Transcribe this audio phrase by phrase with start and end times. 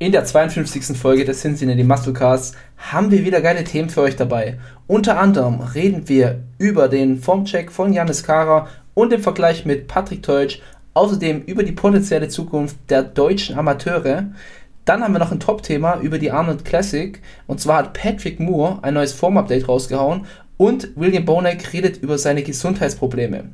[0.00, 0.96] In der 52.
[0.96, 4.56] Folge des Cincinnati Musclecasts haben wir wieder geile Themen für euch dabei.
[4.86, 10.22] Unter anderem reden wir über den Formcheck von Janis Kara und den Vergleich mit Patrick
[10.22, 10.60] Teutsch,
[10.94, 14.26] außerdem über die potenzielle Zukunft der deutschen Amateure.
[14.84, 18.78] Dann haben wir noch ein Top-Thema über die Arnold Classic und zwar hat Patrick Moore
[18.82, 20.26] ein neues Form-Update rausgehauen
[20.56, 23.46] und William Bonek redet über seine Gesundheitsprobleme.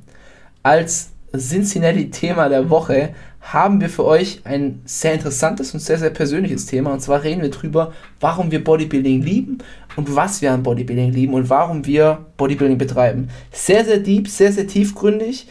[0.63, 6.67] Als Cincinnati-Thema der Woche haben wir für euch ein sehr interessantes und sehr, sehr persönliches
[6.67, 6.93] Thema.
[6.93, 9.59] Und zwar reden wir darüber, warum wir Bodybuilding lieben
[9.96, 13.29] und was wir an Bodybuilding lieben und warum wir Bodybuilding betreiben.
[13.53, 15.46] Sehr, sehr deep, sehr, sehr tiefgründig.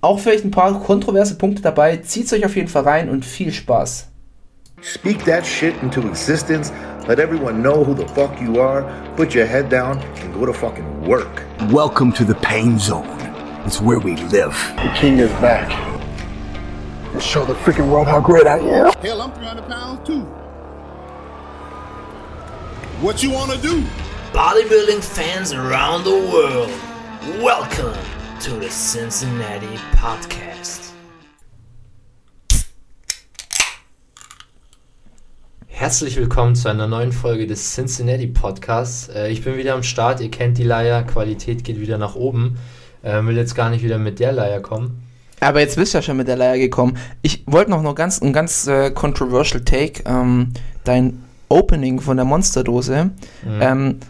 [0.00, 1.98] Auch vielleicht ein paar kontroverse Punkte dabei.
[1.98, 4.08] Zieht euch auf jeden Fall rein und viel Spaß.
[4.82, 6.72] Speak that shit into existence.
[7.08, 8.84] Let everyone know who the fuck you are.
[9.16, 11.42] Put your head down and go to fucking work.
[11.72, 13.25] Welcome to the pain zone.
[13.66, 14.52] It's where we live.
[14.76, 15.68] The king is back.
[17.12, 18.92] And show the freaking world how great I am.
[19.02, 20.20] Hell, I'm 300 pounds too.
[23.02, 23.82] What you want to do?
[24.32, 26.70] Bodybuilding fans around the world,
[27.42, 27.98] welcome
[28.42, 30.92] to the Cincinnati Podcast.
[35.66, 39.08] Herzlich willkommen zu einer neuen Folge des Cincinnati Podcasts.
[39.08, 42.58] Äh, ich bin wieder am Start, ihr kennt die Leier, Qualität geht wieder nach oben.
[43.02, 45.02] Äh, will jetzt gar nicht wieder mit der Leier kommen.
[45.40, 46.96] Aber jetzt bist du ja schon mit der Leier gekommen.
[47.22, 50.02] Ich wollte noch, noch ganz, ein ganz äh, controversial Take.
[50.06, 50.52] Ähm,
[50.84, 53.10] dein Opening von der Monsterdose.
[53.44, 53.60] Mhm.
[53.60, 54.00] Ähm,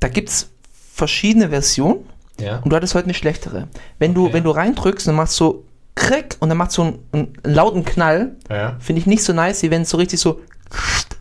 [0.00, 0.50] da gibt es
[0.92, 2.04] verschiedene Versionen.
[2.38, 2.58] Ja.
[2.58, 3.68] Und du hattest heute eine schlechtere.
[3.98, 4.34] Wenn du, okay.
[4.34, 8.36] wenn du reindrückst und machst so krick und dann macht so einen, einen lauten Knall,
[8.50, 8.76] ja.
[8.78, 10.40] finde ich nicht so nice, wie wenn es so richtig so,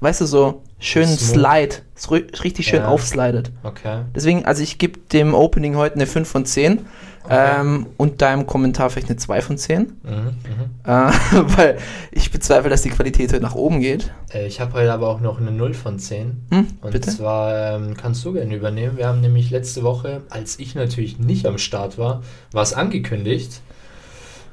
[0.02, 1.76] weißt du, so schön Slide,
[2.44, 2.88] richtig schön ja.
[2.88, 3.52] aufslidet.
[3.64, 4.02] Okay.
[4.14, 6.86] Deswegen, also ich gebe dem Opening heute eine 5 von 10.
[7.26, 7.59] Okay.
[7.59, 9.80] Ähm, und deinem Kommentar vielleicht eine 2 von 10.
[10.03, 10.34] Mhm, mhm,
[10.84, 10.88] äh,
[11.58, 11.78] weil
[12.12, 14.12] ich bezweifle, dass die Qualität heute nach oben geht.
[14.31, 16.46] Äh, ich habe heute aber auch noch eine 0 von 10.
[16.52, 17.09] Hm, und bitte?
[17.09, 18.98] zwar ähm, kannst du gerne übernehmen.
[18.98, 22.22] Wir haben nämlich letzte Woche, als ich natürlich nicht am Start war,
[22.52, 23.62] was angekündigt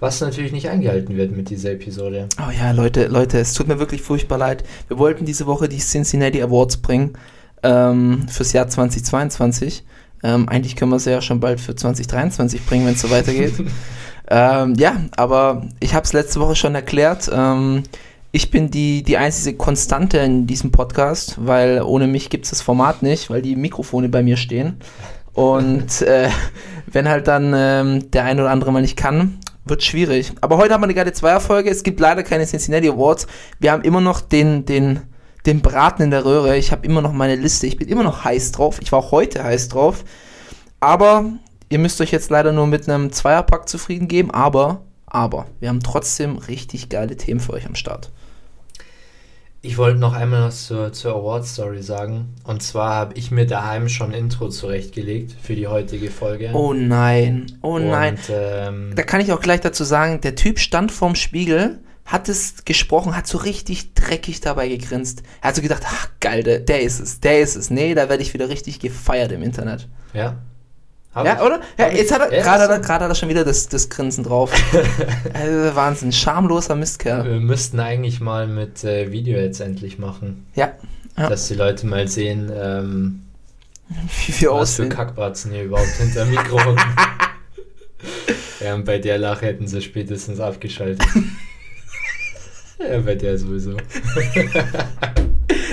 [0.03, 2.29] was natürlich nicht eingehalten wird mit dieser Episode.
[2.37, 4.65] Oh ja, Leute, Leute, es tut mir wirklich furchtbar leid.
[4.89, 7.13] Wir wollten diese Woche die Cincinnati Awards bringen
[7.63, 9.85] ähm, fürs Jahr 2022.
[10.25, 13.55] Ähm, eigentlich können wir sie ja schon bald für 2023 bringen, wenn es so weitergeht.
[14.29, 17.31] ähm, ja, aber ich habe es letzte Woche schon erklärt.
[17.33, 17.85] Ähm,
[18.33, 22.61] ich bin die, die einzige Konstante in diesem Podcast, weil ohne mich gibt es das
[22.61, 24.81] Format nicht, weil die Mikrofone bei mir stehen.
[25.33, 26.29] Und äh,
[26.89, 30.33] wenn halt dann ähm, der eine oder andere mal nicht kann, wird schwierig.
[30.41, 31.71] Aber heute haben wir eine geile Zweierfolge.
[31.71, 33.27] Es gibt leider keine Cincinnati Awards.
[33.61, 35.01] Wir haben immer noch den, den,
[35.47, 36.57] den Braten in der Röhre.
[36.57, 37.67] Ich habe immer noch meine Liste.
[37.67, 38.81] Ich bin immer noch heiß drauf.
[38.81, 40.05] Ich war auch heute heiß drauf.
[40.81, 41.27] Aber
[41.69, 44.31] ihr müsst euch jetzt leider nur mit einem Zweierpack zufrieden geben.
[44.33, 48.11] Aber, aber, wir haben trotzdem richtig geile Themen für euch am Start.
[49.65, 52.35] Ich wollte noch einmal was zur, zur Award-Story sagen.
[52.43, 56.51] Und zwar habe ich mir daheim schon ein Intro zurechtgelegt für die heutige Folge.
[56.53, 58.17] Oh nein, oh nein.
[58.17, 62.29] Und, ähm, da kann ich auch gleich dazu sagen, der Typ stand vorm Spiegel hat
[62.29, 65.23] es gesprochen, hat so richtig dreckig dabei gegrinst.
[65.41, 67.71] Er hat so gedacht, ach geil, der, der ist es, der ist es.
[67.71, 69.89] Nee, da werde ich wieder richtig gefeiert im Internet.
[70.13, 70.39] Ja.
[71.15, 71.61] Hab ja, ich, oder?
[71.79, 74.25] Ja, jetzt hat er, ja, gerade, hat er, hat er schon wieder das, das Grinsen
[74.25, 74.51] drauf.
[75.35, 77.25] also, Wahnsinn, schamloser Mistkerl.
[77.25, 80.47] Wir müssten eigentlich mal mit äh, Video jetzt endlich machen.
[80.55, 80.73] Ja.
[81.19, 81.29] ja.
[81.29, 83.23] Dass die Leute mal sehen, ähm,
[84.27, 84.91] Wie wir was aussehen.
[84.91, 86.59] für Kackbratzen hier überhaupt hinter Mikro
[88.61, 91.07] Ja, und bei der Lache hätten sie spätestens abgeschaltet.
[92.79, 93.77] Ja, bei der sowieso.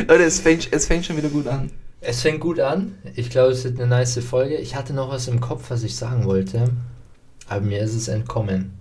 [0.08, 1.72] Leute, es fängt, es fängt schon wieder gut an.
[2.02, 2.98] Es fängt gut an.
[3.16, 4.56] Ich glaube, es wird eine nice Folge.
[4.56, 6.70] Ich hatte noch was im Kopf, was ich sagen wollte.
[7.48, 8.74] Aber mir ist es entkommen.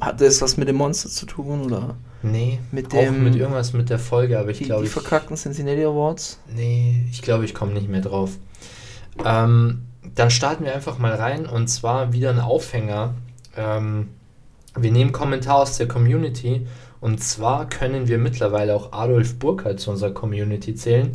[0.00, 1.96] Hat das was mit dem Monster zu tun, oder?
[2.22, 4.82] Nee, mit dem, auch mit irgendwas mit der Folge, aber ich glaube.
[4.82, 6.38] Die verkackten Cincinnati Awards?
[6.54, 8.32] Nee, ich glaube, ich komme nicht mehr drauf.
[9.24, 9.82] Ähm,
[10.14, 13.14] dann starten wir einfach mal rein und zwar wieder ein Aufhänger.
[13.56, 14.08] Ähm,
[14.76, 16.66] wir nehmen Kommentar aus der Community
[17.00, 21.12] und zwar können wir mittlerweile auch Adolf Burkhardt zu unserer Community zählen.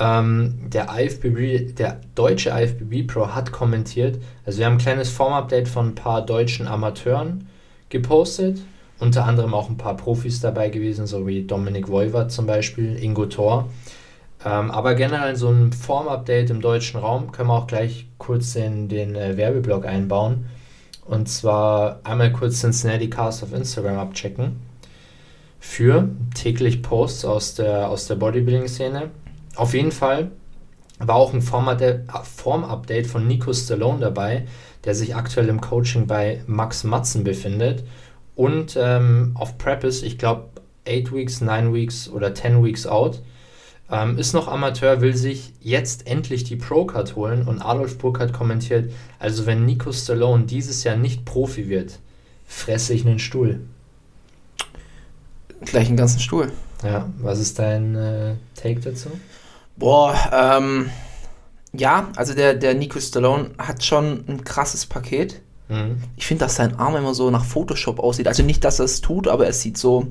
[0.00, 4.18] Ähm, der IFBB, der deutsche IFBB Pro hat kommentiert.
[4.46, 7.48] Also wir haben ein kleines Form-Update von ein paar deutschen Amateuren
[7.88, 8.60] gepostet.
[8.98, 13.26] Unter anderem auch ein paar Profis dabei gewesen, so wie Dominik Voivod zum Beispiel, Ingo
[13.26, 13.68] Thor.
[14.44, 18.88] Ähm, aber generell so ein Form-Update im deutschen Raum können wir auch gleich kurz in
[18.88, 20.46] den äh, Werbeblock einbauen.
[21.04, 24.60] Und zwar einmal kurz Cincinnati Cast auf Instagram abchecken
[25.58, 29.10] für täglich Posts aus der, aus der Bodybuilding-Szene.
[29.56, 30.30] Auf jeden Fall
[30.98, 34.46] war auch ein Form-Update von Nico Stallone dabei,
[34.84, 37.84] der sich aktuell im Coaching bei Max Matzen befindet.
[38.34, 40.48] Und ähm, auf Prep ist, ich glaube,
[40.88, 43.22] 8 Weeks, 9 Weeks oder 10 Weeks out.
[43.90, 48.90] Ähm, ist noch Amateur, will sich jetzt endlich die Pro-Card holen und Adolf Burkhardt kommentiert,
[49.18, 51.98] also wenn Nico Stallone dieses Jahr nicht Profi wird,
[52.46, 53.60] fresse ich einen Stuhl.
[55.60, 56.52] Gleich einen ganzen Stuhl.
[56.82, 59.10] Ja, was ist dein äh, Take dazu?
[59.76, 60.90] Boah, ähm,
[61.72, 65.40] ja, also der, der Nico Stallone hat schon ein krasses Paket.
[65.68, 66.02] Mhm.
[66.16, 68.28] Ich finde, dass sein Arm immer so nach Photoshop aussieht.
[68.28, 70.08] Also nicht, dass er es tut, aber es sieht so,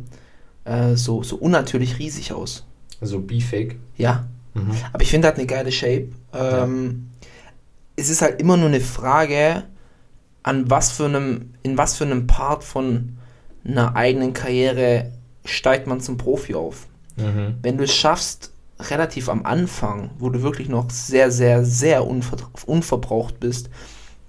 [0.66, 2.66] äh, so, so unnatürlich riesig aus.
[3.02, 3.78] So beefig.
[3.98, 4.26] Ja.
[4.54, 4.72] Mhm.
[4.92, 6.10] Aber ich finde, er hat eine geile Shape.
[6.34, 7.10] Ähm,
[7.96, 9.64] Es ist halt immer nur eine Frage,
[10.44, 13.18] an was für einem, in was für einem Part von
[13.64, 15.12] einer eigenen Karriere
[15.46, 16.88] steigt man zum Profi auf.
[17.18, 17.58] Mhm.
[17.62, 18.52] Wenn du es schaffst,
[18.90, 23.70] relativ am Anfang, wo du wirklich noch sehr, sehr, sehr unver unverbraucht bist,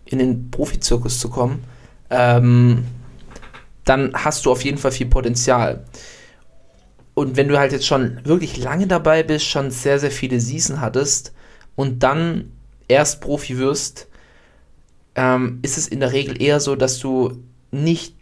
[0.04, 1.64] in den Profizirkus zu kommen,
[2.10, 2.84] ähm,
[3.84, 5.84] dann hast du auf jeden Fall viel Potenzial.
[7.14, 10.80] Und wenn du halt jetzt schon wirklich lange dabei bist, schon sehr, sehr viele Season
[10.80, 11.32] hattest
[11.74, 12.52] und dann
[12.88, 14.08] erst Profi wirst,
[15.14, 18.16] ähm, ist es in der Regel eher so, dass du nicht,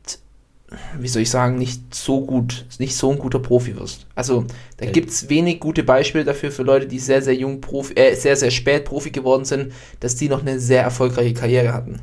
[0.98, 4.06] wie soll ich sagen, nicht so gut, nicht so ein guter Profi wirst.
[4.14, 4.44] Also
[4.76, 4.92] da Ja.
[4.92, 8.36] gibt es wenig gute Beispiele dafür für Leute, die sehr, sehr jung Profi, äh, sehr,
[8.36, 12.00] sehr spät Profi geworden sind, dass die noch eine sehr erfolgreiche Karriere hatten.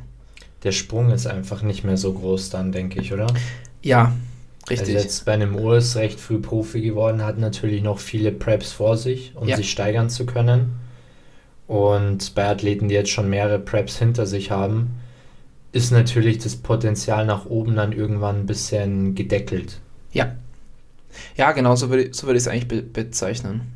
[0.64, 3.28] Der Sprung ist einfach nicht mehr so groß dann, denke ich, oder?
[3.82, 4.12] Ja,
[4.68, 4.80] richtig.
[4.80, 8.96] Also jetzt bei einem Urs recht früh Profi geworden, hat natürlich noch viele Preps vor
[8.96, 9.56] sich, um Ja.
[9.56, 10.72] sich steigern zu können.
[11.66, 14.90] Und bei Athleten, die jetzt schon mehrere Preps hinter sich haben,
[15.72, 19.80] ist natürlich das Potenzial nach oben dann irgendwann ein bisschen gedeckelt.
[20.12, 20.32] ja.
[21.36, 23.72] Ja, genau, so würde so würd ich es eigentlich be bezeichnen.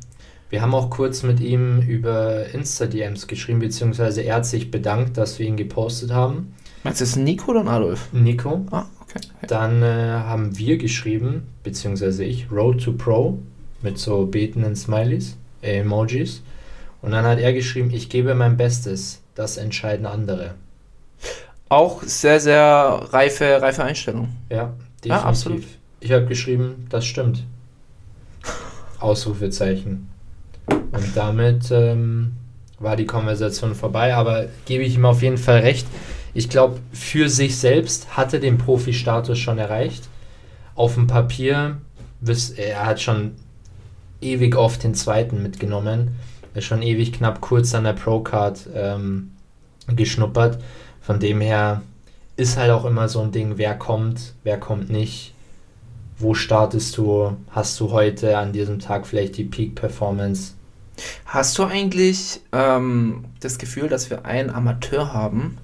[0.49, 5.39] Wir haben auch kurz mit ihm über Insta-DMs geschrieben, beziehungsweise er hat sich bedankt, dass
[5.39, 6.53] wir ihn gepostet haben.
[6.83, 8.09] Meinst du, das ist Nico oder Adolf?
[8.13, 8.65] Nico.
[8.69, 9.19] Ah, okay.
[9.47, 13.39] Dann äh, haben wir geschrieben, beziehungsweise ich, Road to Pro
[13.81, 16.43] mit so betenden Smileys, äh, Emojis.
[17.01, 20.53] Und dann hat er geschrieben, ich gebe mein Bestes, das entscheiden andere.
[21.73, 22.61] Auch sehr, sehr
[23.11, 24.29] reife, reife Einstellung.
[24.47, 24.73] Ja,
[25.03, 25.09] definitiv.
[25.09, 25.63] Ja, absolut.
[26.01, 27.43] Ich habe geschrieben, das stimmt.
[28.99, 30.07] Ausrufezeichen.
[30.67, 32.33] Und damit ähm,
[32.77, 35.87] war die Konversation vorbei, aber gebe ich ihm auf jeden Fall recht.
[36.35, 40.07] Ich glaube, für sich selbst hat er den Profi-Status schon erreicht.
[40.75, 41.77] Auf dem Papier,
[42.55, 43.31] er hat schon
[44.21, 46.19] ewig oft den zweiten mitgenommen.
[46.53, 49.31] Er ist schon ewig knapp kurz an der Pro-Card ähm,
[49.87, 50.59] geschnuppert.
[51.03, 51.81] Von dem her
[52.37, 55.33] ist halt auch immer so ein Ding, wer kommt, wer kommt nicht.
[56.17, 57.35] Wo startest du?
[57.51, 60.53] Hast du heute an diesem Tag vielleicht die Peak-Performance?
[61.25, 65.57] Hast du eigentlich ähm, das Gefühl, dass wir einen Amateur haben,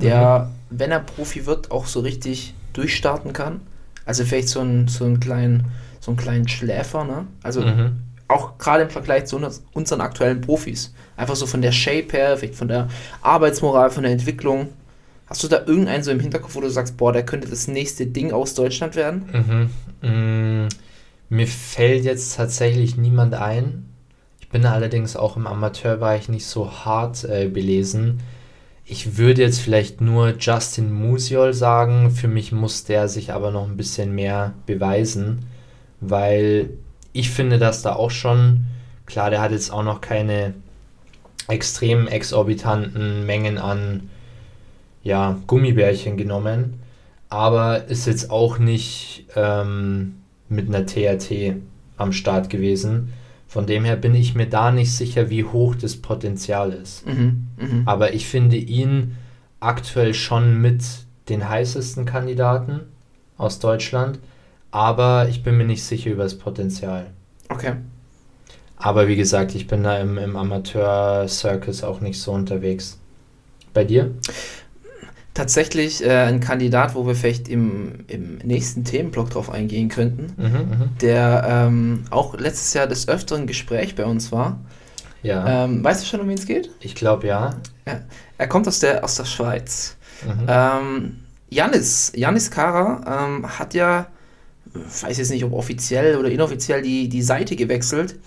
[0.00, 3.60] der, wenn er Profi wird, auch so richtig durchstarten kann?
[4.04, 5.66] Also vielleicht so einen, so einen kleinen,
[6.00, 7.26] so einen kleinen Schläfer, ne?
[7.42, 7.98] Also Mhm.
[8.32, 10.92] Auch gerade im Vergleich zu uns- unseren aktuellen Profis.
[11.16, 12.88] Einfach so von der Shape her, vielleicht von der
[13.20, 14.68] Arbeitsmoral, von der Entwicklung.
[15.26, 18.06] Hast du da irgendeinen so im Hinterkopf, wo du sagst, boah, der könnte das nächste
[18.06, 19.70] Ding aus Deutschland werden?
[20.02, 20.08] Mhm.
[20.08, 20.68] Mm,
[21.28, 23.86] mir fällt jetzt tatsächlich niemand ein.
[24.40, 28.20] Ich bin allerdings auch im Amateurbereich nicht so hart äh, belesen.
[28.84, 32.10] Ich würde jetzt vielleicht nur Justin Musiol sagen.
[32.10, 35.46] Für mich muss der sich aber noch ein bisschen mehr beweisen,
[36.00, 36.70] weil
[37.12, 38.64] ich finde, dass da auch schon,
[39.06, 40.54] klar, der hat jetzt auch noch keine
[41.48, 44.10] extrem exorbitanten Mengen an
[45.02, 46.80] ja, Gummibärchen genommen,
[47.28, 50.16] aber ist jetzt auch nicht ähm,
[50.48, 51.56] mit einer TRT
[51.96, 53.12] am Start gewesen.
[53.48, 57.06] Von dem her bin ich mir da nicht sicher, wie hoch das Potenzial ist.
[57.06, 57.82] Mhm, mhm.
[57.84, 59.16] Aber ich finde ihn
[59.60, 60.82] aktuell schon mit
[61.28, 62.80] den heißesten Kandidaten
[63.36, 64.18] aus Deutschland.
[64.72, 67.06] Aber ich bin mir nicht sicher über das Potenzial.
[67.48, 67.74] Okay.
[68.78, 72.98] Aber wie gesagt, ich bin da im, im Amateur-Circus auch nicht so unterwegs.
[73.72, 74.10] Bei dir?
[75.34, 80.52] Tatsächlich äh, ein Kandidat, wo wir vielleicht im, im nächsten Themenblock drauf eingehen könnten, Mhm,
[80.58, 80.98] mhm.
[81.00, 84.58] der ähm, auch letztes Jahr des Öfteren Gespräch bei uns war.
[85.22, 86.70] Ja, Ähm, weißt du schon, um wen es geht?
[86.80, 87.54] ich glaube ja.
[88.36, 89.96] Er kommt aus der, aus der Schweiz.
[90.26, 90.46] Mhm.
[90.48, 91.16] Ähm,
[91.48, 94.08] Janis, Janis Kara ähm, hat ja,
[94.74, 98.18] weiß jetzt nicht, ob offiziell oder inoffiziell die, die Seite gewechselt.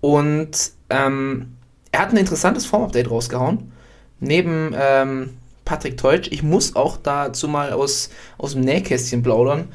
[0.00, 1.56] Und ähm,
[1.92, 3.72] er hat ein interessantes Form-Update rausgehauen.
[4.20, 5.30] Neben ähm,
[5.64, 6.28] Patrick Teutsch.
[6.30, 9.68] Ich muss auch dazu mal aus, aus dem Nähkästchen plaudern.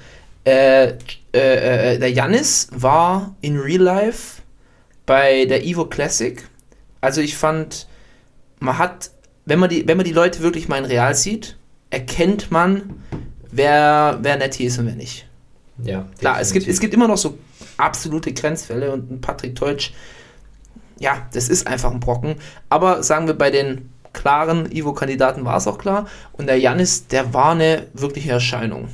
[0.44, 0.94] Äh,
[1.34, 4.42] äh, äh, der Janis war in Real Life
[5.06, 6.44] bei der Evo Classic.
[7.00, 7.88] Also ich fand,
[8.60, 9.12] man hat,
[9.46, 11.58] wenn man die, wenn man die Leute wirklich mal in Real sieht,
[11.92, 13.04] erkennt man,
[13.52, 15.28] wer, wer nett ist und wer nicht.
[15.84, 17.38] Ja, Klar, es gibt, es gibt immer noch so
[17.78, 19.92] absolute Grenzfälle und ein Patrick Teutsch,
[21.00, 22.36] ja, das ist einfach ein Brocken.
[22.70, 26.08] Aber sagen wir, bei den klaren Ivo-Kandidaten war es auch klar.
[26.34, 28.90] Und der Janis, der war eine wirkliche Erscheinung.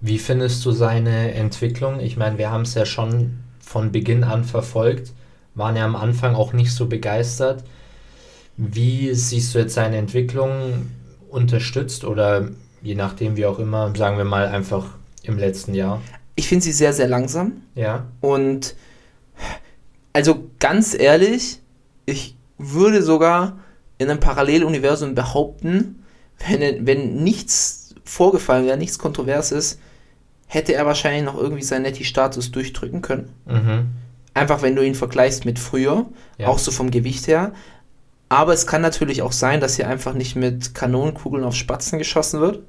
[0.00, 2.00] Wie findest du seine Entwicklung?
[2.00, 5.12] Ich meine, wir haben es ja schon von Beginn an verfolgt,
[5.54, 7.64] waren ja am Anfang auch nicht so begeistert.
[8.56, 10.90] Wie siehst du jetzt seine Entwicklung
[11.28, 12.48] unterstützt oder
[12.82, 14.95] je nachdem, wie auch immer, sagen wir mal einfach
[15.28, 16.00] im letzten Jahr?
[16.34, 17.62] Ich finde sie sehr, sehr langsam.
[17.74, 18.06] Ja.
[18.20, 18.74] Und
[20.12, 21.60] also ganz ehrlich,
[22.06, 23.58] ich würde sogar
[23.98, 26.04] in einem Paralleluniversum behaupten,
[26.46, 29.78] wenn, wenn nichts vorgefallen wäre, nichts Kontroverses,
[30.46, 33.30] hätte er wahrscheinlich noch irgendwie seinen Netty-Status durchdrücken können.
[33.46, 33.86] Mhm.
[34.34, 36.06] Einfach wenn du ihn vergleichst mit früher,
[36.38, 36.48] Ja.
[36.48, 37.52] auch so vom Gewicht her.
[38.28, 42.40] Aber es kann natürlich auch sein, dass hier einfach nicht mit Kanonenkugeln auf Spatzen geschossen
[42.40, 42.60] wird.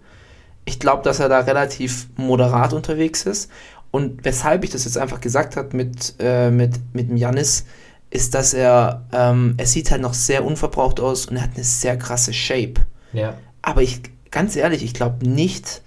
[0.67, 3.49] Ich glaube, dass er da relativ moderat unterwegs ist.
[3.89, 7.63] Und weshalb ich das jetzt einfach gesagt habe mit, äh, mit, mit dem Janis,
[8.09, 11.63] ist, dass er, ähm, er sieht halt noch sehr unverbraucht aus und er hat eine
[11.63, 12.81] sehr krasse Shape.
[13.13, 13.37] Ja.
[13.61, 15.81] Aber ich, ganz ehrlich, ich glaube nicht,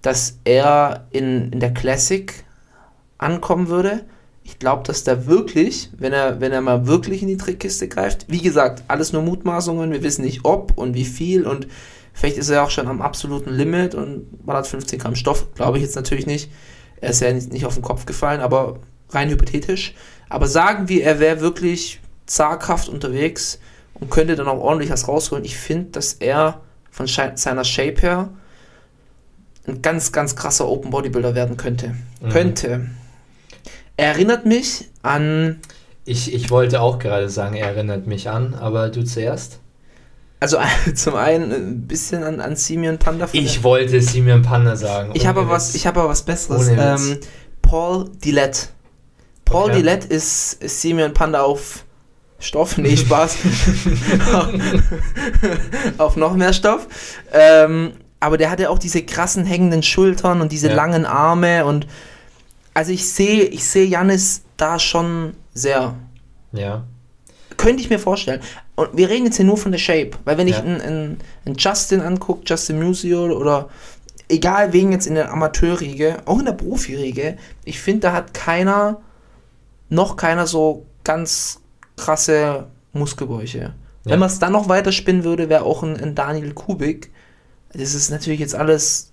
[0.00, 2.32] dass er in, in der Classic
[3.18, 4.04] ankommen würde.
[4.44, 8.26] Ich glaube, dass da wirklich, wenn er, wenn er mal wirklich in die Trickkiste greift,
[8.28, 11.66] wie gesagt, alles nur Mutmaßungen, wir wissen nicht ob und wie viel und
[12.12, 15.84] vielleicht ist er auch schon am absoluten Limit und ballert 15 Gramm Stoff, glaube ich
[15.84, 16.50] jetzt natürlich nicht.
[17.00, 18.78] Er ist ja nicht, nicht auf den Kopf gefallen, aber
[19.10, 19.94] rein hypothetisch.
[20.28, 23.58] Aber sagen wir, er wäre wirklich zaghaft unterwegs
[23.94, 25.44] und könnte dann auch ordentlich was rausholen.
[25.44, 28.30] Ich finde, dass er von seiner Shape her
[29.66, 31.94] ein ganz, ganz krasser Open Bodybuilder werden könnte.
[32.30, 32.90] Könnte.
[33.96, 35.60] Er erinnert mich an,
[36.04, 39.60] Ich, ich wollte auch gerade sagen, er erinnert mich an, aber du zuerst?
[40.40, 40.58] Also
[40.94, 43.26] zum einen ein bisschen an, an Simeon Panda.
[43.26, 45.12] von Ich wollte Simeon Panda sagen.
[45.14, 46.68] ich habe was, ich habe aber was Besseres.
[46.68, 47.18] Ähm,
[47.62, 48.68] Paul Dillette.
[49.44, 49.76] Paul Okay.
[49.76, 51.84] Dillette ist, ist Simeon Panda auf
[52.38, 53.36] Stoff, nee, Spaß.
[55.98, 56.86] auf noch mehr Stoff.
[57.32, 60.74] Ähm, aber der hatte auch diese krassen hängenden Schultern und diese Ja.
[60.74, 61.86] langen Arme und
[62.74, 65.94] also ich sehe, ich sehe Janis da schon sehr.
[66.52, 66.84] Ja.
[67.56, 68.40] Könnte ich mir vorstellen.
[68.80, 70.62] Und wir reden jetzt hier nur von der Shape, weil wenn ich Ja.
[70.62, 73.68] einen, einen, einen Justin angucke, Justin Musial oder
[74.30, 79.02] egal wen jetzt in der Amateurriege, auch in der Profiriege, ich finde, da hat keiner,
[79.90, 81.60] noch keiner so ganz
[81.96, 83.58] krasse Muskelbäuche.
[83.58, 83.74] Ja.
[84.04, 87.10] Wenn man es dann noch weiter spinnen würde, wäre auch ein, ein Daniel Kubik.
[87.74, 89.09] Das ist natürlich jetzt alles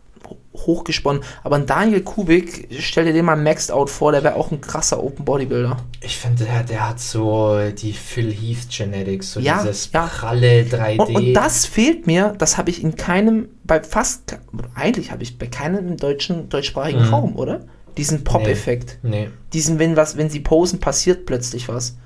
[0.65, 4.51] hochgesponnen, aber ein Daniel Kubik, stell dir den mal maxed out vor, der wäre auch
[4.51, 5.77] ein krasser Open Bodybuilder.
[6.01, 10.07] Ich finde, der, der hat so die Phil Heath Genetics, so Ja, dieses ja.
[10.07, 10.99] pralle 3D.
[10.99, 14.37] Und, und das fehlt mir, das habe ich in keinem, bei fast,
[14.75, 17.13] eigentlich habe ich bei keinem im deutschen, deutschsprachigen Mhm.
[17.13, 17.61] Raum, oder?
[17.97, 18.99] Diesen Pop-Effekt.
[19.01, 19.29] Nee.
[19.53, 21.97] Diesen, wenn was, wenn sie posen, passiert plötzlich was.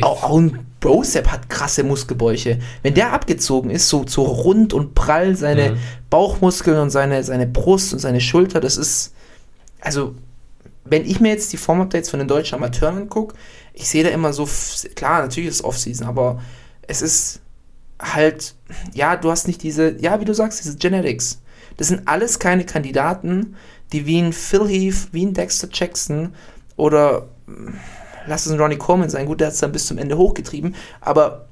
[0.00, 2.58] Auch, auch ein Brosep hat krasse Muskelbäuche.
[2.82, 5.76] Wenn der abgezogen ist, so, so rund und prall, seine Mhm.
[6.08, 9.12] Bauchmuskeln und seine, seine Brust und seine Schulter, das ist,
[9.80, 10.14] also,
[10.84, 13.34] wenn ich mir jetzt die Form-Updates von den deutschen Amateuren angucke,
[13.74, 14.48] ich sehe da immer so,
[14.94, 16.40] klar, natürlich ist es Off-Season, aber
[16.82, 17.40] es ist
[18.00, 18.54] halt,
[18.92, 21.40] ja, du hast nicht diese, ja, wie du sagst, diese Genetics.
[21.76, 23.56] Das sind alles keine Kandidaten,
[23.92, 26.34] die wie ein Phil Heath, wie ein Dexter Jackson
[26.76, 27.28] oder
[28.26, 30.74] lass es ein Ronnie Coleman sein, gut, der hat es dann bis zum Ende hochgetrieben,
[31.00, 31.46] aber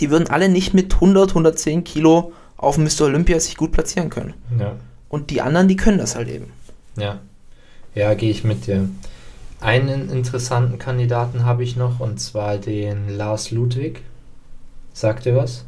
[0.00, 3.02] die würden alle nicht mit 100, 110 Kilo auf dem Mr.
[3.02, 4.34] Olympia sich gut platzieren können.
[4.58, 4.76] ja.
[5.08, 6.52] Und die anderen, die können das halt eben.
[6.96, 7.20] Ja,
[7.94, 8.88] ja, gehe ich mit dir.
[9.60, 14.02] Einen interessanten Kandidaten habe ich noch und zwar den Lars Ludwig.
[14.92, 15.64] Sagt ihr was?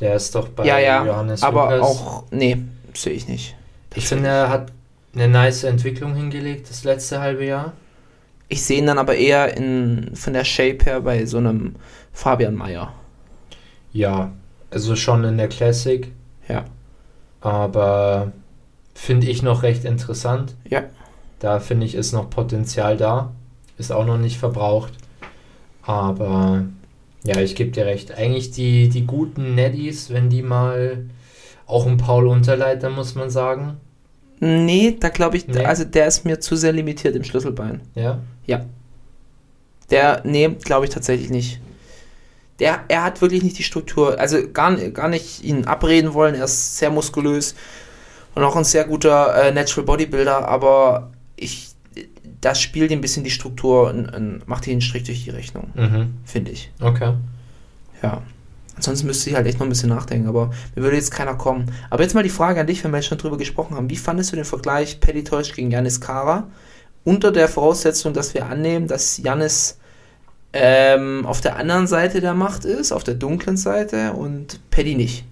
[0.00, 1.82] Der ist doch bei ja, ja, Johannes aber Lukas.
[1.82, 2.58] auch, nee,
[2.94, 3.54] sehe ich nicht.
[3.94, 4.72] Ich finde, er hat
[5.14, 7.72] eine nice Entwicklung hingelegt das letzte halbe Jahr.
[8.48, 11.74] Ich sehe ihn dann aber eher in, von der Shape her bei so einem
[12.12, 12.92] Fabian Mayer.
[13.92, 14.32] Ja,
[14.70, 16.10] also schon in der Classic,
[16.48, 16.64] Ja.
[17.40, 18.32] aber
[18.94, 20.54] finde ich noch recht interessant.
[20.68, 20.84] Ja.
[21.38, 23.32] Da finde ich, ist noch Potenzial da.
[23.78, 24.92] Ist auch noch nicht verbraucht.
[25.82, 26.64] Aber
[27.24, 28.12] ja, ich gebe dir recht.
[28.16, 31.04] Eigentlich die, die guten Neddies, wenn die mal
[31.66, 33.78] auch ein Paul Unterleiter, muss man sagen.
[34.40, 35.64] Nee, da glaube ich, Nee.
[35.64, 37.80] also der ist mir zu sehr limitiert im Schlüsselbein.
[37.94, 38.18] Ja.
[39.90, 41.60] Der, nee, glaube ich tatsächlich nicht.
[42.58, 46.44] Der, er hat wirklich nicht die Struktur, also gar, gar nicht ihn abreden wollen, er
[46.44, 47.54] ist sehr muskulös
[48.34, 51.70] und auch ein sehr guter äh, Natural Bodybuilder, aber ich,
[52.40, 55.30] das spielt ihm ein bisschen die Struktur und, und macht ihn einen Strich durch die
[55.30, 56.14] Rechnung, Mhm.
[56.24, 56.70] finde ich.
[56.80, 57.14] Okay.
[58.02, 58.22] Ja.
[58.76, 61.70] Ansonsten müsste ich halt echt noch ein bisschen nachdenken, aber mir würde jetzt keiner kommen.
[61.90, 63.90] Aber jetzt mal die Frage an dich, wenn wir schon drüber gesprochen haben.
[63.90, 66.48] Wie fandest du den Vergleich Paddy Tosh gegen Janis Kara?
[67.04, 69.78] Unter der Voraussetzung, dass wir annehmen, dass Jannis
[70.52, 75.24] ähm, auf der anderen Seite der Macht ist, auf der dunklen Seite und Paddy nicht.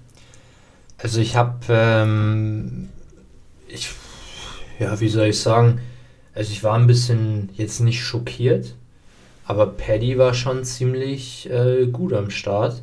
[0.99, 2.89] Also ich habe, ähm,
[3.69, 3.91] ich,
[4.79, 5.81] ja, wie soll ich sagen,
[6.35, 8.75] also ich war ein bisschen jetzt nicht schockiert,
[9.45, 12.83] aber Paddy war schon ziemlich äh, gut am Start.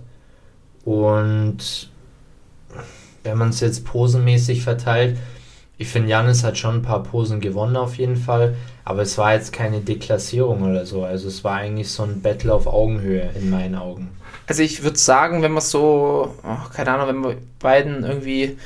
[0.85, 1.89] Und
[3.23, 5.17] wenn man es jetzt posenmäßig verteilt,
[5.79, 9.33] ich finde, Janis hat schon ein paar Posen gewonnen auf jeden Fall, aber es war
[9.33, 11.05] jetzt keine Deklassierung oder so.
[11.05, 14.09] Also es war eigentlich so ein Battle auf Augenhöhe in meinen Augen.
[14.45, 18.57] Also ich würde sagen, wenn man so, oh, keine Ahnung, wenn man beiden irgendwie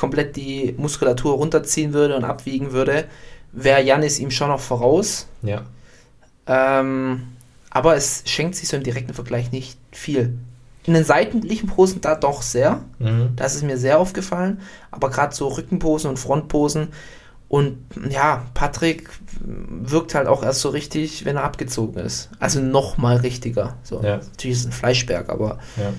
[0.00, 3.04] komplett die Muskulatur runterziehen würde und abwiegen würde,
[3.52, 5.28] wäre Janis ihm schon noch voraus.
[5.42, 5.62] Ja.
[6.48, 7.22] Ähm,
[7.70, 10.36] aber es schenkt sich so im direkten Vergleich nicht viel.
[10.84, 12.82] In den seitlichen Posen da doch sehr.
[12.98, 13.30] Mhm.
[13.36, 14.60] Das ist mir sehr aufgefallen.
[14.90, 16.88] Aber gerade so Rückenposen und Frontposen.
[17.48, 19.10] Und ja, Patrick
[19.40, 22.30] wirkt halt auch erst so richtig, wenn er abgezogen ist.
[22.40, 23.76] Also noch mal richtiger.
[23.82, 24.02] So.
[24.02, 24.16] Ja.
[24.16, 25.58] Natürlich ist es ein Fleischberg, aber.
[25.76, 25.92] Ja.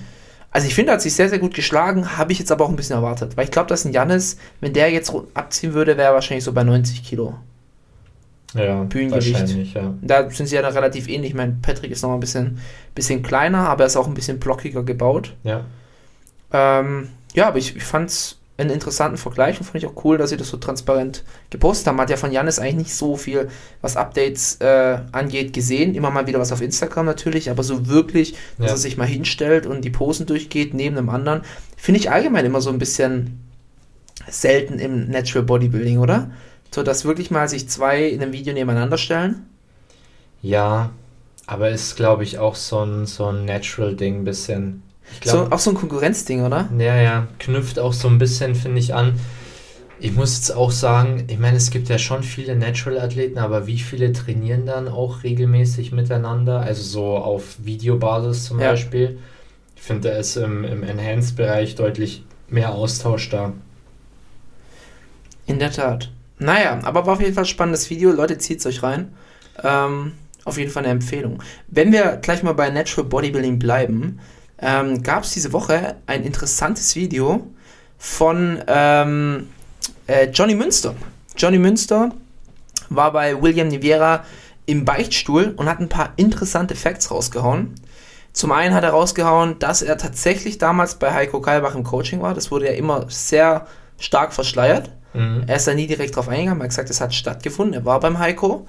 [0.50, 2.16] Also ich finde, er hat sich sehr, sehr gut geschlagen.
[2.16, 3.36] Habe ich jetzt aber auch ein bisschen erwartet.
[3.36, 6.52] Weil ich glaube, dass ein Jannis, wenn der jetzt abziehen würde, wäre er wahrscheinlich so
[6.52, 7.34] bei 90 Kilo.
[8.54, 9.32] Ja, Bühnengewicht.
[9.40, 9.94] wahrscheinlich, ja.
[10.02, 11.30] Da sind sie ja dann relativ ähnlich.
[11.30, 12.58] Ich meine, Patrick ist noch ein bisschen,
[12.94, 15.34] bisschen kleiner, aber er ist auch ein bisschen blockiger gebaut.
[15.42, 15.64] Ja,
[16.52, 20.16] Ähm, ja, aber ich, ich fand es einen interessanten Vergleich und fand ich auch cool,
[20.16, 21.96] dass sie das so transparent gepostet haben.
[21.96, 23.48] Man hat ja von Janis eigentlich nicht so viel,
[23.80, 25.96] was Updates äh, angeht, gesehen.
[25.96, 28.72] Immer mal wieder was auf Instagram natürlich, aber so wirklich, dass Ja.
[28.74, 31.42] er sich mal hinstellt und die Posen durchgeht neben einem anderen,
[31.76, 33.40] finde ich allgemein immer so ein bisschen
[34.28, 36.30] selten im Natural Bodybuilding, oder?
[36.74, 39.46] So, dass wirklich mal sich zwei in einem Video nebeneinander stellen.
[40.42, 40.90] ja
[41.46, 44.82] aber ist, glaube ich, auch so ein, so ein Natural-Ding ein bisschen.
[45.22, 46.70] Ich So, auch so ein Konkurrenzding, oder?
[46.78, 49.20] ja, ja, knüpft auch so ein bisschen, finde ich, an.
[50.00, 53.78] Ich muss jetzt auch sagen, ich meine, es gibt ja schon viele Natural-Athleten, aber wie
[53.78, 56.60] viele trainieren dann auch regelmäßig miteinander?
[56.60, 58.70] Also so auf Videobasis zum Ja.
[58.70, 59.18] Beispiel.
[59.76, 63.52] Ich finde, da ist im, im Enhanced-Bereich deutlich mehr Austausch da.
[65.46, 66.10] In der Tat.
[66.38, 68.10] Naja, aber war auf jeden Fall ein spannendes Video.
[68.12, 69.14] Leute, zieht's euch rein.
[69.62, 70.12] Ähm,
[70.44, 71.42] auf jeden Fall eine Empfehlung.
[71.68, 74.20] Wenn wir gleich mal bei Natural Bodybuilding bleiben,
[74.58, 77.46] ähm, gab es diese Woche ein interessantes Video
[77.98, 79.48] von ähm,
[80.06, 80.94] äh, Johnny Münster.
[81.36, 82.10] Johnny Münster
[82.90, 84.24] war bei William Niviera
[84.66, 87.74] im Beichtstuhl und hat ein paar interessante Facts rausgehauen.
[88.32, 92.34] Zum einen hat er rausgehauen, dass er tatsächlich damals bei Heiko Kalbach im Coaching war.
[92.34, 93.66] Das wurde ja immer sehr
[93.98, 94.90] stark verschleiert.
[95.14, 95.44] Mhm.
[95.46, 97.74] Er ist da nie direkt drauf eingegangen, er hat gesagt, es hat stattgefunden.
[97.74, 98.68] Er war beim Heiko.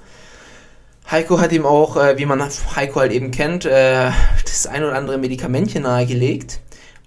[1.10, 2.42] Heiko hat ihm auch, äh, wie man
[2.74, 4.10] Heiko halt eben kennt, äh,
[4.44, 6.60] das ein oder andere Medikamentchen nahegelegt.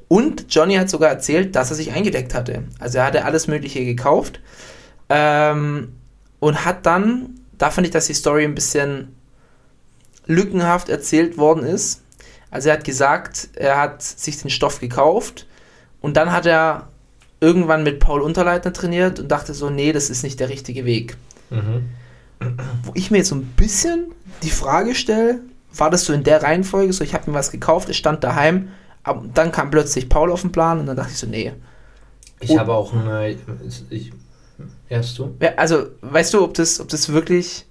[0.07, 2.63] Und Johnny hat sogar erzählt, dass er sich eingedeckt hatte.
[2.79, 4.39] Also er hatte alles Mögliche gekauft.
[5.09, 5.93] Ähm,
[6.39, 9.15] und hat dann, da fand ich, dass die Story ein bisschen
[10.25, 12.01] lückenhaft erzählt worden ist.
[12.51, 15.47] Also er hat gesagt, er hat sich den Stoff gekauft
[16.01, 16.88] und dann hat er
[17.41, 21.17] irgendwann mit Paul Unterleitner trainiert und dachte so, nee, das ist nicht der richtige Weg.
[21.49, 21.89] Mhm.
[22.83, 24.05] Wo ich mir jetzt so ein bisschen
[24.43, 25.39] die Frage stelle,
[25.73, 28.69] war das so in der Reihenfolge, so ich habe mir was gekauft, es stand daheim,
[29.03, 31.53] aber dann kam plötzlich Paul auf den Plan und dann dachte ich so, nee.
[32.39, 32.59] Ich Oh.
[32.59, 33.35] habe auch eine.
[33.89, 34.11] Ich,
[34.87, 35.35] erst du?
[35.41, 37.65] Ja, also, weißt du, ob das, ob das wirklich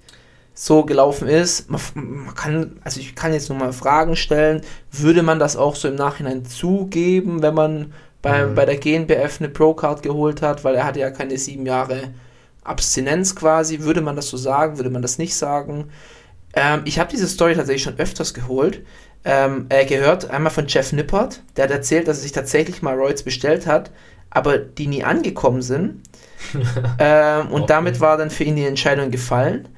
[0.54, 1.70] so gelaufen ist?
[1.70, 4.61] Man, man kann, also ich kann jetzt nur mal Fragen stellen.
[4.92, 8.54] Würde man das auch so im Nachhinein zugeben, wenn man bei, Mhm.
[8.54, 12.14] bei der GNBF eine Pro-Card geholt hat, weil er hatte ja keine sieben Jahre
[12.64, 13.81] Abstinenz quasi.
[13.81, 14.78] Würde man das so sagen?
[14.78, 15.90] Würde man das nicht sagen?
[16.54, 18.85] Ähm, ich habe diese Story tatsächlich schon öfters geholt.
[19.24, 22.94] Ähm, äh, gehört, einmal von Jeff Nippert, der hat erzählt, dass er sich tatsächlich mal
[22.96, 23.90] Roids bestellt hat,
[24.31, 26.02] aber die nie angekommen sind.
[26.98, 27.66] ähm, und Okay.
[27.66, 29.68] damit war dann für ihn die Entscheidung gefallen.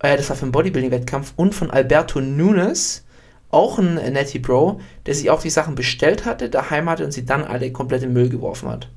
[0.00, 3.04] Äh, das war für einen Bodybuilding-Wettkampf und von Alberto Nunes,
[3.54, 7.24] auch ein Netty Bro, der sich auch die Sachen bestellt hatte, daheim hatte und sie
[7.24, 8.88] dann alle komplett in den Müll geworfen hat.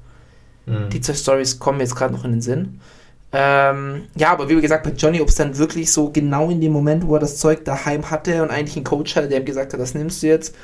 [0.66, 0.90] Mhm.
[0.90, 2.80] Die zwei Stories kommen jetzt gerade noch in den Sinn.
[3.34, 6.72] Ähm, ja, aber wie gesagt, bei Johnny, ob es dann wirklich so genau in dem
[6.72, 9.74] Moment, wo er das Zeug daheim hatte und eigentlich einen Coach hatte, der ihm gesagt
[9.74, 10.56] hat, das nimmst du jetzt,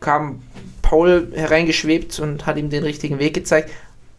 [0.00, 0.42] kam
[0.82, 3.70] Paul hereingeschwebt und hat ihm den richtigen Weg gezeigt.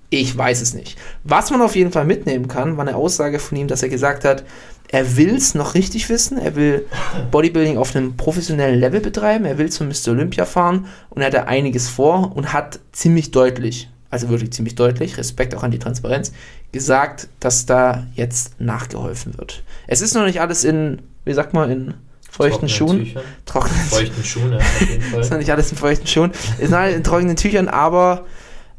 [0.10, 0.98] Ich weiß es nicht.
[1.24, 4.24] Was man auf jeden Fall mitnehmen kann, war eine Aussage von ihm, dass er gesagt
[4.24, 4.44] hat,
[4.90, 6.86] er will es noch richtig wissen, er will
[7.32, 10.10] Bodybuilding auf einem professionellen Level betreiben, er will zum Mr.
[10.10, 14.76] Olympia fahren und er hat da einiges vor und hat ziemlich deutlich, also wirklich ziemlich
[14.76, 16.32] deutlich, Respekt auch an die Transparenz,
[16.72, 19.64] gesagt, dass da jetzt nachgeholfen wird.
[19.88, 21.94] Es ist noch nicht alles in, wie sagt man, in
[22.30, 23.00] feuchten Trockene Schuhen.
[23.00, 23.22] Tücher.
[23.46, 25.38] Trockenen Feuchten Schuhen, ja, auf jeden ist noch Fall.
[25.40, 26.32] nicht alles in feuchten Schuhen.
[26.60, 28.26] Ist noch alles in trockenen Tüchern, aber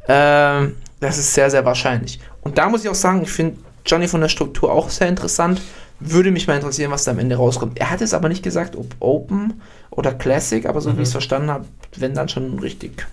[0.07, 2.19] ähm, das ist sehr, sehr wahrscheinlich.
[2.41, 5.61] Und da muss ich auch sagen, ich finde Johnny von der Struktur auch sehr interessant.
[5.99, 7.79] Würde mich mal interessieren, was da am Ende rauskommt.
[7.79, 10.99] Er hat es aber nicht gesagt, ob Open oder Classic, aber so wie Mhm.
[11.01, 11.65] ich es verstanden habe,
[11.97, 13.05] wenn dann schon richtig.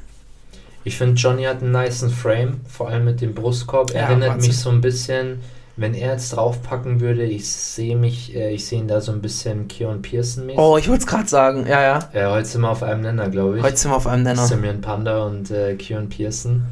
[0.84, 3.92] Ich finde, Johnny hat einen niceen Frame, vor allem mit dem Brustkorb.
[3.92, 4.50] Ja, Erinnert Wahnsinn.
[4.50, 5.40] mich so ein bisschen,
[5.76, 9.20] wenn er jetzt draufpacken würde, ich sehe mich, äh, ich sehe ihn da so ein
[9.20, 10.60] bisschen Keon Pearson mäßig.
[10.60, 11.66] Oh, ich wollte es gerade sagen.
[11.66, 11.98] Ja, ja.
[12.12, 13.64] Äh, heute sind wir auf einem Nenner, glaube ich.
[13.64, 14.46] Heute sind wir auf einem Nenner.
[14.46, 16.66] Simeon Panda und äh, Keon Pearson.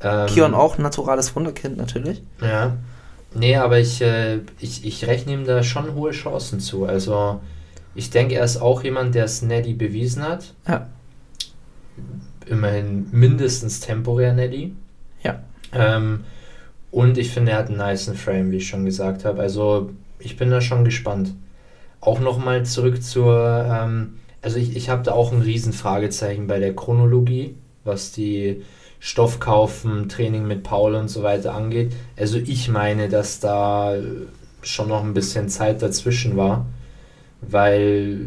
[0.00, 2.22] Ähm, Kion auch ein naturales Wunderkind natürlich.
[2.40, 2.76] Ja.
[3.34, 6.84] Nee, aber ich, äh, ich, ich rechne ihm da schon hohe Chancen zu.
[6.84, 7.40] Also,
[7.94, 10.54] ich denke, er ist auch jemand, der es Neddy bewiesen hat.
[10.66, 10.88] Ja.
[12.46, 14.74] Immerhin mindestens temporär Neddy.
[15.22, 15.40] Ja.
[15.72, 16.24] Ähm,
[16.90, 19.42] und ich finde, er hat einen niceen Frame, wie ich schon gesagt habe.
[19.42, 21.34] Also, ich bin da schon gespannt.
[22.00, 23.66] Auch nochmal zurück zur.
[23.70, 28.62] Ähm, also, ich, ich habe da auch ein riesen Fragezeichen bei der Chronologie, was die
[29.00, 31.92] Stoffkaufen, Training mit Paul und so weiter angeht.
[32.16, 34.02] Also, ich meine, dass da äh,
[34.62, 36.66] schon noch ein bisschen Zeit dazwischen war,
[37.40, 38.26] weil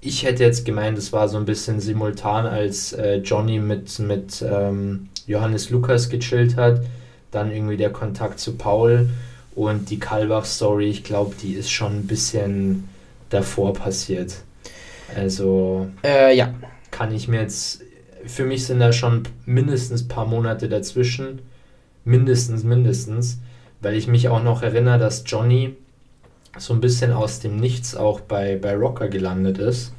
[0.00, 4.44] ich hätte jetzt gemeint, es war so ein bisschen simultan, als äh, Johnny mit, mit
[4.46, 6.82] ähm, Johannes Lukas gechillt hat,
[7.30, 9.08] dann irgendwie der Kontakt zu Paul
[9.54, 12.88] und die Kalbach-Story, ich glaube, die ist schon ein bisschen
[13.30, 14.34] davor passiert.
[15.16, 16.52] Also Äh, ja.
[16.90, 17.80] kann ich mir jetzt,
[18.26, 21.40] für mich sind da schon mindestens ein paar Monate dazwischen,
[22.04, 23.38] mindestens, mindestens,
[23.80, 25.76] weil ich mich auch noch erinnere, dass Johnny
[26.56, 29.92] so ein bisschen aus dem Nichts auch bei, bei Rocker gelandet ist.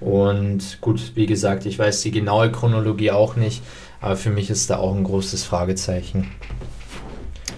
[0.00, 3.62] Und gut, wie gesagt, ich weiß die genaue Chronologie auch nicht,
[4.00, 6.30] aber für mich ist da auch ein großes Fragezeichen.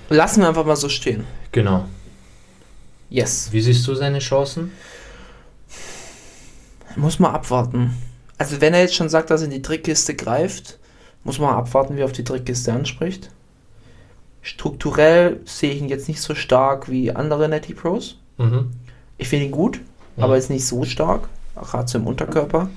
[0.09, 1.25] Lassen wir einfach mal so stehen.
[1.53, 1.85] Genau.
[3.11, 3.49] Yes.
[3.53, 4.73] Wie siehst du seine Chancen?
[6.97, 7.95] Muss man abwarten.
[8.39, 10.79] Also wenn er jetzt schon sagt, dass er in die Trickkiste greift,
[11.25, 13.31] muss man abwarten, wie er auf die Trickkiste anspricht.
[14.43, 18.17] Strukturell sehe ich ihn jetzt nicht so stark wie andere Netty Pros.
[18.39, 18.71] Mhm.
[19.19, 19.81] Ich finde ihn gut,
[20.17, 20.23] Mhm.
[20.23, 21.29] aber ist nicht so stark.
[21.57, 22.71] Gerade so im Unterkörper.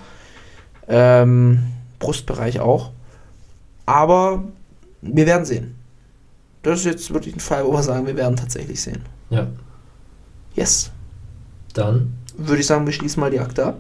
[0.88, 1.60] Ähm,
[2.00, 2.92] Brustbereich auch.
[3.86, 4.44] Aber
[5.02, 5.76] wir werden sehen.
[6.64, 9.04] Das ist jetzt wirklich ein Fall, wo wir sagen, wir werden tatsächlich sehen.
[9.30, 9.48] Ja,
[10.56, 10.92] Yes.
[11.74, 13.80] dann Würde ich sagen, wir schließen mal die Akte ab.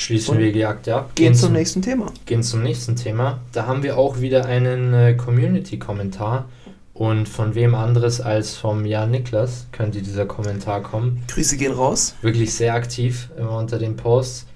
[0.00, 1.14] Schließen Und wir die Akte ab.
[1.14, 2.06] Gehen zum nächsten Thema.
[2.26, 3.40] gehen zum nächsten Thema.
[3.52, 6.48] Da haben wir auch wieder einen äh, Community-Kommentar.
[6.94, 11.22] Und von wem anderes als vom Jan Niklas könnte dieser Kommentar kommen.
[11.28, 12.14] Grüße gehen raus.
[12.20, 14.46] Wirklich sehr aktiv immer unter den Posts.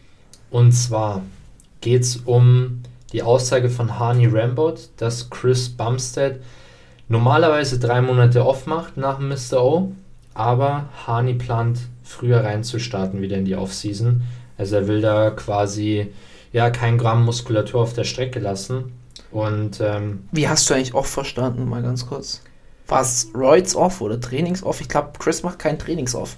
[0.51, 1.23] Und zwar
[1.81, 6.41] geht es um die Aussage von Hani Rambot, dass Chris Bumstead
[7.09, 9.63] normalerweise drei Monate off macht nach Mr.
[9.63, 9.93] O,
[10.35, 14.23] aber Hani plant früher reinzustarten wieder in die Offseason.
[14.59, 16.09] Also er will da quasi
[16.53, 18.93] ja kein Gramm Muskulatur auf der Strecke lassen.
[19.31, 22.40] Und ähm, Wie hast du eigentlich off verstanden, mal ganz kurz?
[22.87, 24.81] War es Roids off oder Trainings-off?
[24.81, 26.37] Ich glaube, Chris macht kein Trainings-off.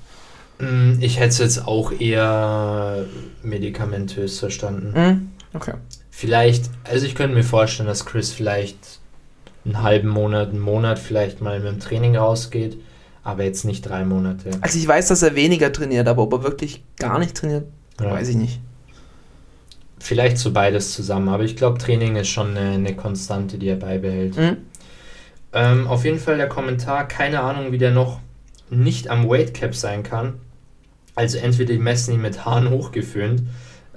[0.61, 3.05] mh, ich hätte es jetzt auch eher
[3.43, 4.95] medikamentös verstanden.
[4.95, 5.31] Hm?
[5.55, 5.75] Okay.
[6.11, 8.79] Vielleicht, also ich könnte mir vorstellen, dass Chris vielleicht
[9.65, 12.79] einen halben Monat, einen Monat vielleicht mal mit dem Training rausgeht,
[13.25, 14.51] aber jetzt nicht drei Monate.
[14.61, 17.65] Also ich weiß, dass er weniger trainiert, aber ob er wirklich gar nicht trainiert,
[18.01, 18.11] Ja.
[18.11, 18.61] weiß ich nicht.
[19.99, 23.77] Vielleicht so beides zusammen, aber ich glaube, Training ist schon eine, eine Konstante, die er
[23.77, 24.37] beibehält.
[24.37, 24.57] Hm?
[25.53, 28.21] Ähm, auf jeden Fall der Kommentar, keine Ahnung, wie der noch
[28.69, 30.35] nicht am Weightcap sein kann.
[31.15, 33.43] Also entweder die messen ihn mit Haaren hochgeföhnt.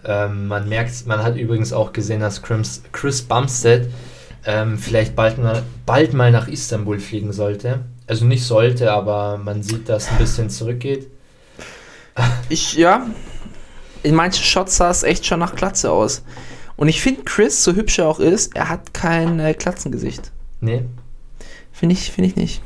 [0.06, 3.90] Ähm, man merkt, man hat übrigens auch gesehen, dass Chris, Chris Bumstead
[4.46, 7.82] ähm, vielleicht bald mal, bald mal nach Istanbul fliegen sollte.
[8.08, 11.08] Also nicht sollte, aber man sieht, dass ein bisschen zurückgeht.
[12.50, 13.06] Ich, ja,
[14.04, 16.24] in manchen Shots sah es echt schon nach Glatze aus.
[16.76, 20.32] Und ich finde, Chris, so hübsch er auch ist, er hat kein äh, Glatzengesicht.
[20.62, 20.84] Nee,
[21.80, 22.62] Finde ich, finde ich nicht.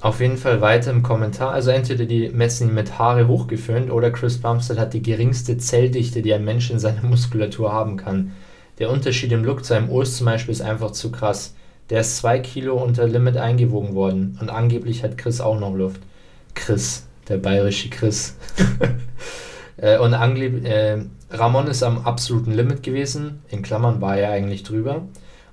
[0.00, 1.52] Auf jeden Fall weiter im Kommentar.
[1.52, 6.20] Also entweder die messen ihn mit Haare hochgeföhnt oder Chris Bumstead hat die geringste Zelldichte,
[6.20, 8.32] die ein Mensch in seiner Muskulatur haben kann.
[8.80, 11.54] Der Unterschied im Look zu einem Urs zum Beispiel ist einfach zu krass.
[11.90, 16.00] Der ist zwei Kilo unter Limit eingewogen worden und angeblich hat Chris auch noch Luft.
[16.56, 18.34] Chris, der bayerische Chris.
[19.80, 20.98] Äh, und angeblich, äh,
[21.30, 23.42] Ramon ist am absoluten Limit gewesen.
[23.48, 25.02] In Klammern war er eigentlich drüber.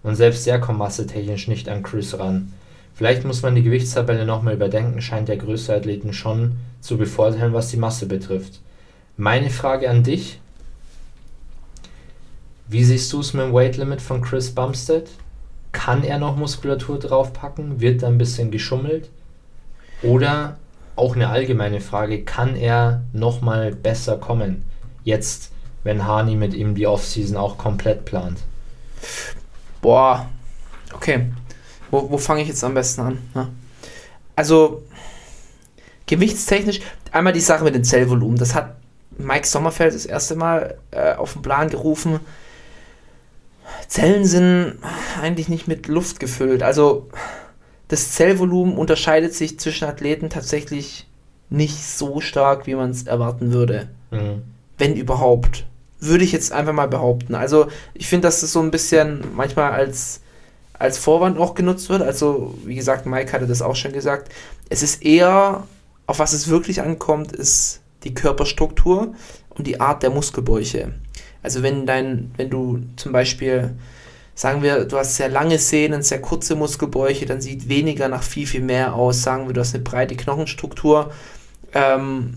[0.04, 2.54] Und selbst der kommt massetechnisch nicht an Chris ran.
[2.94, 7.70] Vielleicht muss man die Gewichtstabelle nochmal überdenken, scheint der größte Athleten schon zu bevorteilen, was
[7.70, 8.60] die Masse betrifft.
[9.18, 10.40] Meine Frage an dich:
[12.68, 15.10] Wie siehst du es mit dem Weight Limit von Chris Bumstead?
[15.72, 17.82] Kann er noch Muskulatur draufpacken?
[17.82, 19.10] Wird da ein bisschen geschummelt?
[20.02, 20.58] Oder
[20.98, 24.66] auch eine allgemeine Frage: Kann er nochmal besser kommen?
[25.04, 25.52] Jetzt,
[25.84, 28.40] wenn Hani mit ihm die Offseason auch komplett plant.
[29.82, 30.28] Boah,
[30.94, 31.32] okay.
[31.92, 33.18] Wo, wo fange ich jetzt am besten an?
[33.34, 33.48] Ne?
[34.36, 34.84] Also,
[36.06, 36.82] gewichtstechnisch,
[37.12, 38.38] einmal die Sache mit dem Zellvolumen.
[38.38, 38.76] Das hat
[39.18, 42.20] Mike Sommerfeld das erste Mal äh, auf den Plan gerufen.
[43.88, 44.78] Zellen sind
[45.22, 46.64] eigentlich nicht mit Luft gefüllt.
[46.64, 47.10] Also
[47.88, 51.08] das Zellvolumen unterscheidet sich zwischen Athleten tatsächlich
[51.50, 53.88] nicht so stark, wie man es erwarten würde.
[54.12, 54.43] Mhm.
[54.78, 55.65] Wenn überhaupt.
[56.00, 57.34] Würde ich jetzt einfach mal behaupten.
[57.34, 60.21] Also ich finde, dass das so ein bisschen manchmal als,
[60.73, 62.04] als Vorwand auch genutzt wird.
[62.04, 64.32] Also wie gesagt, Mike hatte das auch schon gesagt.
[64.69, 65.63] Es ist eher,
[66.06, 69.15] auf was es wirklich ankommt, ist die Körperstruktur
[69.50, 70.93] und die Art der Muskelbäuche.
[71.41, 73.73] Also wenn dein, wenn du zum Beispiel,
[74.38, 78.45] sagen wir, du hast sehr lange Sehnen, sehr kurze Muskelbäuche, dann sieht weniger nach viel,
[78.45, 79.23] viel mehr aus.
[79.23, 81.12] Sagen wir, du hast eine breite Knochenstruktur
[81.73, 82.36] ähm,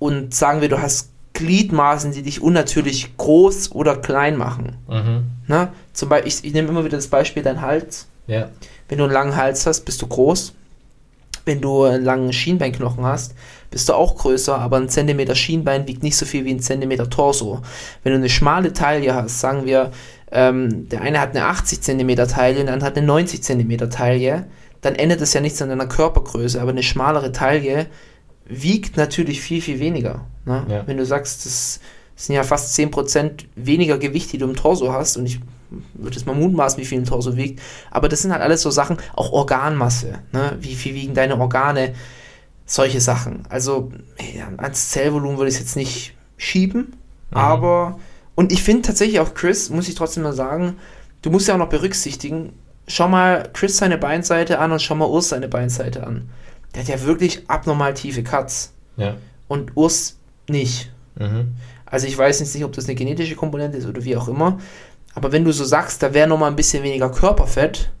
[0.00, 4.76] und sagen wir, du hast Gliedmaßen, die dich unnatürlich groß oder klein machen.
[4.88, 5.24] Mhm.
[5.46, 5.72] Na?
[5.92, 8.08] Zum Beispiel, ich, ich nehme immer wieder das Beispiel dein Hals.
[8.26, 8.48] Ja.
[8.88, 10.54] Wenn du einen langen Hals hast, bist du groß.
[11.44, 13.36] Wenn du einen langen Schienbeinknochen hast,
[13.74, 17.10] bist du auch größer, aber ein Zentimeter Schienbein wiegt nicht so viel wie ein Zentimeter
[17.10, 17.60] Torso.
[18.04, 19.90] Wenn du eine schmale Taille hast, sagen wir,
[20.30, 23.90] ähm, der eine hat eine 80 Zentimeter Taille und der andere hat eine 90 Zentimeter
[23.90, 24.46] Taille,
[24.80, 27.86] dann ändert es ja nichts an deiner Körpergröße, aber eine schmalere Taille
[28.46, 30.24] wiegt natürlich viel, viel weniger.
[30.44, 30.64] Ne?
[30.68, 30.86] Ja.
[30.86, 31.80] Wenn du sagst, das
[32.14, 35.40] sind ja fast 10% weniger Gewicht, die du im Torso hast und ich
[35.94, 37.60] würde jetzt mal mutmaßen, wie viel ein Torso wiegt,
[37.90, 40.56] aber das sind halt alles so Sachen, auch Organmasse, ne?
[40.60, 41.94] wie viel wiegen deine Organe,
[42.66, 43.42] solche Sachen.
[43.48, 43.92] Also
[44.34, 46.96] ja, ans Zellvolumen würde ich es jetzt nicht schieben,
[47.30, 47.98] aber
[48.34, 50.76] und ich finde tatsächlich auch Chris, muss ich trotzdem mal sagen,
[51.22, 52.52] du musst ja auch noch berücksichtigen,
[52.88, 56.28] schau mal Chris seine Beinseite an und schau mal Urs seine Beinseite an.
[56.74, 59.14] Der hat ja wirklich abnormal tiefe Cuts Ja.
[59.48, 60.16] und Urs
[60.48, 60.92] nicht.
[61.16, 61.54] Mhm.
[61.86, 64.58] Also ich weiß jetzt nicht, ob das eine genetische Komponente ist oder wie auch immer.
[65.14, 67.92] Aber wenn du so sagst, da wäre noch mal ein bisschen weniger Körperfett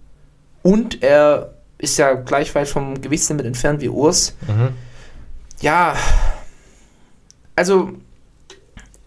[0.62, 4.70] und er ist ja gleich weit vom Gewichtslimit entfernt wie Urs, Mhm.
[5.60, 5.94] ja,
[7.56, 7.90] also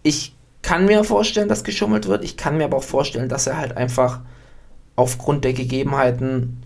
[0.04, 2.24] ich kann mir vorstellen, dass geschummelt wird.
[2.24, 4.20] Ich kann mir aber auch vorstellen, dass er halt einfach
[4.96, 6.62] aufgrund der Gegebenheiten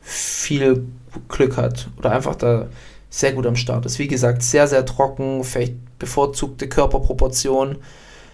[0.00, 0.86] viel
[1.28, 2.66] Glück hat oder einfach da
[3.10, 3.98] sehr gut am Start ist.
[3.98, 7.78] Wie gesagt, sehr, sehr trocken, vielleicht bevorzugte Körperproportion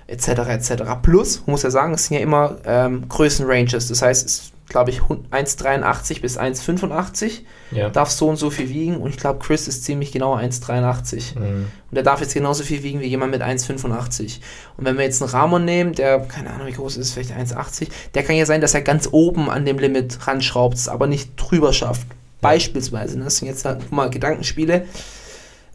[0.06, 0.28] etc.
[0.48, 0.72] etc.
[1.02, 3.88] Plus, muss ja sagen, es sind ja immer ähm, Größenranges.
[3.88, 7.40] Das heißt, es ist, glaube ich, 1,83 bis 1,85
[7.72, 7.90] Ja.
[7.90, 11.38] darf so und so viel wiegen und ich glaube, Chris ist ziemlich genau 1,83.
[11.38, 11.44] Mhm.
[11.44, 14.40] Und der darf jetzt genauso viel wiegen wie jemand mit 1,85.
[14.76, 17.88] Und wenn wir jetzt einen Ramon nehmen, der, keine Ahnung, wie groß ist, vielleicht 1,80,
[18.14, 21.32] der kann ja sein, dass er ganz oben an dem Limit ranschraubt, es aber nicht
[21.36, 22.06] drüber schafft.
[22.40, 23.18] Beispielsweise.
[23.18, 23.24] Ne?
[23.24, 24.86] Das sind jetzt halt mal Gedankenspiele.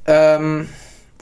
[0.06, 0.68] Ähm,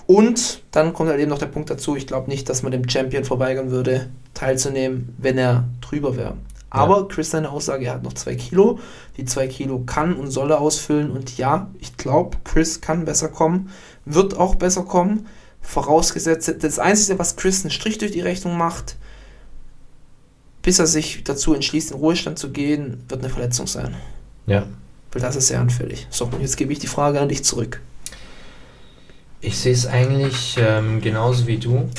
[0.07, 2.87] und dann kommt halt eben noch der Punkt dazu, ich glaube nicht, dass man dem
[2.87, 6.35] Champion verweigern würde, teilzunehmen, wenn er drüber wäre.
[6.75, 8.79] Aber Chris seine Aussage, er hat noch zwei Kilo.
[9.17, 11.11] Die zwei Kilo kann und soll er ausfüllen.
[11.11, 13.69] Und ja, ich glaube, Chris kann besser kommen,
[14.05, 15.27] wird auch besser kommen.
[15.61, 18.97] Vorausgesetzt, das Einzige, was Chris einen Strich durch die Rechnung macht,
[20.61, 23.95] bis er sich dazu entschließt, in Ruhestand zu gehen, wird eine Verletzung sein.
[24.45, 24.67] Ja.
[25.11, 26.07] Weil das ist sehr anfällig.
[26.09, 27.81] So, und jetzt gebe ich die Frage an dich zurück.
[29.41, 31.89] Ich sehe es eigentlich ähm, genauso wie du.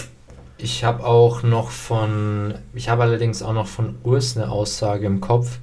[0.58, 5.20] Ich habe auch noch von, ich habe allerdings auch noch von Urs eine Aussage im
[5.20, 5.58] Kopf.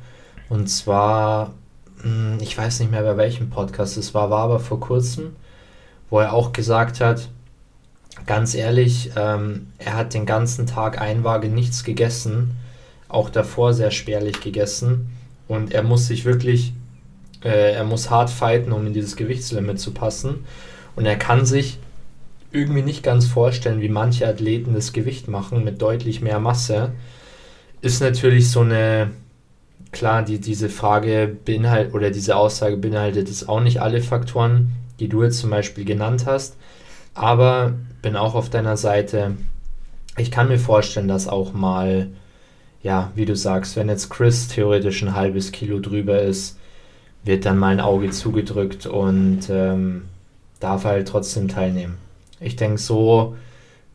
[0.50, 1.54] Und zwar,
[2.04, 5.36] mh, ich weiß nicht mehr bei welchem Podcast es war, war aber vor kurzem,
[6.12, 7.30] wo er auch gesagt hat,
[8.28, 12.52] ganz ehrlich, ähm, er hat den ganzen Tag Einwaage nichts gegessen,
[13.10, 15.10] auch davor sehr spärlich gegessen.
[15.48, 16.74] Und er muss sich wirklich,
[17.44, 20.46] äh, er muss hart fighten, um in dieses Gewichtslimit zu passen.
[20.96, 21.80] Und er kann sich
[22.54, 26.92] irgendwie nicht ganz vorstellen, wie manche Athleten das Gewicht machen mit deutlich mehr Masse.
[27.82, 29.12] Ist natürlich so eine,
[29.92, 35.10] klar, die, diese Frage beinhaltet oder diese Aussage beinhaltet es auch nicht alle Faktoren, die
[35.10, 36.56] du jetzt zum Beispiel genannt hast.
[37.16, 39.36] Aber bin auch auf deiner Seite.
[40.18, 42.08] Ich kann mir vorstellen, dass auch mal,
[42.84, 46.60] ja, wie du sagst, wenn jetzt Chris theoretisch ein halbes Kilo drüber ist,
[47.24, 50.04] wird dann mal ein Auge zugedrückt und ähm,
[50.60, 52.03] darf halt trotzdem teilnehmen.
[52.44, 53.36] Ich denke, so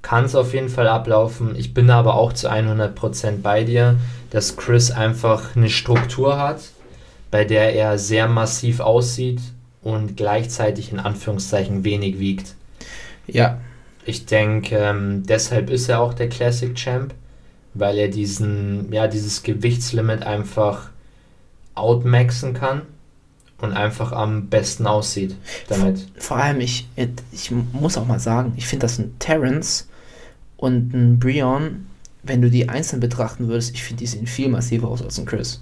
[0.03, 1.55] kann es auf jeden Fall ablaufen.
[1.57, 3.97] Ich bin aber auch zu 100% bei dir,
[4.31, 6.61] dass Chris einfach eine Struktur hat,
[7.31, 9.41] bei der er sehr massiv aussieht
[9.83, 12.55] und gleichzeitig in Anführungszeichen wenig wiegt.
[13.27, 13.61] Ja,
[14.07, 17.13] Ich denke, ähm, deshalb ist er auch der Classic Champ,
[17.75, 20.89] weil er diesen, ja, dieses Gewichtslimit einfach
[21.75, 22.83] outmaxen kann
[23.61, 25.35] und einfach am besten aussieht
[25.69, 26.07] damit.
[26.19, 26.89] vor allem, ich,
[27.33, 29.89] ich muss auch mal sagen, ich finde, dass ein Terrence
[30.57, 31.87] und ein Brion,
[32.23, 35.27] wenn du die einzeln betrachten würdest, ich finde, die sehen viel massiver aus als ein
[35.27, 35.61] Chris.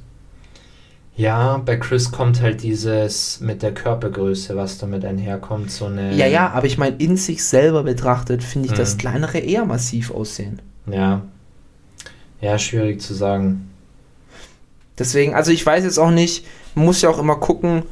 [1.17, 6.15] Ja, bei Chris kommt halt dieses mit der Körpergröße, was damit einherkommt, so eine.
[6.15, 8.99] Ja, ja, aber ich meine, in sich selber betrachtet finde ich das Mhm.
[8.99, 10.61] kleinere eher massiv aussehen.
[10.91, 11.23] Ja.
[12.43, 13.71] Ja, schwierig zu sagen.
[14.99, 16.45] Deswegen, also ich weiß jetzt auch nicht,
[16.77, 17.83] man muss ja auch immer gucken,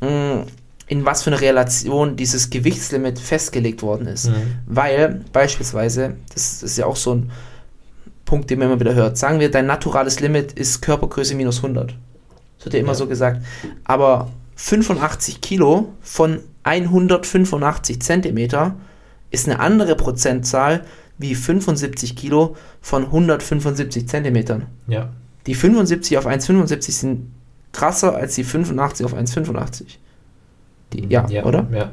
[0.00, 0.44] mh,
[0.86, 4.28] in was für eine Relation dieses Gewichtslimit festgelegt worden ist.
[4.28, 4.34] Mhm.
[4.66, 7.30] Weil beispielsweise, das ist ja auch so ein
[8.24, 11.94] Punkt, den man immer wieder hört, sagen wir, dein naturales Limit ist Körpergröße minus 100.
[12.58, 12.94] Das wird ja immer Ja.
[12.94, 13.42] so gesagt.
[13.84, 18.76] Aber 85 Kilo von 185 Zentimeter
[19.30, 20.84] ist eine andere Prozentzahl
[21.18, 24.66] wie 75 Kilo von 175 Zentimetern.
[24.86, 25.10] Ja.
[25.46, 27.30] Die 75 auf 1,75 sind
[27.74, 29.98] krasser als die 85 auf 1,85.
[30.92, 31.66] Die, ja, oder?
[31.72, 31.92] Ja.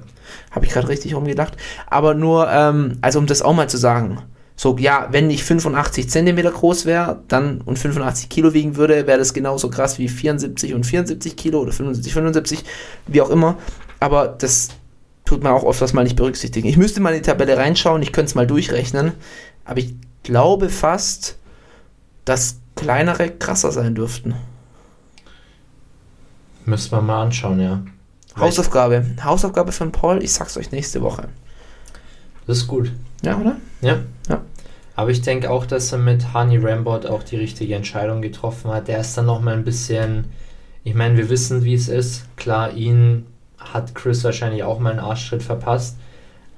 [0.52, 1.58] Habe ich gerade richtig rumgedacht.
[1.88, 4.20] Aber nur, ähm, also um das auch mal zu sagen.
[4.56, 9.18] So, ja, wenn ich 85 Zentimeter groß wäre dann und 85 Kilo wiegen würde, wäre
[9.18, 12.64] das genauso krass wie 74 und 74 Kilo oder 75, 75,
[13.08, 13.58] wie auch immer.
[14.00, 14.70] Aber das
[15.26, 16.68] tut man auch oft mal nicht berücksichtigen.
[16.68, 19.14] Ich müsste mal in die Tabelle reinschauen, ich könnte es mal durchrechnen.
[19.66, 21.38] Aber ich glaube fast,
[22.26, 24.36] dass kleinere krasser sein dürften.
[26.66, 27.82] Müssen wir mal anschauen, ja.
[28.38, 29.06] Hausaufgabe.
[29.24, 31.28] Hausaufgabe von Paul, ich sag's euch nächste Woche.
[32.48, 32.92] Das ist gut.
[33.24, 33.58] Ja, oder?
[33.82, 34.00] Ja.
[34.30, 34.42] Ja.
[34.96, 38.88] Aber ich denke auch, dass er mit Hani Rambot auch die richtige Entscheidung getroffen hat.
[38.88, 40.26] Der ist dann nochmal ein bisschen.
[40.84, 42.26] Ich meine, wir wissen, wie es ist.
[42.38, 43.26] Klar, ihn
[43.58, 45.98] hat Chris wahrscheinlich auch mal einen Arschtritt verpasst.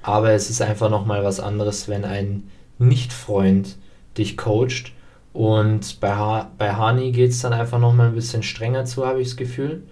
[0.02, 3.76] Aber es ist einfach nochmal was anderes, wenn ein Nicht-Freund
[4.16, 4.92] dich coacht.
[5.32, 9.20] Und bei, ha bei Hani geht es dann einfach nochmal ein bisschen strenger zu, habe
[9.20, 9.82] ich das Gefühl.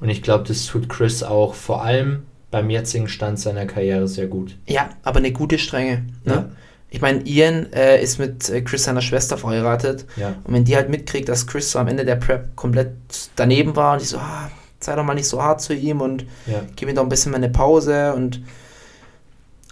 [0.00, 4.26] Und ich glaube, das tut Chris auch vor allem beim jetzigen Stand seiner Karriere sehr
[4.26, 4.56] gut.
[4.66, 6.04] Ja, aber eine gute Strenge.
[6.24, 6.32] Ne?
[6.34, 6.48] Ja.
[6.90, 10.06] Ich meine, Ian äh, ist mit äh, Chris seiner Schwester verheiratet.
[10.16, 10.36] Ja.
[10.44, 12.90] Und wenn die halt mitkriegt, dass Chris so am Ende der Prep komplett
[13.36, 16.22] daneben war und die so, ah, sei doch mal nicht so hart zu ihm und
[16.46, 16.62] Ja.
[16.76, 18.40] gib ihm doch ein bisschen mal eine Pause und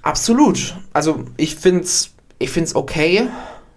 [0.02, 0.76] absolut.
[0.92, 3.28] Also ich find's, ich find's okay.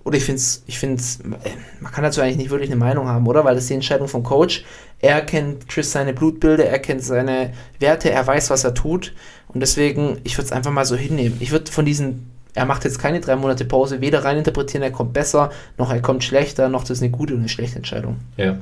[0.04, 1.50] Oder ich find's, ich find's, äh,
[1.82, 3.44] man kann dazu eigentlich nicht wirklich eine Meinung haben, oder?
[3.44, 4.64] Weil das ist die Entscheidung vom Coach.
[5.00, 9.14] Er kennt Chris seine Blutbilder, er kennt seine Werte, er weiß, was er tut.
[9.48, 11.38] Und deswegen, ich würde es einfach mal so hinnehmen.
[11.40, 15.14] Ich würde von diesen, er macht jetzt keine drei Monate Pause, weder reininterpretieren, er kommt
[15.14, 18.18] besser, noch er kommt schlechter, noch das ist eine gute und eine schlechte Entscheidung.
[18.38, 18.58] Ja,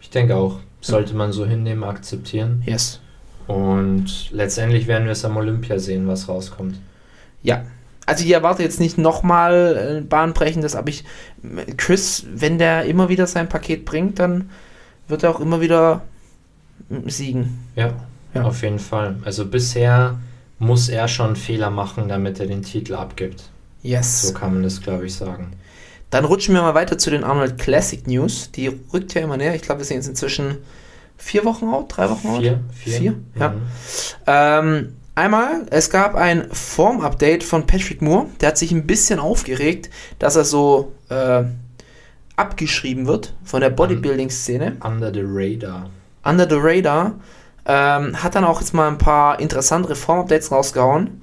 [0.00, 0.60] ich denke auch.
[0.80, 2.62] Sollte man so hinnehmen, akzeptieren.
[2.66, 3.00] Yes.
[3.46, 6.76] Und letztendlich werden wir es am Olympia sehen, was rauskommt.
[7.42, 7.64] Ja.
[8.04, 11.04] Also ich erwarte jetzt nicht nochmal äh, bahnbrechendes, aber ich,
[11.76, 14.50] Chris, wenn der immer wieder sein Paket bringt, dann
[15.12, 16.02] wird er auch immer wieder
[17.06, 17.60] siegen.
[17.76, 17.92] Ja,
[18.34, 18.42] Ja.
[18.42, 19.16] auf jeden Fall.
[19.24, 20.18] Also bisher
[20.58, 23.44] muss er schon Fehler machen, damit er den Titel abgibt.
[23.82, 24.22] Yes.
[24.22, 25.52] So kann man das, glaube ich, sagen.
[26.10, 28.50] Dann rutschen wir mal weiter zu den Arnold Classic News.
[28.52, 29.54] Die rückt ja immer näher.
[29.54, 30.58] Ich glaube, wir sind jetzt inzwischen
[31.16, 32.40] vier Wochen out, drei Wochen out.
[32.40, 32.60] Vier?
[32.72, 33.14] Vier?
[33.38, 33.48] Ja.
[33.50, 33.60] Mhm.
[34.26, 38.26] Ähm, einmal, es gab ein Form-Update von Patrick Moore.
[38.40, 41.44] Der hat sich ein bisschen aufgeregt, dass er so äh,
[42.42, 44.76] abgeschrieben wird von der Bodybuilding-Szene.
[44.84, 45.88] Under the Radar.
[46.24, 47.14] Under the Radar.
[47.64, 51.22] Ähm, hat dann auch jetzt mal ein paar interessantere Form-Updates rausgehauen.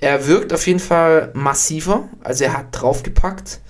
[0.00, 3.60] Er wirkt auf jeden Fall massiver, also er hat draufgepackt.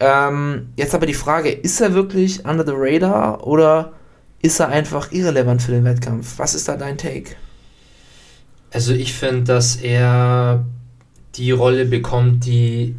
[0.00, 3.92] Ähm, jetzt aber die Frage, ist er wirklich under the radar oder
[4.40, 6.38] ist er einfach irrelevant für den Wettkampf?
[6.38, 7.36] Was ist da dein Take?
[8.72, 10.64] Also ich finde, dass er
[11.36, 12.96] die Rolle bekommt, die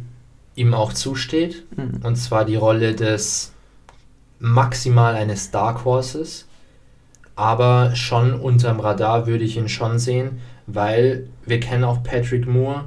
[0.54, 1.64] ihm auch zusteht.
[1.76, 2.00] Mhm.
[2.02, 3.52] Und zwar die Rolle des
[4.38, 6.46] maximal eines Dark Horses.
[7.36, 12.84] Aber schon unterm Radar würde ich ihn schon sehen, weil wir kennen auch Patrick Moore.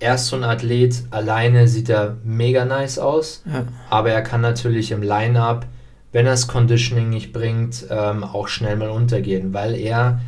[0.00, 3.64] Er ist so ein Athlet, alleine sieht er mega nice aus, Ja.
[3.90, 5.66] aber er kann natürlich im Line-Up,
[6.12, 10.20] wenn er das Conditioning nicht bringt, ähm, auch schnell mal untergehen, weil er,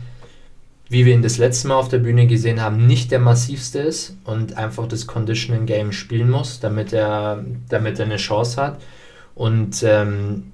[0.88, 4.16] wie wir ihn das letzte Mal auf der Bühne gesehen haben, nicht der massivste ist
[4.24, 8.80] und einfach das Conditioning-Game spielen muss, damit er, damit er eine Chance hat.
[9.34, 10.52] Und ähm,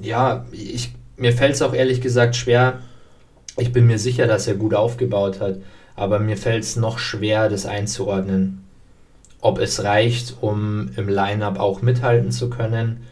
[0.00, 2.80] ja, ich, mir fällt es auch ehrlich gesagt schwer.
[3.56, 5.56] Ich bin mir sicher, dass er gut aufgebaut hat,
[5.96, 8.64] aber mir fällt es noch schwer, das einzuordnen.
[9.40, 13.04] Ob es reicht, um im Line-Up auch mithalten zu können,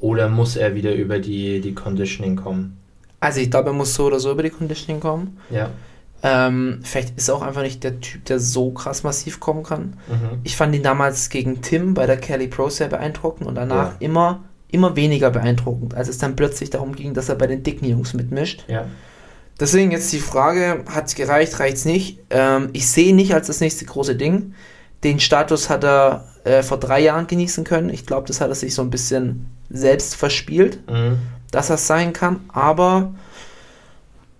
[0.00, 2.76] oder muss er wieder über die, die Conditioning kommen?
[3.20, 5.38] Also ich glaube, er muss so oder so über die Conditioning kommen.
[5.48, 5.70] Ja.
[6.24, 9.94] Ähm, vielleicht ist er auch einfach nicht der Typ, der so krass massiv kommen kann.
[10.08, 10.38] Mhm.
[10.44, 13.96] Ich fand ihn damals gegen Tim bei der Kelly Pro sehr beeindruckend und danach Ja.
[13.98, 17.86] immer, immer weniger beeindruckend, als es dann plötzlich darum ging, dass er bei den dicken
[17.86, 18.64] Jungs mitmischt.
[18.68, 18.86] Ja.
[19.58, 22.20] Deswegen jetzt die Frage, hat es gereicht, reicht es nicht?
[22.30, 24.54] Ähm, ich sehe ihn nicht als das nächste große Ding.
[25.04, 27.90] Den Status hat er äh, vor drei Jahren genießen können.
[27.90, 30.78] Ich glaube, das hat er sich so ein bisschen selbst verspielt.
[30.88, 31.18] Mhm.
[31.50, 33.12] dass das sein kann, aber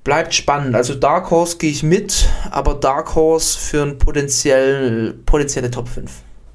[0.04, 0.74] bleibt spannend.
[0.74, 6.10] Also Dark Horse gehe ich mit, aber Dark Horse für ein potenziell, potenzielle Top 5.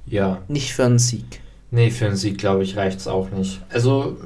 [0.06, 0.42] Ja.
[0.48, 1.42] Nicht für einen Sieg.
[1.72, 3.62] Nee, für einen Sieg, glaube ich, reicht es auch nicht.
[3.70, 4.18] Also,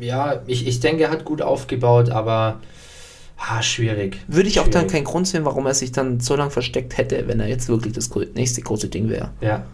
[0.00, 2.60] ja, ich, ich denke, er hat gut aufgebaut, aber
[3.36, 4.18] ah, schwierig.
[4.28, 4.92] Würde ich auch dann Schwierig.
[4.92, 7.94] keinen Grund sehen, warum er sich dann so lange versteckt hätte, wenn er jetzt wirklich
[7.94, 9.30] das nächste große Ding wäre.
[9.40, 9.64] Ja.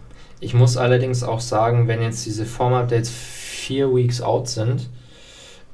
[0.43, 4.89] Ich muss allerdings auch sagen, wenn jetzt diese Form-Updates vier Weeks out sind,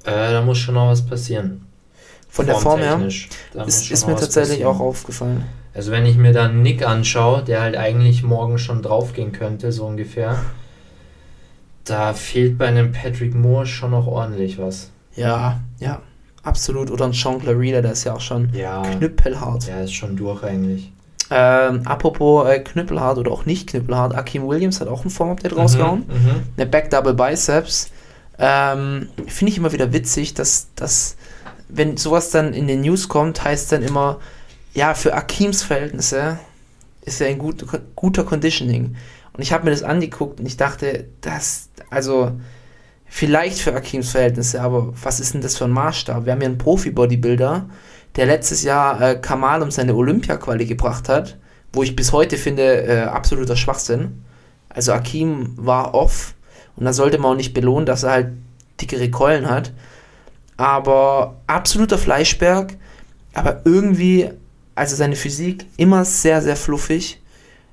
[0.05, 1.67] äh, da muss schon noch was passieren.
[2.37, 3.01] Von der Form her
[3.67, 4.77] ist, ist mir tatsächlich passieren.
[4.77, 5.45] auch aufgefallen.
[5.75, 9.87] Also wenn ich mir dann Nick anschaue, der halt eigentlich morgen schon draufgehen könnte, so
[9.87, 10.39] ungefähr,
[11.85, 14.91] da fehlt bei einem Patrick Moore schon noch ordentlich was.
[15.15, 16.03] Ja, ja,
[16.43, 16.91] absolut.
[16.91, 19.67] Oder ein Sean Clarida, der ist ja auch schon Ja, knüppelhart.
[19.67, 20.93] der ist schon durch eigentlich.
[21.31, 26.05] Ähm, apropos äh, knüppelhart oder auch nicht knüppelhart, Akeem Williams hat auch ein Form-Update rausgehauen.
[26.07, 26.43] Mhm, mhm.
[26.57, 27.91] Eine Back Double Biceps.
[28.39, 31.17] Ähm, Finde ich immer wieder witzig, dass, dass,
[31.69, 34.21] wenn sowas dann in den News kommt, heißt dann immer,
[34.75, 36.39] ja, für Akeems Verhältnisse
[37.03, 37.65] ist er ein gut,
[37.95, 38.97] guter Conditioning.
[39.33, 42.33] Und ich habe mir das angeguckt und ich dachte, das, also,
[43.07, 46.25] vielleicht für Akeems Verhältnisse, aber was ist denn das für ein Maßstab?
[46.25, 47.69] Wir haben hier einen Profi-Bodybuilder,
[48.17, 51.37] der letztes Jahr äh, Kamal um seine Olympia-Quali gebracht hat,
[51.73, 54.25] wo ich bis heute finde, äh, absoluter Schwachsinn.
[54.69, 56.35] Also Akeem war off
[56.77, 58.29] und da sollte man auch nicht belohnen, dass er halt
[58.81, 59.73] dickere Keulen hat.
[60.57, 62.77] Aber absoluter Fleischberg,
[63.35, 64.31] aber irgendwie,
[64.75, 67.21] also seine Physik immer sehr, sehr fluffig.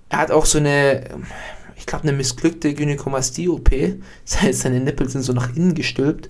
[0.10, 1.06] Er hat auch so eine,
[1.78, 3.70] ich glaube, eine missglückte Gynäkomastie-OP.
[4.26, 6.30] Das heißt, seine Nippel sind so nach innen gestülpt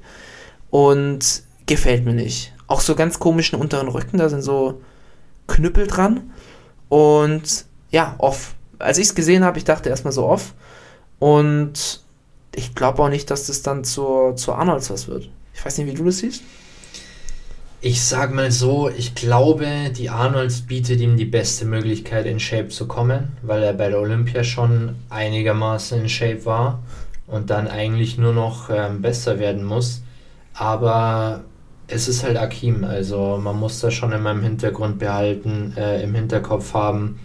[0.69, 2.53] und gefällt mir nicht.
[2.67, 4.81] Auch so ganz komischen unteren Rücken, da sind so
[5.47, 6.31] Knüppel dran
[6.89, 8.55] und ja, off.
[8.79, 10.53] Als ich es gesehen habe, ich dachte erstmal so off
[11.19, 12.01] und
[12.55, 15.29] ich glaube auch nicht, dass das dann zur, zur Arnolds was wird.
[15.53, 16.41] Ich weiß nicht, wie du das siehst.
[17.81, 22.69] Ich sag mal so, ich glaube, die Arnolds bietet ihm die beste Möglichkeit, in Shape
[22.69, 26.81] zu kommen, weil er bei der Olympia schon einigermaßen in Shape war
[27.27, 30.01] und dann eigentlich nur noch ähm, besser werden muss.
[30.53, 31.43] Aber
[31.87, 36.15] es ist halt Akim, also man muss das schon in meinem Hintergrund behalten, äh, im
[36.15, 37.19] Hinterkopf haben,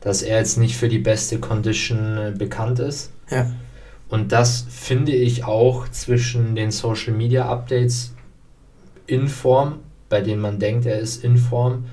[0.00, 3.10] dass er jetzt nicht für die beste Condition äh, bekannt ist.
[3.30, 3.50] Ja.
[4.08, 8.14] Und das finde ich auch zwischen den Social Media Updates
[9.06, 11.84] in Form, bei denen man denkt, er ist in Form,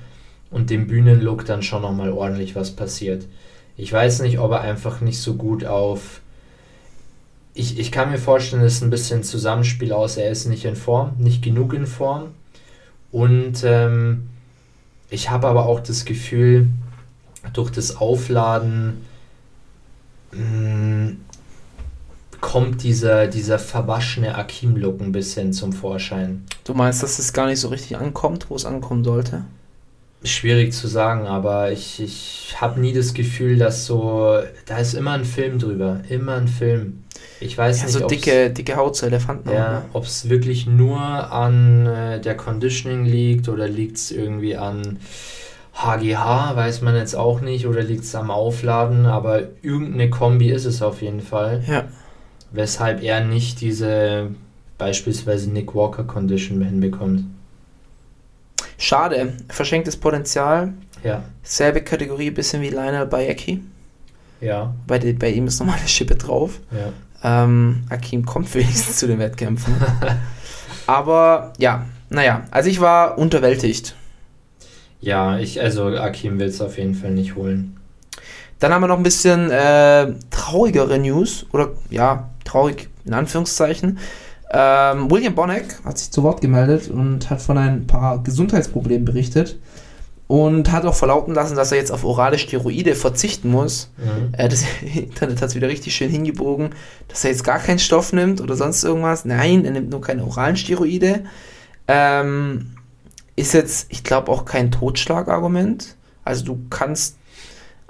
[0.50, 3.26] und dem Bühnenlook dann schon nochmal ordentlich was passiert.
[3.76, 6.20] Ich weiß nicht, ob er einfach nicht so gut auf.
[7.52, 10.76] Ich, ich kann mir vorstellen, es ist ein bisschen Zusammenspiel aus, er ist nicht in
[10.76, 12.28] Form, nicht genug in Form.
[13.12, 14.28] Und ähm,
[15.10, 16.68] ich habe aber auch das Gefühl,
[17.52, 19.04] durch das Aufladen
[20.32, 21.16] mh,
[22.40, 26.44] kommt dieser, dieser verwaschene Akim-Look ein bisschen zum Vorschein.
[26.64, 29.44] Du meinst, dass es gar nicht so richtig ankommt, wo es ankommen sollte?
[30.24, 34.38] Schwierig zu sagen, aber ich, ich habe nie das Gefühl, dass so.
[34.64, 36.00] Da ist immer ein Film drüber.
[36.08, 37.04] Immer ein Film.
[37.38, 39.50] Ich weiß Ja, nicht, so dicke, dicke Haut zu Elefanten.
[39.50, 44.98] ja, ob es wirklich nur an äh, der Conditioning liegt oder liegt es irgendwie an
[45.74, 50.64] HGH, weiß man jetzt auch nicht, oder liegt es am Aufladen, aber irgendeine Kombi ist
[50.64, 51.62] es auf jeden Fall.
[51.68, 51.84] ja.
[52.56, 54.30] Weshalb er nicht diese
[54.78, 57.24] beispielsweise Nick Walker Condition hinbekommt.
[58.78, 60.72] Schade, verschenktes Potenzial.
[61.04, 63.62] Ja, Selbe Kategorie, bisschen wie Lionel Bayeki.
[64.40, 66.60] ja, Bei, bei ihm ist nochmal eine Schippe drauf.
[66.72, 66.92] ja.
[67.22, 69.74] Ähm, Akim kommt wenigstens zu den Wettkämpfen.
[70.86, 73.94] Aber ja, naja, also ich war unterwältigt.
[75.00, 77.75] Ja, ich, also Akim will es auf jeden Fall nicht holen.
[78.58, 81.46] Dann haben wir noch ein bisschen äh, traurigere News.
[81.52, 83.98] Oder ja, traurig in Anführungszeichen.
[84.50, 89.58] Ähm, William Bonneck hat sich zu Wort gemeldet und hat von ein paar Gesundheitsproblemen berichtet.
[90.28, 93.92] Und hat auch verlauten lassen, dass er jetzt auf orale Steroide verzichten muss.
[93.96, 94.32] Mhm.
[94.32, 96.70] Äh, das Internet hat es wieder richtig schön hingebogen,
[97.06, 99.24] dass er jetzt gar keinen Stoff nimmt oder sonst irgendwas.
[99.24, 101.24] Nein, er nimmt nur keine oralen Steroide.
[101.86, 102.72] Ähm,
[103.36, 105.94] ist jetzt, ich glaube, auch kein Totschlagargument.
[106.24, 107.16] Also du kannst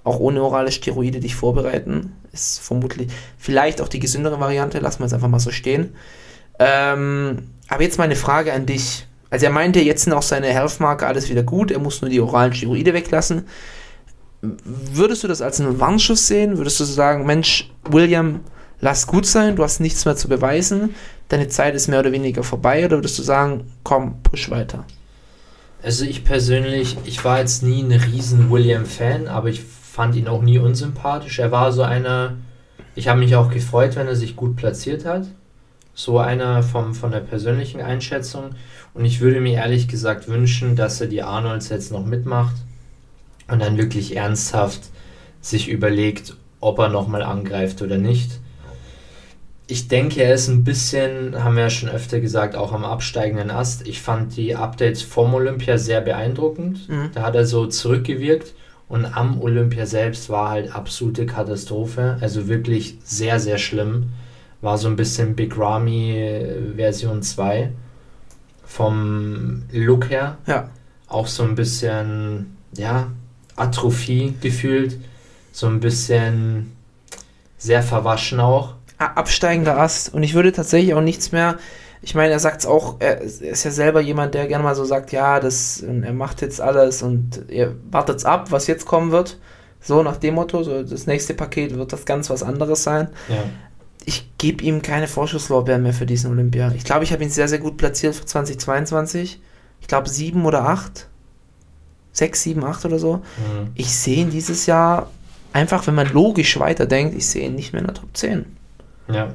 [0.06, 2.12] auch ohne orale Steroide dich vorbereiten.
[2.32, 4.78] Ist vermutlich vielleicht auch die gesündere Variante.
[4.78, 5.94] Lassen wir es einfach mal so stehen.
[6.58, 9.06] Ähm, aber jetzt mal eine Frage an dich.
[9.30, 11.70] Also er meinte, jetzt sind auch seine Health-Marker alles wieder gut.
[11.70, 13.46] Er muss nur die oralen Steroide weglassen.
[14.40, 16.56] Würdest du das als einen Warnschuss sehen?
[16.56, 18.40] Würdest du sagen, Mensch, William,
[18.80, 20.94] lass gut sein, du hast nichts mehr zu beweisen,
[21.28, 22.84] deine Zeit ist mehr oder weniger vorbei?
[22.84, 24.84] Oder würdest du sagen, komm, push weiter?
[25.82, 29.62] Also ich persönlich, ich war jetzt nie ein riesen William-Fan, aber ich
[29.96, 31.38] fand ihn auch nie unsympathisch.
[31.38, 32.34] Er war so einer,
[32.94, 35.26] ich habe mich auch gefreut, wenn er sich gut platziert hat.
[35.94, 38.50] so einer vom, von der persönlichen Einschätzung.
[38.92, 42.56] Und ich würde mir ehrlich gesagt wünschen, dass er die Arnolds jetzt noch mitmacht
[43.48, 44.82] und dann wirklich ernsthaft
[45.40, 48.40] sich überlegt, ob er nochmal angreift oder nicht.
[49.66, 53.50] Ich denke, er ist ein bisschen, haben wir ja schon öfter gesagt, auch am absteigenden
[53.50, 53.88] Ast.
[53.88, 56.86] Ich fand die Updates vom Olympia sehr beeindruckend.
[56.86, 57.12] Mhm.
[57.14, 58.52] Da hat er so zurückgewirkt
[58.88, 62.18] und am Olympia selbst war halt absolute Katastrophe.
[62.20, 64.10] Also wirklich sehr, sehr schlimm.
[64.60, 67.72] War so ein bisschen Big Ramy äh, Version 2
[68.64, 70.38] vom Look her.
[70.46, 70.70] Ja.
[71.08, 73.10] Auch so ein bisschen, ja,
[73.56, 74.98] Atrophie gefühlt.
[75.52, 76.72] So ein bisschen
[77.58, 78.74] sehr verwaschen auch.
[78.98, 80.14] Absteigender Ast.
[80.14, 81.58] Und ich würde tatsächlich auch nichts mehr.
[82.06, 84.76] Ich meine, er sagt es auch, er ist er ja selber jemand, der gerne mal
[84.76, 89.10] so sagt, ja, das, er macht jetzt alles und ihr wartet's ab, was jetzt kommen
[89.10, 89.40] wird.
[89.80, 93.08] So nach dem Motto, so das nächste Paket wird das ganz was anderes sein.
[93.28, 93.42] Ja.
[94.04, 96.70] Ich gebe ihm keine Vorschusslorbeeren mehr für diesen Olympia.
[96.76, 99.40] Ich glaube, ich habe ihn sehr, sehr gut platziert für 2022.
[99.80, 101.08] Ich glaube, sieben oder acht.
[102.12, 103.16] Sechs, sieben, acht oder so.
[103.16, 103.72] Mhm.
[103.74, 105.10] Ich sehe ihn dieses Jahr
[105.52, 108.44] einfach, wenn man logisch weiterdenkt, ich sehe ihn nicht mehr in der Top 10.
[109.08, 109.32] Ja.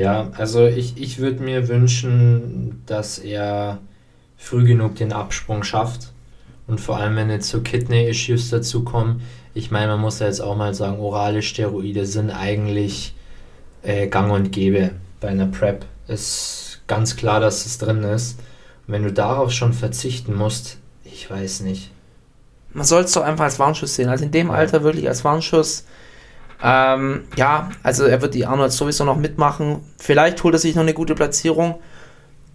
[0.00, 3.78] Ja, also ich, ich würde mir wünschen, dass er
[4.36, 6.12] früh genug den Absprung schafft.
[6.66, 9.22] Und vor allem, wenn jetzt so Kidney-Issues dazukommen.
[9.52, 13.14] Ich meine, man muss ja jetzt auch mal sagen, orale Steroide sind eigentlich
[13.82, 15.84] äh, gang und gäbe bei einer Prep.
[16.06, 18.38] Ist ganz klar, dass es drin ist.
[18.86, 21.90] Und wenn du darauf schon verzichten musst, ich weiß nicht.
[22.72, 24.08] Man soll es doch einfach als Warnschuss sehen.
[24.08, 24.54] Also in dem Ja.
[24.54, 25.84] Alter wirklich als Warnschuss.
[26.62, 29.80] Ähm, ja, also er wird die Arnold sowieso noch mitmachen.
[29.98, 31.76] Vielleicht holt er sich noch eine gute Platzierung.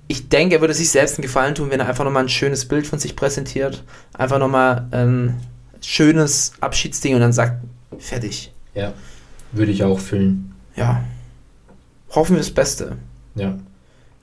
[0.07, 2.67] Ich denke, er würde sich selbst einen Gefallen tun, wenn er einfach nochmal ein schönes
[2.67, 3.83] Bild von sich präsentiert.
[4.13, 5.41] Einfach nochmal ein
[5.81, 7.63] schönes Abschiedsding und dann sagt,
[7.97, 8.53] fertig.
[8.75, 8.93] Ja,
[9.51, 10.53] würde ich auch fühlen.
[10.75, 11.03] Ja.
[12.11, 12.97] Hoffen wir das Beste.
[13.35, 13.57] Ja.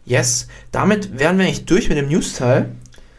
[0.05, 0.49] Yes.
[0.71, 2.71] Damit wären wir eigentlich durch mit dem News-Teil.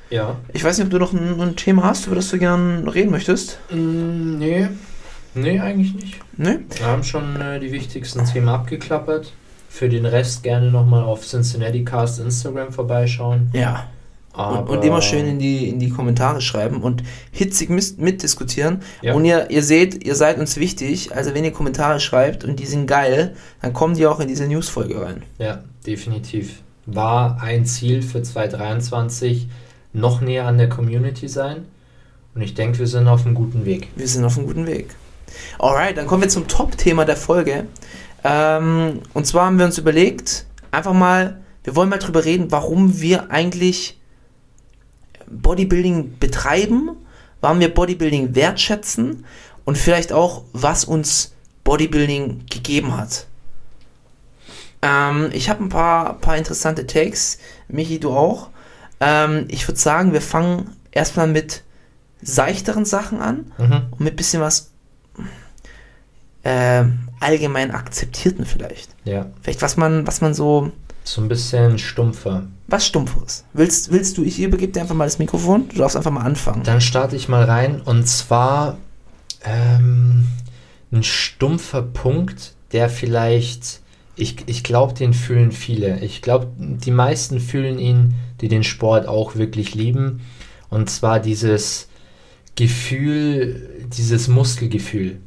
[0.10, 0.38] Ja.
[0.54, 3.12] Ich weiß nicht, ob du noch ein, ein Thema hast, über das du gern reden
[3.12, 3.58] möchtest.
[3.72, 4.70] Mm, nee.
[5.36, 6.20] Nee, eigentlich nicht.
[6.38, 6.62] Ne?
[6.78, 9.34] Wir haben schon äh, die wichtigsten Themen abgeklappert.
[9.70, 13.50] Für den Rest gerne nochmal auf Cincinnati Cast Instagram vorbeischauen.
[13.54, 13.88] Ja.
[14.34, 18.82] Und, und immer schön in die, in die Kommentare schreiben und hitzig mitdiskutieren.
[19.04, 19.14] Ja.
[19.14, 21.16] Und ihr, ihr seht, ihr seid uns wichtig.
[21.16, 24.48] Also wenn ihr Kommentare schreibt und die sind geil, dann kommen die auch in diese
[24.48, 25.22] Newsfolge rein.
[25.38, 26.62] Ja, definitiv.
[26.88, 29.48] War ein Ziel für 2023,
[29.94, 31.66] noch näher an der Community sein.
[32.34, 33.90] Und ich denke, wir sind auf einem guten Weg.
[33.96, 34.96] Wir sind auf einem guten Weg.
[35.60, 37.68] Alright, dann kommen wir zum Top-Thema der Folge.
[38.24, 43.00] Ähm, und zwar haben wir uns überlegt, einfach mal, wir wollen mal drüber reden, warum
[43.02, 44.00] wir eigentlich
[45.28, 46.92] Bodybuilding betreiben,
[47.42, 49.26] warum wir Bodybuilding wertschätzen
[49.66, 53.28] und vielleicht auch, was uns Bodybuilding gegeben hat.
[54.82, 57.38] Ähm, ich habe ein paar, paar interessante Takes.
[57.70, 58.50] Michi, du auch.
[59.00, 61.64] Ähm, ich würde sagen, wir fangen erstmal mit
[62.22, 63.82] seichteren Sachen an Mhm.
[63.92, 64.72] und mit bisschen was
[66.44, 66.84] äh,
[67.20, 68.90] allgemein akzeptierten vielleicht.
[69.06, 70.72] Ja, Vielleicht was man, was man so,
[71.04, 72.44] so ein bisschen stumpfer.
[72.68, 73.44] was Stumpferes.
[73.54, 76.64] Willst, willst du, ich übergebe dir einfach mal das Mikrofon, du darfst einfach mal anfangen.
[76.64, 78.78] Dann starte ich mal rein und zwar
[79.44, 80.28] ähm,
[80.92, 83.82] ein stumpfer Punkt, der vielleicht,
[84.16, 86.00] ich, ich glaube, den fühlen viele.
[86.00, 90.22] Ich glaube, die meisten fühlen ihn, die den Sport auch wirklich lieben.
[90.70, 91.88] Und zwar dieses
[92.56, 95.20] Gefühl, dieses Muskelgefühl.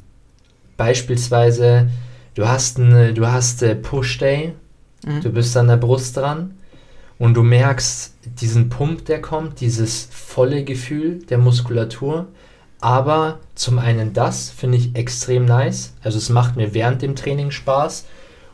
[0.77, 1.89] Beispielsweise,
[2.35, 4.53] du hast eine, du hast äh, Push Day,
[5.05, 5.21] Mhm.
[5.21, 6.55] du bist an der Brust dran
[7.19, 12.25] und du merkst diesen Pump, der kommt, dieses volle Gefühl der Muskulatur.
[12.79, 15.93] Aber zum einen das finde ich extrem nice.
[16.03, 18.05] Also es macht mir während dem Training Spaß.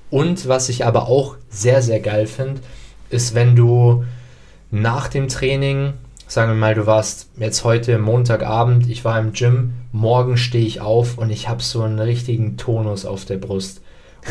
[0.10, 2.62] Und was ich aber auch sehr, sehr geil finde,
[3.10, 4.04] ist, wenn du
[4.70, 5.94] nach dem Training,
[6.34, 10.82] sagen wir mal, du warst jetzt heute Montagabend, ich war im Gym, morgen stehe ich
[10.82, 13.82] auf und ich habe so einen richtigen Tonus auf der Brust.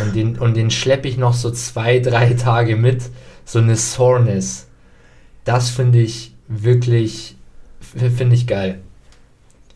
[0.03, 3.03] Und den, und den schleppe ich noch so zwei, drei Tage mit.
[3.45, 4.67] So eine Soreness.
[5.45, 7.37] Das finde ich wirklich,
[7.81, 8.81] finde ich geil.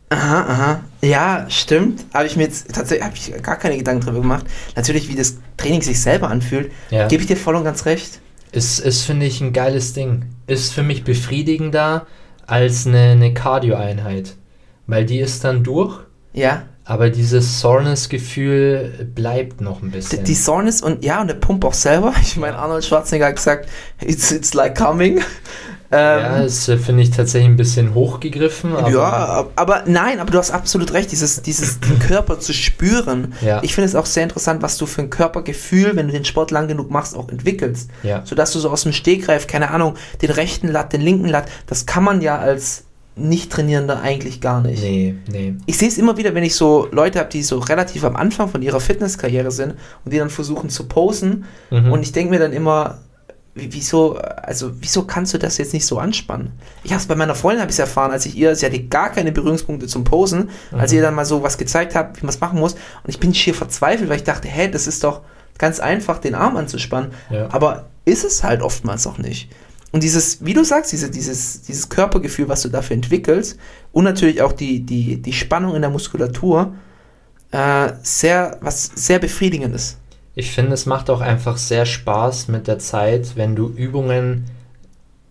[0.09, 0.81] Aha, aha.
[1.03, 2.07] Ja, stimmt.
[2.13, 4.47] Habe ich mir jetzt tatsächlich habe ich gar keine Gedanken drüber gemacht.
[4.75, 7.07] Natürlich, wie das Training sich selber anfühlt, Ja.
[7.07, 8.21] gebe ich dir voll und ganz recht.
[8.53, 10.27] Ist, ist finde ich, ein geiles Ding.
[10.47, 12.07] Ist für mich befriedigender
[12.47, 14.35] als eine, eine Cardio-Einheit.
[14.87, 15.99] Weil die ist dann durch,
[16.33, 16.63] Ja.
[16.85, 20.25] aber dieses Soreness-Gefühl bleibt noch ein Die, bisschen.
[20.25, 22.13] die Soreness und ja, und der Pump auch selber.
[22.23, 23.69] Ich meine, Arnold Schwarzenegger hat gesagt,
[24.01, 25.21] it's, it's like coming.
[25.93, 28.75] Ähm, ja, das äh, finde ich tatsächlich ein bisschen hochgegriffen.
[28.75, 32.53] Aber ja, ab- aber nein, aber du hast absolut recht, dieses, dieses den Körper zu
[32.53, 33.35] spüren.
[33.41, 33.63] Ja.
[33.63, 36.51] Ich finde es auch sehr interessant, was du für ein Körpergefühl, wenn du den Sport
[36.51, 37.91] lang genug machst, auch entwickelst.
[38.03, 38.23] Ja.
[38.25, 41.87] Sodass du so aus dem Stegreif, keine Ahnung, den rechten Latt, den linken Latt, das
[41.87, 42.85] kann man ja als
[43.15, 44.83] Nicht-Trainierender eigentlich gar nicht.
[44.83, 45.55] Nee, nee.
[45.67, 48.49] Ich sehe es immer wieder, wenn ich so Leute habe, die so relativ am Anfang
[48.49, 49.75] von ihrer Fitnesskarriere sind
[50.05, 51.45] und die dann versuchen zu posen.
[51.71, 51.93] Mhm.
[51.93, 52.99] Und ich denke mir dann immer,
[53.57, 56.53] wieso, also wieso kannst du das jetzt nicht so anspannen?
[56.85, 59.11] Ich habe es bei meiner Freundin habe ich erfahren, als ich ihr, sie hatte gar
[59.11, 62.41] keine Berührungspunkte zum Posen, als ihr dann mal so was gezeigt habe, wie man es
[62.41, 62.75] machen muss.
[62.75, 65.23] Und ich bin schier verzweifelt, weil ich dachte, hä, das ist doch
[65.59, 67.13] ganz einfach, den Arm anzuspannen.
[67.31, 67.49] Ja.
[67.51, 69.51] Aber ist es halt oftmals auch nicht.
[69.93, 73.59] Und dieses, wie du sagst, diese, dieses, dieses Körpergefühl, was du dafür entwickelst,
[73.93, 76.75] und natürlich auch die, die, die Spannung in der Muskulatur,
[77.51, 79.97] äh, sehr, was sehr befriedigendes.
[80.37, 84.45] Ich finde, es macht auch einfach sehr Spaß mit der Zeit, wenn du Übungen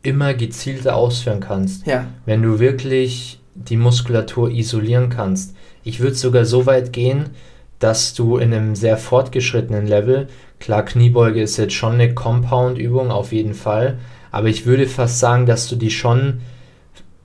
[0.02, 1.86] immer gezielter ausführen kannst.
[1.86, 2.08] Ja.
[2.26, 5.56] Wenn du wirklich die Muskulatur isolieren kannst.
[5.84, 7.30] Ich würde sogar so weit gehen,
[7.78, 10.28] dass du in einem sehr fortgeschrittenen Level,
[10.60, 14.00] klar, Kniebeuge ist jetzt schon eine Compound-Übung auf jeden Fall,
[14.32, 16.42] aber ich würde fast sagen, dass du die schon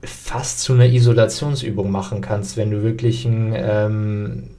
[0.03, 4.49] fast zu einer Isolationsübung machen kannst, wenn du wirklich ein, ähm,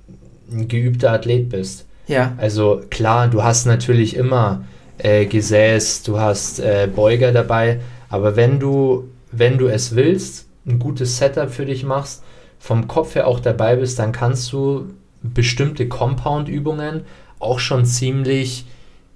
[0.50, 1.86] ein geübter Athlet bist.
[2.12, 2.34] Ja.
[2.36, 4.64] Also klar, du hast natürlich immer
[4.98, 10.78] äh, Gesäß, du hast äh, Beuger dabei, aber wenn du, wenn du es willst, ein
[10.78, 12.22] gutes Setup für dich machst,
[12.58, 14.90] vom Kopf her auch dabei bist, dann kannst du
[15.22, 17.02] bestimmte Compound-Übungen
[17.38, 18.66] auch schon ziemlich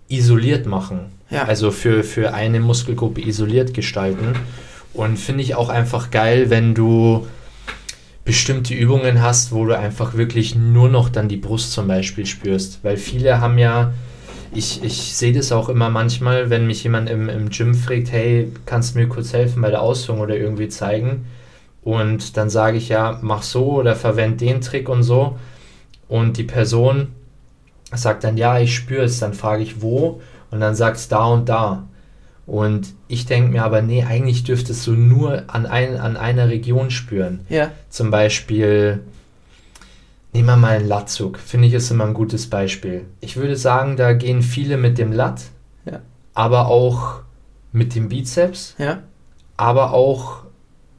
[0.09, 1.13] isoliert machen.
[1.31, 1.45] Ja.
[1.45, 4.35] Also für, für eine Muskelgruppe isoliert gestalten.
[4.95, 7.27] Und finde ich auch einfach geil, wenn du
[8.27, 12.81] bestimmte Übungen hast, wo du einfach wirklich nur noch dann die Brust zum Beispiel spürst.
[12.83, 13.95] Weil viele haben ja,
[14.53, 18.53] ich, ich sehe das auch immer manchmal, wenn mich jemand im, im Gym fragt, hey,
[18.67, 21.27] kannst du mir kurz helfen bei der Ausführung oder irgendwie zeigen?
[21.83, 25.39] Und dann sage ich ja, mach so oder verwend den Trick und so.
[26.09, 27.13] Und die Person
[27.93, 29.21] sagt dann, ja, ich spüre es.
[29.21, 30.21] Dann frage ich, wo?
[30.51, 31.87] Und dann sagt es da und da.
[32.47, 36.91] Und ich denke mir aber, nee, eigentlich dürftest du nur an, ein, an einer Region
[36.91, 37.41] spüren.
[37.49, 37.73] Ja.
[37.91, 39.01] Zum Beispiel,
[40.33, 43.07] nehmen wir mal einen Latzug, finde ich ist immer ein gutes Beispiel.
[43.21, 45.43] Ich würde sagen, da gehen viele mit dem Lat,
[45.85, 46.01] Ja.
[46.35, 47.21] aber auch
[47.73, 48.99] mit dem Bizeps, Ja.
[49.57, 50.43] aber auch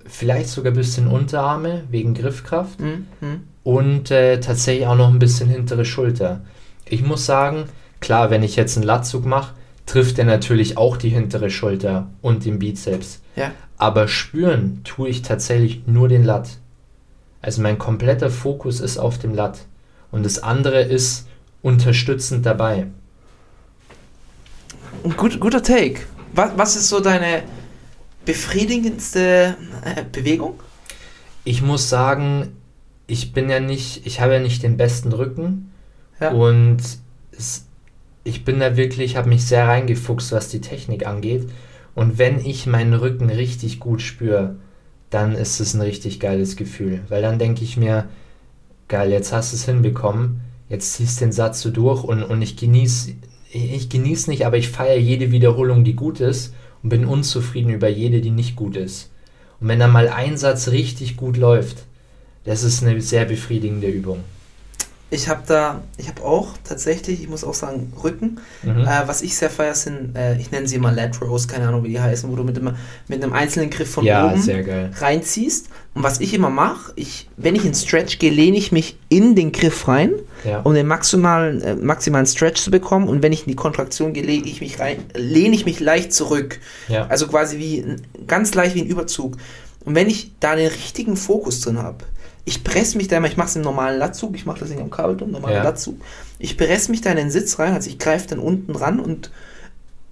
[0.05, 3.07] vielleicht sogar ein bisschen Unterarme wegen Griffkraft Mhm.
[3.21, 3.41] Mhm.
[3.63, 6.41] und äh, tatsächlich auch noch ein bisschen hintere Schulter.
[6.85, 7.65] Ich muss sagen,
[8.01, 9.53] klar, wenn ich jetzt einen Latzug mache,
[9.87, 13.21] trifft er natürlich auch die hintere Schulter und den Bizeps.
[13.35, 13.51] Ja.
[13.77, 16.49] Aber spüren tue ich tatsächlich nur den Lat.
[17.41, 19.59] Also mein kompletter Fokus ist auf dem Lat.
[20.11, 21.27] Und das andere ist
[21.61, 22.87] unterstützend dabei.
[25.03, 26.01] Ein gut, guter Take.
[26.33, 27.43] Was, was ist so deine
[28.25, 30.59] befriedigendste äh, Bewegung?
[31.45, 32.57] Ich muss sagen,
[33.05, 35.71] ich bin ja nicht, ich habe ja nicht den besten Rücken.
[36.19, 36.31] Ja.
[36.31, 36.79] Und
[37.31, 37.66] es,
[38.27, 41.49] ich bin da wirklich, habe mich sehr reingefuchst, was die Technik angeht.
[41.95, 44.57] Und wenn ich meinen Rücken richtig gut spüre,
[45.09, 46.99] dann ist es ein richtig geiles Gefühl.
[47.07, 48.09] Weil dann denke ich mir,
[48.89, 52.57] geil, jetzt hast du es hinbekommen, jetzt ziehst den Satz so durch und, und ich
[52.57, 53.13] genieße,
[53.51, 56.53] ich genieße nicht, aber ich feiere jede Wiederholung, die gut ist
[56.83, 59.09] und bin unzufrieden über jede, die nicht gut ist.
[59.61, 61.85] Und wenn dann mal ein Satz richtig gut läuft,
[62.43, 64.19] das ist eine sehr befriedigende Übung.
[65.09, 68.39] Ich habe da, ich habe auch tatsächlich, ich muss auch sagen, Rücken.
[68.63, 68.81] Mhm.
[68.81, 71.85] Äh, was ich sehr feier sind, äh, ich nenne sie mal Lat Rows, keine Ahnung
[71.85, 72.71] wie die heißen, wo du mit, dem,
[73.07, 75.69] mit einem einzelnen Griff von ja, oben reinziehst.
[75.93, 79.33] Und was ich immer mache, ich, wenn ich in Stretch gehe, lehne ich mich in
[79.35, 80.11] den Griff rein,
[80.43, 80.59] Ja.
[80.61, 83.07] um den maximalen, äh, maximalen Stretch zu bekommen.
[83.07, 86.11] Und wenn ich in die Kontraktion gehe, lehne ich mich rein, lehne ich mich leicht
[86.11, 86.59] zurück.
[86.89, 87.07] Ja.
[87.07, 87.95] Also quasi wie
[88.27, 89.37] ganz leicht wie ein Überzug.
[89.85, 92.03] Und wenn ich da den richtigen Fokus drin habe,
[92.47, 94.79] ich presse mich da immer, ich mache es im normalen Latzug, ich mache das nicht
[94.79, 95.63] am Kabelturm, normalen Ja.
[95.63, 95.99] Latzug.
[96.39, 99.31] Ich presse mich da in den Sitz rein, also ich greife dann unten ran und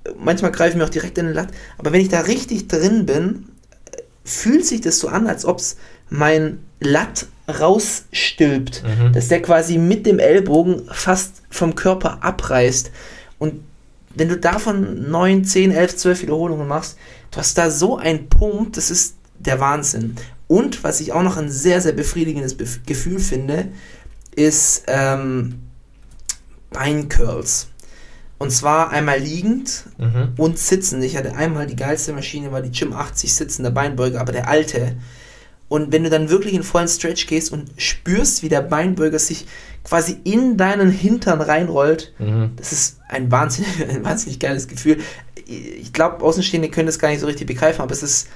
[0.04, 1.48] äh, manchmal greife ich mir auch direkt in den Latt.
[1.78, 3.48] Aber wenn ich da richtig drin bin,
[3.94, 5.78] äh, fühlt sich das so an, als ob es
[6.10, 9.14] mein Latt rausstülpt, Mhm.
[9.14, 12.92] dass der quasi mit dem Ellbogen fast vom Körper abreißt.
[13.40, 13.64] Und
[14.14, 16.98] wenn du davon 9, 10, 11, 12 Wiederholungen machst,
[17.32, 20.16] du hast da so einen Punkt, das ist der Wahnsinn.
[20.48, 23.70] Und was ich auch noch ein sehr, sehr befriedigendes Bef Gefühl finde,
[24.36, 25.62] ist ähm,
[26.72, 27.68] Beincurls.
[28.38, 30.34] Und zwar einmal liegend Mhm.
[30.38, 31.02] und sitzen.
[31.02, 34.98] Ich hatte einmal die geilste Maschine, war die Gym 80 sitzender Beinbeuger, aber der alte.
[35.70, 39.48] Und wenn du dann wirklich in vollen Stretch gehst und spürst, wie der Beinbeuger sich
[39.84, 42.52] quasi in deinen Hintern reinrollt, Mhm.
[42.58, 44.98] das ist ein wahnsinnig, ein wahnsinnig geiles Gefühl.
[45.48, 48.28] ich glaube, Außenstehende können das gar nicht so richtig begreifen, aber es ist,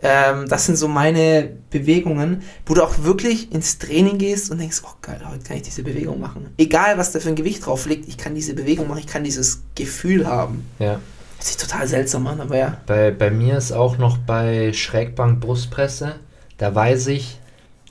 [0.00, 4.82] ähm, das sind so meine Bewegungen, wo du auch wirklich ins Training gehst und denkst,
[4.84, 6.50] oh geil, heute kann ich diese Bewegung machen.
[6.56, 9.24] Egal, was da für ein Gewicht drauf liegt, ich kann diese Bewegung machen, ich kann
[9.24, 10.64] dieses Gefühl haben.
[10.78, 11.00] Ja.
[11.38, 12.80] Das sieht total seltsam an, aber ja.
[12.86, 16.16] Bei, bei mir ist auch noch bei Schrägbank Brustpresse,
[16.58, 17.38] da weiß ich,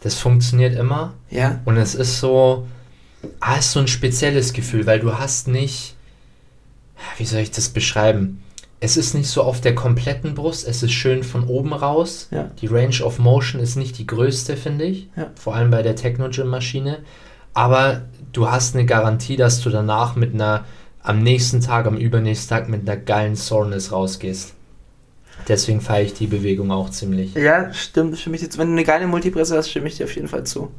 [0.01, 1.14] das funktioniert immer.
[1.30, 1.60] Ja.
[1.66, 2.68] Und es ist so,
[3.39, 5.95] ah, ist so ein spezielles Gefühl, weil du hast nicht,
[7.18, 8.43] wie soll ich das beschreiben?
[8.80, 12.28] Es ist nicht so auf der kompletten Brust, es ist schön von oben raus.
[12.30, 12.51] Ja.
[12.61, 15.09] Die Range of Motion ist nicht die größte, finde ich.
[15.15, 15.32] Ja.
[15.36, 16.99] Vor allem bei der Technogym-Maschine.
[17.55, 18.03] Aber
[18.34, 20.65] du hast eine Garantie, dass du danach mit einer,
[21.01, 24.53] am nächsten Tag, am übernächsten Tag mit einer geilen Soreness rausgehst.
[25.47, 27.34] Deswegen feiere ich die Bewegung auch ziemlich.
[27.34, 28.57] Ja, stimmt, stimme ich jetzt.
[28.57, 30.71] Wenn du eine geile Multipresse hast, stimme ich dir auf jeden Fall zu.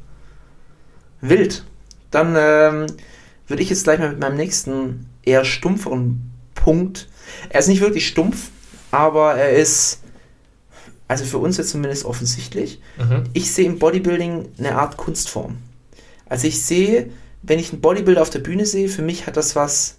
[1.20, 1.64] Wild.
[2.11, 2.86] Dann ähm,
[3.46, 7.08] würde ich jetzt gleich mal mit meinem nächsten eher stumpferen Punkt.
[7.49, 8.51] Er ist nicht wirklich stumpf,
[8.91, 10.01] aber er ist,
[11.07, 12.81] also für uns jetzt zumindest offensichtlich.
[12.99, 13.24] Mhm.
[13.33, 15.59] Ich sehe im Bodybuilding eine Art Kunstform.
[16.26, 17.11] Also ich sehe,
[17.43, 19.97] wenn ich einen Bodybuilder auf der Bühne sehe, für mich hat das was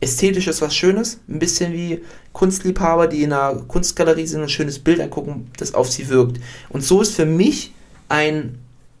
[0.00, 1.20] Ästhetisches, was Schönes.
[1.28, 2.02] Ein bisschen wie
[2.32, 6.40] Kunstliebhaber, die in einer Kunstgalerie sind und ein schönes Bild angucken, das auf sie wirkt.
[6.70, 7.72] Und so ist für mich
[8.08, 8.58] ein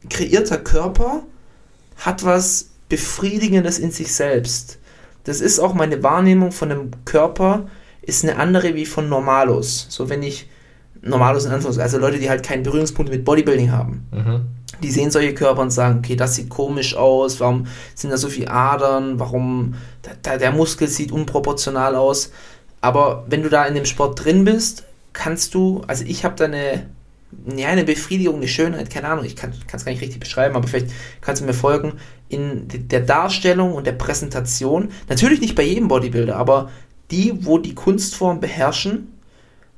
[0.08, 1.24] kreierter Körper,
[1.96, 4.78] hat was Befriedigendes in sich selbst.
[5.24, 7.66] Das ist auch meine Wahrnehmung von einem Körper,
[8.02, 9.86] ist eine andere wie von Normalos.
[9.88, 10.48] So wenn ich,
[11.00, 14.46] Normalos in Anführungszeichen, also Leute, die halt keinen Berührungspunkt mit Bodybuilding haben Mhm.
[14.82, 18.28] die sehen solche Körper und sagen, okay, das sieht komisch aus, warum sind da so
[18.28, 22.32] viele Adern, warum der, der, der Muskel sieht unproportional aus.
[22.80, 26.46] Aber wenn du da in dem Sport drin bist, kannst du, also ich habe da
[26.46, 26.86] eine,
[27.54, 30.66] ja, eine Befriedigung, eine Schönheit, keine Ahnung, ich kann es gar nicht richtig beschreiben, aber
[30.66, 31.94] vielleicht kannst du mir folgen,
[32.32, 36.70] in de- der Darstellung und der Präsentation, natürlich nicht bei jedem Bodybuilder, aber
[37.10, 39.08] die, wo die Kunstform beherrschen,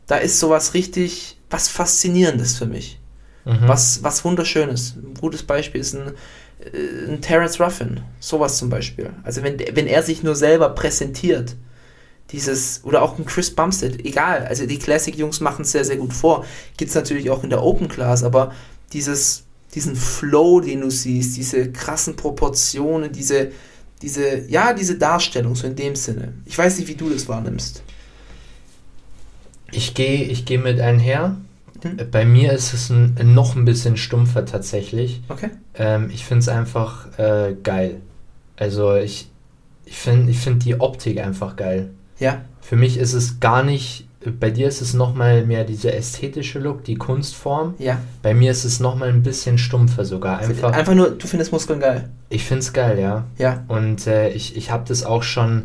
[0.06, 3.00] da ist sowas richtig, was Faszinierendes für mich.
[3.44, 3.68] Mhm.
[3.68, 4.94] Was, was wunderschönes.
[4.96, 6.12] Ein gutes Beispiel ist ein,
[6.60, 8.00] äh, ein Terence Ruffin.
[8.20, 9.10] Sowas zum Beispiel.
[9.22, 11.56] Also wenn, wenn er sich nur selber präsentiert,
[12.30, 16.12] dieses, oder auch ein Chris Bumstead, egal, also die Classic-Jungs machen es sehr, sehr gut
[16.12, 16.44] vor.
[16.76, 18.52] Gibt es natürlich auch in der Open Class, aber
[18.92, 19.43] dieses,
[19.74, 23.50] diesen Flow, den du siehst, diese krassen Proportionen, diese,
[24.02, 26.34] diese, ja, diese Darstellung, so in dem Sinne.
[26.44, 27.82] Ich weiß nicht, wie du das wahrnimmst.
[29.72, 31.36] Ich gehe ich geh mit einher.
[31.82, 32.10] Mhm.
[32.10, 35.22] Bei mir ist es ein, noch ein bisschen stumpfer tatsächlich.
[35.28, 35.50] Okay.
[35.74, 38.00] Ähm, ich finde es einfach äh, geil.
[38.56, 39.28] Also ich,
[39.84, 41.90] ich finde ich find die Optik einfach geil.
[42.20, 46.58] Ja, Für mich ist es gar nicht, bei dir ist es nochmal mehr dieser ästhetische
[46.58, 47.74] Look, die Kunstform.
[47.78, 47.98] ja.
[48.22, 50.38] Bei mir ist es nochmal ein bisschen stumpfer sogar.
[50.38, 52.08] Einfach, Einfach nur, du findest Muskeln geil.
[52.30, 53.24] ich finde es geil, ja.
[53.38, 53.64] Ja.
[53.68, 55.64] Und äh, ich, ich habe das auch schon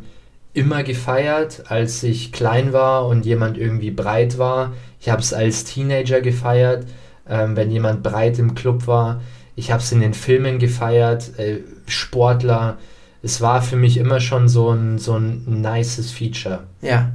[0.54, 4.74] immer gefeiert, als ich klein war und jemand irgendwie breit war.
[5.00, 6.86] Ich habe es als Teenager gefeiert,
[7.30, 9.22] ähm, wenn jemand breit im Club war.
[9.56, 12.78] Ich habe es in den Filmen gefeiert, äh, Sportler.
[13.22, 16.64] Es war für mich immer schon so ein, so ein nices Feature.
[16.82, 17.12] Ja.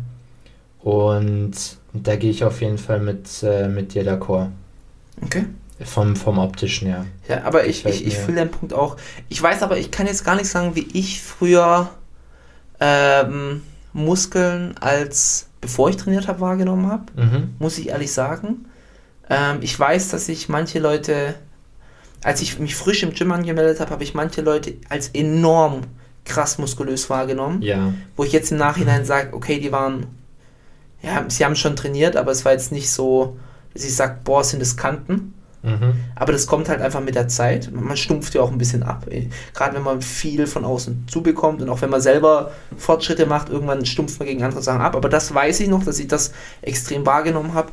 [0.85, 1.53] Und
[1.95, 4.49] da gehe ich auf jeden Fall mit, äh, mit dir d'accord.
[5.23, 5.47] Okay.
[5.83, 7.07] Vom, vom optischen her.
[7.29, 8.97] Ja, aber ich, ich, ich fühle den Punkt auch.
[9.29, 11.89] Ich weiß aber, ich kann jetzt gar nicht sagen, wie ich früher
[12.81, 13.63] ähm,
[13.93, 17.55] Muskeln als bevor ich trainiert habe wahrgenommen habe, Mhm.
[17.59, 18.67] muss ich ehrlich sagen.
[19.31, 21.35] Ähm, ich weiß, dass ich manche Leute,
[22.23, 25.81] als ich mich frisch im Gym angemeldet habe, habe ich manche Leute als enorm
[26.27, 27.95] krass muskulös wahrgenommen, Ja.
[28.17, 30.07] wo ich jetzt im Nachhinein sage, okay, die waren,
[31.05, 33.37] ja, sie haben schon trainiert, aber es war jetzt nicht so,
[33.73, 35.35] dass ich sage, boah, sind das Kanten.
[35.63, 35.95] Mhm.
[36.15, 37.71] Aber das kommt halt einfach mit der Zeit.
[37.73, 39.07] Man stumpft ja auch ein bisschen ab.
[39.55, 43.87] Gerade wenn man viel von außen zubekommt und auch wenn man selber Fortschritte macht, irgendwann
[43.87, 44.95] stumpft man gegen andere Sachen ab.
[44.95, 47.73] Aber das weiß ich noch, dass ich das extrem wahrgenommen habe.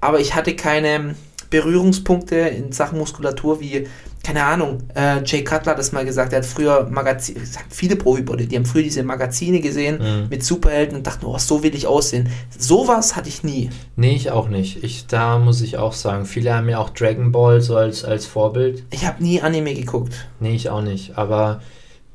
[0.00, 1.14] Aber ich hatte keine
[1.50, 3.86] Berührungspunkte in Sachen Muskulatur wie,
[4.28, 8.46] keine Ahnung, äh, Jay Cutler hat das mal gesagt, er hat früher Magazine, viele Profibody,
[8.46, 10.28] die haben früher diese Magazine gesehen Mhm.
[10.28, 12.28] mit Superhelden und dachten, oh, so will ich aussehen.
[12.58, 13.70] Sowas hatte ich nie.
[13.96, 14.84] Nee, ich auch nicht.
[14.84, 18.26] Ich, da muss ich auch sagen, viele haben ja auch Dragon Ball so als, als
[18.26, 18.82] Vorbild.
[18.90, 20.12] Ich habe nie Anime geguckt.
[20.40, 21.16] Nee, ich auch nicht.
[21.16, 21.62] Aber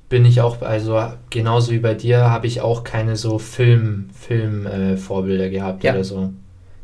[0.09, 1.01] bin ich auch, also
[1.31, 5.93] genauso wie bei dir, habe ich auch keine so Film, Film äh, Vorbilder gehabt Ja.
[5.93, 6.31] oder so.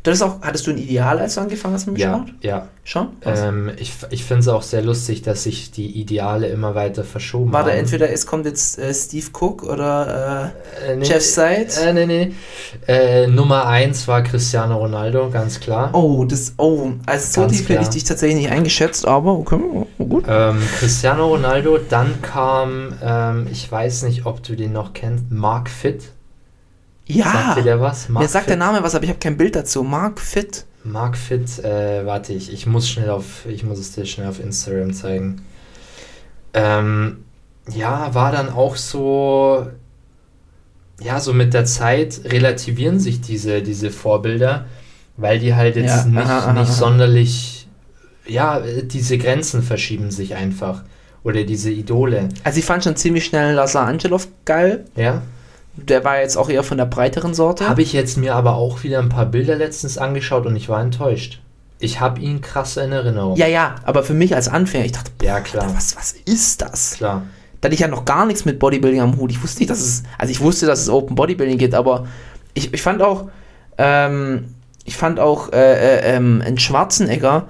[0.02, 2.30] Du hattest auch, hattest du ein Ideal, als du angefangen hast mit dem Ja, Sport?
[2.42, 2.68] ja.
[2.86, 3.10] Schon?
[3.26, 7.52] Ähm, ich ich finde es auch sehr lustig, dass sich die Ideale immer weiter verschoben
[7.52, 7.80] Warte, haben.
[7.80, 10.54] entweder es kommt jetzt äh, Steve Cook oder
[10.88, 11.78] äh, äh, Jeff Seid.
[11.78, 12.34] Äh, nee, nee.
[12.88, 15.90] Äh, Nummer 1 war Cristiano Ronaldo, ganz klar.
[15.94, 19.86] oh, das, oh, also so tief hätte ich dich tatsächlich nicht eingeschätzt, aber okay, oh,
[20.06, 20.24] gut.
[20.30, 25.70] Ähm, Cristiano Ronaldo, dann kam, ähm, ich weiß nicht, ob du den noch kennst, Mark
[25.70, 26.14] Fit.
[27.10, 27.26] Ja.
[27.32, 28.08] Sagt dir der was?
[28.10, 28.60] Mir sagt der Fit?
[28.60, 29.84] Name was, aber ich habe kein Bild dazu.
[29.84, 30.66] Mark Fit.
[30.84, 34.40] Mark Fit, äh, warte, ich, ich muss schnell auf, ich muss es dir schnell auf
[34.40, 35.42] Instagram zeigen.
[36.54, 37.26] Ähm,
[37.70, 39.68] ja, war dann auch so,
[41.02, 44.66] ja, so mit der Zeit relativieren sich diese, diese Vorbilder,
[45.18, 46.72] weil die halt jetzt Ja, nicht, aha, aha, nicht aha.
[46.74, 47.68] sonderlich,
[48.26, 50.84] ja, diese Grenzen verschieben sich einfach.
[51.24, 54.86] Oder diese Idole, Also ich fand schon ziemlich schnell Lazar Angelov geil.
[54.96, 55.22] ja.
[55.76, 57.68] Der war jetzt auch eher von der breiteren Sorte.
[57.70, 60.82] Habe ich jetzt mir aber auch wieder ein paar Bilder letztens angeschaut und ich war
[60.82, 61.42] enttäuscht.
[61.80, 63.38] Ich habe ihn krass in Erinnerung.
[63.38, 65.64] ja, ja, aber für mich als Anfänger, ich dachte, Ja, klar.
[65.64, 66.96] Alter, was, was ist das?
[66.96, 67.24] Klar.
[67.62, 69.32] Da hatte ich ja noch gar nichts mit Bodybuilding am Hut.
[69.32, 72.08] Ich wusste nicht, dass es, also ich wusste, dass es Open Bodybuilding gibt, aber
[72.54, 73.30] ich, ich fand auch,
[73.78, 75.58] ähm, ich fand auch äh,
[76.00, 77.48] äh, ähm, einen Schwarzenegger,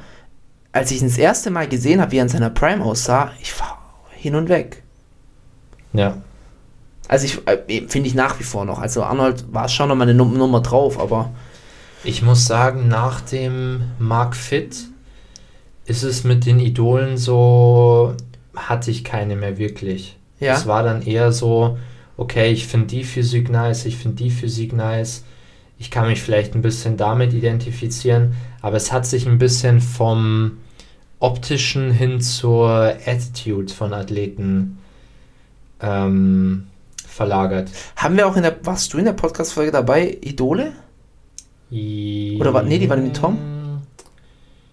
[0.72, 3.59] als ich ihn das erste Mal gesehen habe, wie er in seiner Prime aussah, ich
[3.59, 3.80] war
[4.11, 4.84] hin und weg.
[5.93, 6.17] Ja.
[7.10, 8.80] Also ich äh, finde ich nach wie vor noch.
[8.80, 11.32] Also Arnold war schon noch mal eine Num Nummer drauf, aber
[12.05, 14.86] Ich muss sagen, nach dem Mark Fit
[15.86, 18.14] ist es mit den Idolen so,
[18.55, 20.16] hatte ich keine mehr wirklich.
[20.39, 20.53] Ja.
[20.53, 21.78] Es war dann eher so,
[22.16, 25.26] okay, ich finde die Physik nice, ich finde die Physik nice.
[25.80, 30.57] Ich kann mich vielleicht ein bisschen damit identifizieren, aber es hat sich ein bisschen vom
[31.20, 34.78] optischen hin zur Attitude von Athleten
[35.82, 36.68] ähm,
[37.20, 37.70] verlagert.
[37.97, 40.72] haben wir auch in der, warst du in der Podcast-Folge dabei, Idole?
[41.72, 43.38] Oder war- nee, die war mit Tom?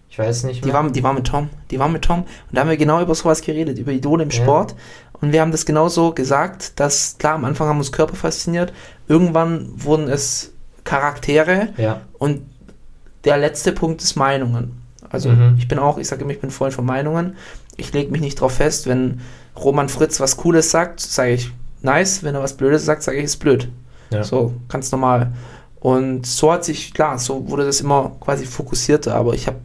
[0.09, 0.74] Ich weiß nicht Die mehr.
[0.82, 1.51] war, die war mit Tom.
[1.70, 2.20] Die war mit Tom.
[2.20, 4.36] Und da haben wir genau über sowas geredet, über Idole im Ja.
[4.42, 4.74] Sport.
[5.20, 8.72] Und wir haben das genauso gesagt, dass, klar, am Anfang haben uns Körper fasziniert.
[9.09, 10.53] Irgendwann wurden es
[10.84, 11.68] Charaktere.
[11.76, 12.42] ja, Und
[13.24, 14.80] der letzte Punkt ist Meinungen.
[15.11, 15.57] Also Mhm.
[15.59, 17.36] ich bin auch, ich sage immer, ich bin Freund von Meinungen.
[17.76, 19.20] Ich lege mich nicht drauf fest, wenn
[19.57, 21.51] Roman Fritz was Cooles sagt, sage ich
[21.82, 22.22] nice.
[22.22, 23.68] Wenn er was Blödes sagt, sage ich, ist blöd.
[24.10, 24.22] ja.
[24.24, 25.32] So, ganz normal.
[25.80, 29.58] Und so hat sich, klar, so wurde das immer quasi fokussierter, aber ich habe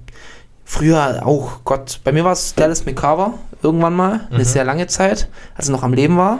[0.65, 3.33] früher auch, Gott, bei mir war es Dallas McCarver
[3.63, 4.43] irgendwann mal, eine Mhm.
[4.43, 6.39] sehr lange Zeit, als er noch am Leben war.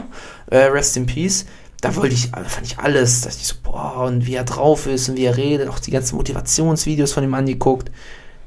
[0.50, 1.46] Äh, Rest in Peace.
[1.80, 5.08] Da wollte ich, fand ich alles, dass ich so, boah, und wie er drauf ist
[5.08, 7.90] und wie er redet, auch die ganzen Motivationsvideos von ihm angeguckt.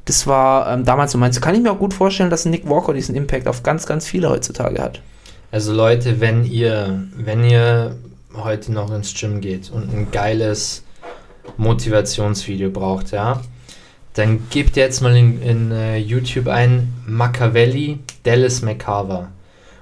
[0.06, 1.42] Das war ähm, damals so meins.
[1.42, 4.30] Kann ich mir auch gut vorstellen, dass Nick Walker diesen Impact auf ganz, ganz viele
[4.30, 5.02] heutzutage hat.
[5.56, 7.96] Also Leute, wenn ihr, wenn ihr
[8.34, 10.84] heute noch ins Gym geht und ein geiles
[11.56, 13.42] Motivationsvideo braucht, ja,
[14.16, 19.32] dann gebt jetzt mal in, in äh, YouTube ein Machiavelli Dallas McCarver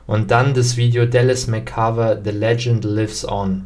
[0.05, 3.63] und dann das Video Dallas McCarver The Legend Lives On.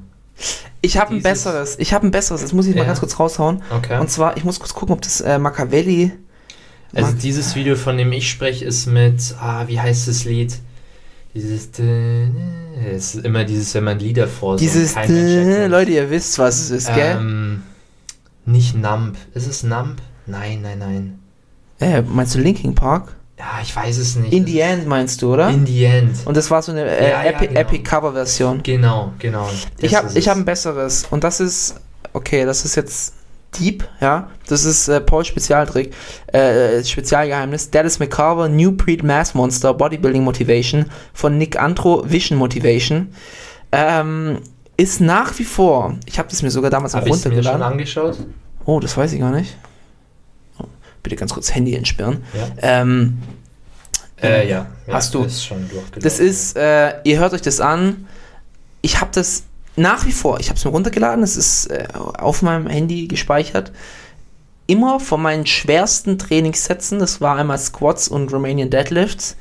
[0.80, 2.88] Ich habe ein besseres, ich habe ein besseres, das muss ich mal Ja.
[2.88, 3.62] ganz kurz raushauen.
[3.70, 3.99] Okay.
[3.99, 6.14] Und zwar, ich muss kurz gucken, ob das äh, Machiavelli.
[6.95, 10.58] Also dieses Video, von dem ich spreche, ist mit, ah, wie heißt das Lied?
[11.34, 14.73] Dieses, es ist immer dieses, wenn man Lieder vorsingt.
[14.73, 14.95] Dieses,
[15.69, 17.17] Leute, ihr wisst, was es ist, gell?
[17.19, 17.63] Ähm,
[18.45, 19.17] nicht Nump.
[19.34, 20.01] Ist es Nump?
[20.25, 21.19] Nein, nein, nein.
[21.80, 23.15] Äh, meinst du Linkin Park?
[23.38, 24.34] Ja, ich weiß es nicht.
[24.34, 25.49] In the End meinst du, oder?
[25.49, 26.15] In the End.
[26.25, 27.59] Und das war so eine äh, Ja, ja, Epi genau.
[27.59, 28.63] Epic Cover Version.
[28.63, 29.47] Genau, genau.
[29.78, 31.75] Ich Das habe ist ich hab ein besseres und das ist
[32.13, 33.13] okay, das ist jetzt
[33.60, 34.30] Deep, ja.
[34.48, 35.93] Das ist äh, Paul Spezialtrick,
[36.34, 37.70] äh, Spezialgeheimnis.
[37.72, 43.10] Dallas McCarver, New Breed Mass Monster, Bodybuilding Motivation von Nick Antro, Vision Motivation.
[43.72, 44.39] Ähm,
[44.76, 47.32] ist nach wie vor, ich habe das mir sogar damals auch Hab ich mir schon
[47.32, 47.64] runtergeladen.
[47.64, 48.18] angeschaut?
[48.66, 49.58] Oh, das weiß ich gar nicht.
[50.60, 50.66] Oh,
[51.02, 52.24] bitte ganz kurz Handy entsperren.
[52.34, 52.82] Ja.
[52.82, 53.18] Ähm,
[54.22, 54.66] Äh, ja.
[54.88, 54.93] ja.
[54.93, 55.24] Hast du?
[55.24, 55.52] Ist
[56.02, 58.08] das ist, äh, ihr hört euch das an.
[58.82, 59.43] Ich habe das
[59.78, 63.71] nach wie vor, ich habe es mir runtergeladen, es ist äh, auf meinem Handy gespeichert.
[64.65, 69.38] Immer von meinen schwersten Trainingssätzen, das war einmal Squats und Romanian Deadlifts,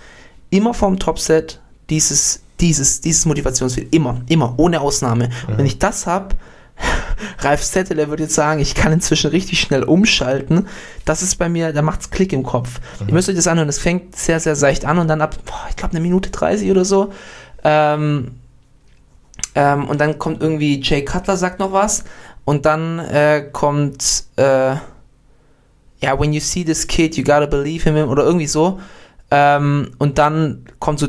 [0.50, 1.60] immer vom Topset
[1.90, 3.88] dieses, dieses, dieses Motivationsvideo.
[3.90, 5.30] Immer, immer, ohne Ausnahme.
[5.48, 6.36] Und wenn ich das habe,
[7.38, 10.68] Ralf Zetteler würde jetzt sagen, ich kann inzwischen richtig schnell umschalten.
[11.06, 12.80] Das ist bei mir, da macht's Klick im Kopf.
[13.06, 15.66] Ihr müsst euch das anhören, es fängt sehr, sehr seicht an und dann ab, boah,
[15.70, 17.12] ich glaube, eine Minute 30 oder so.
[17.64, 18.32] Ähm,
[19.56, 22.04] ähm, und dann kommt irgendwie Jay Cutler sagt noch was
[22.44, 24.76] und dann äh, kommt äh,
[26.00, 28.78] ja, when you see this kid, you gotta believe in him oder irgendwie so.
[29.28, 31.08] Ähm, und dann kommt so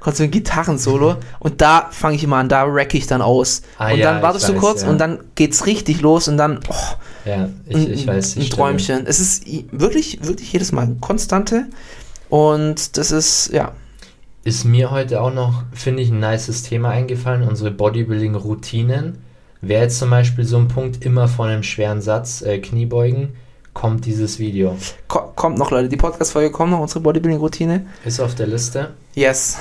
[0.00, 3.62] kommt so ein Gitarrensolo und da fange ich immer an, da wreck ich dann aus.
[3.78, 4.88] Ah, und ja, dann wartest du weiß, kurz ja.
[4.88, 6.74] und dann geht's richtig los und dann oh,
[7.26, 8.34] Ja, ich, ein, ich weiß.
[8.34, 8.56] die ein Stimme.
[8.56, 9.06] Träumchen.
[9.06, 11.66] Es ist wirklich, wirklich jedes Mal Konstante
[12.28, 13.70] und das ist, ja,
[14.42, 19.18] Ist mir heute auch noch, finde ich, ein nices Thema eingefallen, unsere Bodybuilding-Routinen.
[19.60, 23.34] Wäre jetzt zum Beispiel so ein Punkt, immer von einem schweren Satz, äh, Kniebeugen,
[23.74, 24.76] kommt dieses Video.
[25.08, 25.90] ko kommt noch, Leute.
[25.90, 27.86] Die Podcast-Folge kommt noch, unsere Bodybuilding-Routine.
[28.06, 28.90] Ist auf der Liste.
[29.14, 29.58] Yes.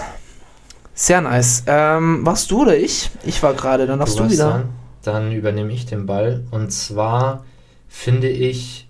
[0.93, 1.63] Sehr nice.
[1.67, 3.09] Ähm, warst du oder ich?
[3.25, 4.49] Ich war gerade, dann darfst du, warst wieder.
[4.49, 4.69] dran.
[5.03, 6.43] dann übernehme ich den Ball.
[6.51, 7.43] Und zwar
[7.89, 8.88] finde ich,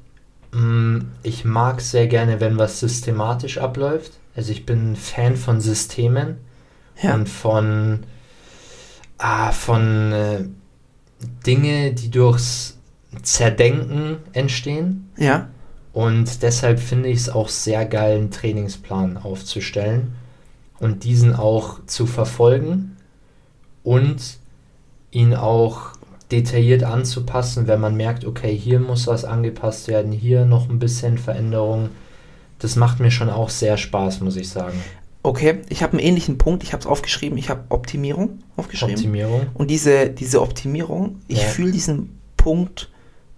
[0.52, 4.14] mh, ich mag sehr gerne, wenn was systematisch abläuft.
[4.40, 6.38] Also ich bin Fan von Systemen
[7.04, 7.14] Ja.
[7.14, 8.06] und von,
[9.18, 10.46] ah, von äh,
[11.46, 12.78] Dinge, die durchs
[13.22, 15.10] Zerdenken entstehen.
[15.18, 15.50] Ja.
[15.92, 20.14] Und deshalb finde ich es auch sehr geil, einen Trainingsplan aufzustellen
[20.80, 22.96] und diesen auch zu verfolgen
[23.84, 24.22] und
[25.12, 25.92] ihn auch
[26.32, 31.18] detailliert anzupassen, wenn man merkt, okay, hier muss was angepasst werden, hier noch ein bisschen
[31.18, 31.90] Veränderung.
[32.60, 34.82] Das macht mir schon auch sehr Spaß, muss ich sagen.
[35.24, 36.64] Okay, ich habe einen ähnlichen Punkt.
[36.64, 37.38] Ich habe es aufgeschrieben.
[37.38, 38.96] Ich habe Optimierung aufgeschrieben.
[38.96, 39.48] Optimierung.
[39.54, 41.48] Und diese, diese Optimierung, ich Ja.
[41.48, 42.90] fühle diesen Punkt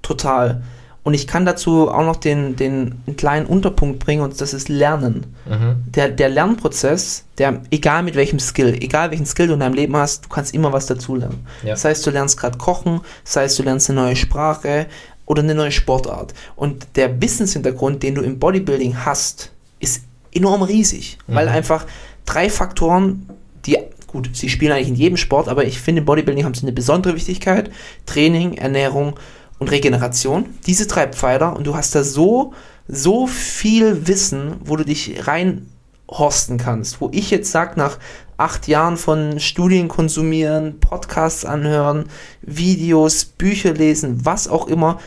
[0.02, 0.62] total.
[1.04, 4.70] Und ich kann dazu auch noch den, den einen kleinen Unterpunkt bringen, und das ist
[4.70, 5.36] Lernen.
[5.50, 5.78] Mhm.
[5.88, 9.96] Der, der Lernprozess, der, egal mit welchem Skill, egal welchen Skill du in deinem Leben
[9.98, 11.48] hast, du kannst immer was dazulernen.
[11.64, 11.70] Ja.
[11.72, 14.86] Das heißt, du lernst gerade kochen, das heißt, du lernst eine neue Sprache
[15.32, 16.34] oder eine neue Sportart.
[16.58, 20.04] Und der Wissenshintergrund, den du im Bodybuilding hast, ist
[20.34, 21.86] enorm riesig, weil einfach
[22.26, 23.30] drei Faktoren,
[23.66, 23.78] die,
[24.08, 26.74] gut, sie spielen eigentlich in jedem Sport, aber ich finde, im Bodybuilding haben sie eine
[26.74, 27.72] besondere Wichtigkeit.
[28.06, 29.14] Training, Ernährung
[29.58, 30.48] und Regeneration.
[30.68, 32.54] Diese drei Pfeiler und du hast da so,
[32.90, 37.00] so viel Wissen, wo du dich reinhorsten kannst.
[37.00, 38.00] Wo ich jetzt sage, nach
[38.36, 42.10] acht Jahren von Studien konsumieren, Podcasts anhören,
[42.42, 45.00] Videos, Bücher lesen, was auch immer,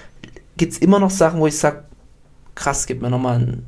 [0.57, 1.85] gibt es immer noch Sachen, wo ich sage,
[2.55, 3.67] krass, gib mir nochmal einen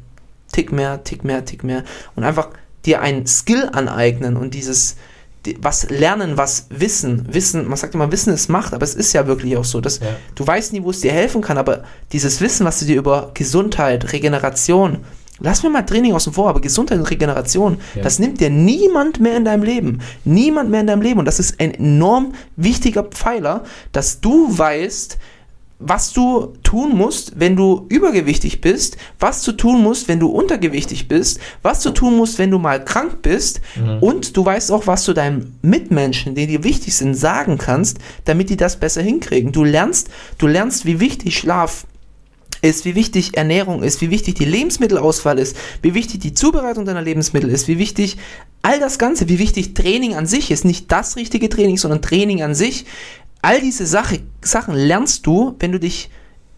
[0.53, 1.83] Tick mehr, Tick mehr, Tick mehr
[2.15, 2.51] und einfach
[2.85, 4.97] dir einen Skill aneignen und dieses
[5.45, 9.13] die- was lernen, was wissen, wissen, man sagt immer, Wissen ist Macht, aber es ist
[9.13, 10.07] ja wirklich auch so, dass Ja.
[10.35, 13.31] du weißt nie, wo es dir helfen kann, aber dieses Wissen, was du dir über
[13.35, 14.99] Gesundheit, Regeneration,
[15.39, 18.03] lass mir mal Training außen vor, aber Gesundheit und Regeneration, Ja.
[18.03, 20.01] das nimmt dir niemand mehr in deinem Leben.
[20.25, 21.21] Niemand mehr in deinem Leben.
[21.21, 23.63] Und das ist ein enorm wichtiger Pfeiler,
[23.93, 25.17] dass du weißt,
[25.79, 31.07] was du tun musst, wenn du übergewichtig bist, was du tun musst, wenn du untergewichtig
[31.07, 33.61] bist, was du tun musst, wenn du mal krank bist
[34.01, 38.49] und du weißt auch, was du deinen Mitmenschen, die dir wichtig sind, sagen kannst, damit
[38.49, 39.53] die das besser hinkriegen.
[39.53, 40.09] Du lernst,
[40.39, 41.87] du lernst, wie wichtig Schlaf
[42.63, 47.03] ist, wie wichtig Ernährung ist, wie wichtig die Lebensmittelauswahl ist, wie wichtig die Zubereitung deiner
[47.03, 48.17] Lebensmittel ist, wie wichtig
[48.63, 52.43] all das Ganze, wie wichtig Training an sich ist, nicht das richtige Training, sondern Training
[52.43, 52.87] an sich.
[53.47, 56.11] All diese Sache, Sachen lernst du, wenn du dich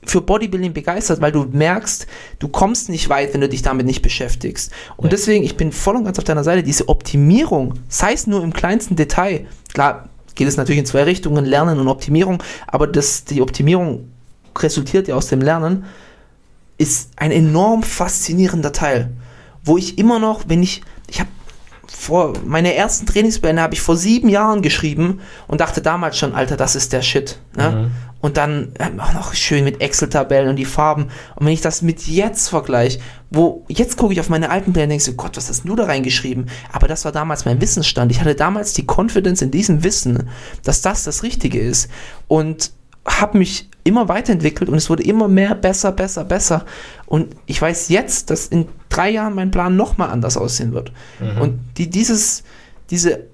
[0.04, 2.06] für Bodybuilding begeistert, weil du merkst,
[2.38, 4.72] du kommst nicht weit, wenn du dich damit nicht beschäftigst.
[4.96, 5.10] Und Ja.
[5.10, 8.54] deswegen, ich bin voll und ganz auf deiner Seite, diese Optimierung, sei es nur im
[8.54, 13.42] kleinsten Detail, klar, geht es natürlich in zwei Richtungen, Lernen und Optimierung, aber das, die
[13.42, 14.08] Optimierung
[14.58, 15.84] resultiert ja aus dem Lernen,
[16.78, 19.10] ist ein enorm faszinierender Teil,
[19.62, 20.80] wo ich immer noch, wenn ich,
[21.10, 21.28] ich habe
[21.90, 26.56] vor, meine ersten Trainingspläne habe ich vor sieben Jahren geschrieben und dachte damals schon, Alter,
[26.56, 27.38] das ist der Shit.
[27.56, 27.90] Ne?
[28.20, 31.04] Und dann ähm, auch noch schön mit Excel-Tabellen und die Farben.
[31.36, 32.98] Und wenn ich das mit jetzt vergleiche,
[33.30, 35.76] wo, jetzt gucke ich auf meine alten Pläne und denke so, Gott, was hast du
[35.76, 36.50] da reingeschrieben?
[36.72, 38.10] Aber das war damals mein Wissensstand.
[38.10, 40.28] Ich hatte damals die Confidence in diesem Wissen,
[40.64, 41.88] dass das das Richtige ist.
[42.26, 42.72] Und
[43.06, 46.64] habe mich immer weiterentwickelt und es wurde immer mehr, besser, besser, besser.
[47.06, 50.92] Und ich weiß jetzt, dass in drei Jahren mein Plan nochmal anders aussehen wird.
[51.40, 52.42] Und die, dieses,
[52.90, 53.24] diese,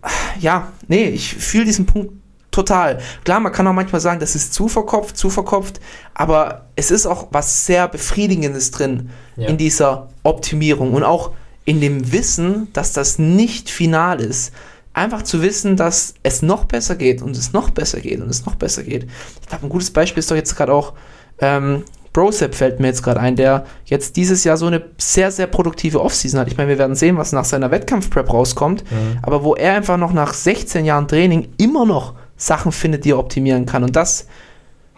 [0.41, 2.13] ja, nee, ich fühle diesen Punkt
[2.51, 2.99] total.
[3.25, 5.81] Klar, man kann auch manchmal sagen, das ist zu verkopft, zu verkopft,
[6.15, 9.49] aber es ist auch was sehr Befriedigendes drin Ja.
[9.49, 11.33] in dieser Optimierung und auch
[11.65, 14.53] in dem Wissen, dass das nicht final ist.
[14.95, 18.47] Einfach zu wissen, dass es noch besser geht und es noch besser geht und es
[18.47, 19.07] noch besser geht.
[19.43, 20.95] Ich glaube, ein gutes Beispiel ist doch jetzt gerade auch
[21.41, 21.83] ähm,
[22.15, 26.01] Brosep fällt mir jetzt gerade ein, der jetzt dieses Jahr so eine sehr, sehr produktive
[26.01, 26.47] Offseason hat.
[26.47, 28.85] Ich meine, wir werden sehen, was nach seiner Wettkampfprep rauskommt,
[29.21, 33.19] aber wo er einfach noch nach 16 Jahren Training immer noch Sachen findet, die er
[33.19, 33.83] optimieren kann.
[33.83, 34.29] Und das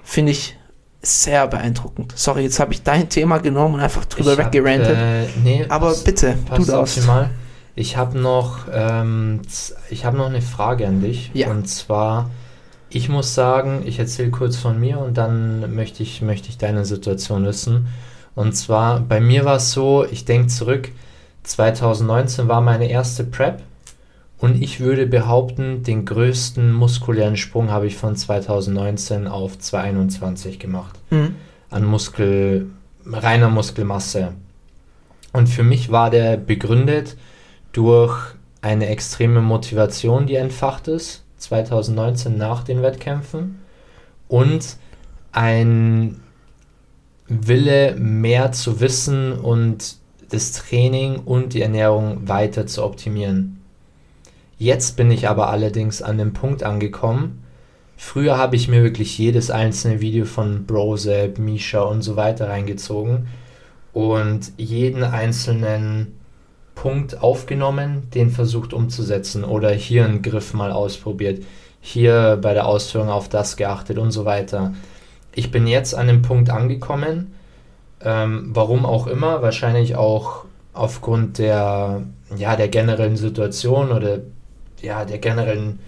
[0.05, 0.59] finde ich
[1.01, 2.13] sehr beeindruckend.
[2.17, 4.97] Sorry, jetzt habe ich dein Thema genommen und einfach drüber Ich hab, weggerantet.
[4.97, 6.99] Äh, nee, aber bitte, du darfst.
[6.99, 7.31] optimal.
[7.77, 9.43] Ich habe noch, ähm,
[9.91, 11.31] ich habe noch eine Frage an dich.
[11.35, 11.51] Ja.
[11.51, 12.31] Und zwar,
[12.89, 16.87] ich muss sagen, ich erzähle kurz von mir und dann möchte ich, möchte ich deine
[16.87, 17.89] Situation wissen.
[18.35, 20.91] Und zwar, bei mir war es so, ich denke zurück,
[21.45, 23.63] 2019 war meine erste Prep
[24.39, 30.99] und ich würde behaupten, den größten muskulären Sprung habe ich von 2019 auf 2021 gemacht
[31.11, 31.35] Mhm.
[31.71, 32.67] an Muskel,
[33.07, 34.33] reiner Muskelmasse.
[35.33, 37.17] Und für mich war der begründet
[37.77, 43.61] durch eine extreme Motivation, die entfacht ist, 2019 nach den Wettkämpfen,
[44.29, 44.77] und
[45.33, 46.21] ein
[47.29, 49.97] Wille, mehr zu wissen und
[50.31, 53.61] das Training und die Ernährung weiter zu optimieren.
[54.59, 57.43] Jetzt bin ich aber allerdings an dem Punkt angekommen,
[57.97, 63.29] Früher habe ich mir wirklich jedes einzelne Video von Brosep, Misha und so weiter reingezogen
[63.95, 66.19] und jeden einzelnen
[66.77, 71.43] Punkt aufgenommen, den versucht umzusetzen oder hier einen Griff mal ausprobiert,
[71.81, 74.75] hier bei der Ausführung auf das geachtet und so weiter.
[75.35, 77.35] Ich bin jetzt an dem Punkt angekommen,
[78.05, 82.03] ähm, warum auch immer, wahrscheinlich auch aufgrund der,
[82.37, 84.21] ja, der generellen Situation oder
[84.83, 85.81] ja, der generellen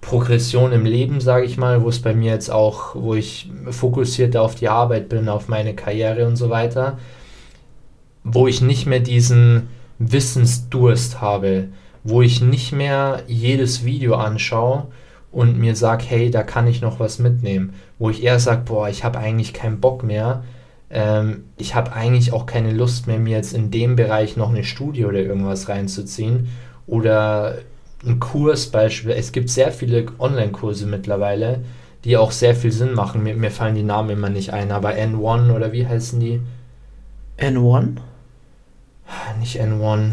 [0.00, 4.42] Progression im Leben, sage ich mal, wo es bei mir jetzt auch, wo ich fokussierter
[4.42, 6.98] auf die Arbeit bin, auf meine Karriere und so weiter,
[8.24, 9.68] wo ich nicht mehr diesen
[9.98, 11.68] Wissensdurst habe,
[12.04, 14.86] wo ich nicht mehr jedes Video anschaue
[15.32, 18.88] und mir sage, hey, da kann ich noch was mitnehmen, wo ich eher sage, boah,
[18.88, 20.44] ich habe eigentlich keinen Bock mehr,
[20.90, 24.64] ähm, ich habe eigentlich auch keine Lust mehr, mir jetzt in dem Bereich noch eine
[24.64, 26.48] Studie oder irgendwas reinzuziehen
[26.86, 27.58] oder
[28.06, 29.18] ein Kurs beispielsweise.
[29.18, 31.64] Es gibt sehr viele Online-Kurse mittlerweile,
[32.04, 33.22] die auch sehr viel Sinn machen.
[33.22, 36.40] Mir, mir fallen die Namen immer nicht ein, aber N1 oder wie heißen die?
[37.38, 37.96] N1?
[39.38, 40.12] Nicht N1.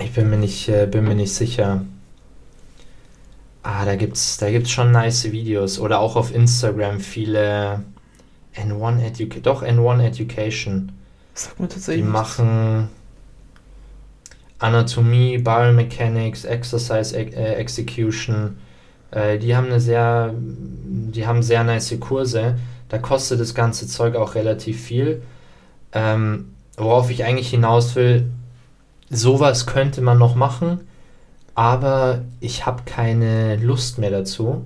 [0.00, 1.84] Ich bin mir nicht, äh, bin mir nicht sicher.
[3.62, 5.78] Ah, da gibt's, da gibt's schon nice Videos.
[5.78, 7.82] Oder auch auf Instagram viele
[8.54, 9.42] N1 Education.
[9.42, 10.92] Doch, N1 Education.
[11.32, 12.04] Sag mir Die tatsächlich.
[12.04, 12.88] machen
[14.58, 18.58] Anatomie, Biomechanics, Exercise äh, Execution.
[19.10, 22.58] Äh, die haben eine sehr, die haben sehr nice Kurse.
[22.88, 25.22] Da kostet das ganze Zeug auch relativ viel.
[25.92, 28.30] Ähm, worauf ich eigentlich hinaus will,
[29.10, 30.80] sowas könnte man noch machen,
[31.54, 34.64] aber ich habe keine Lust mehr dazu.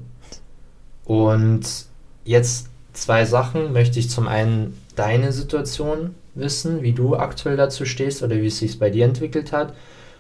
[1.04, 1.62] Und
[2.24, 8.22] jetzt zwei Sachen möchte ich zum einen deine Situation wissen, wie du aktuell dazu stehst
[8.22, 9.74] oder wie es sich bei dir entwickelt hat.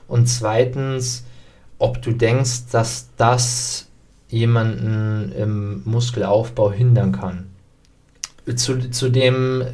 [0.08, 1.24] Und zweitens,
[1.78, 3.86] ob du denkst, dass das
[4.28, 7.46] jemanden im Muskelaufbau hindern kann.
[8.56, 9.64] Zu, zu dem,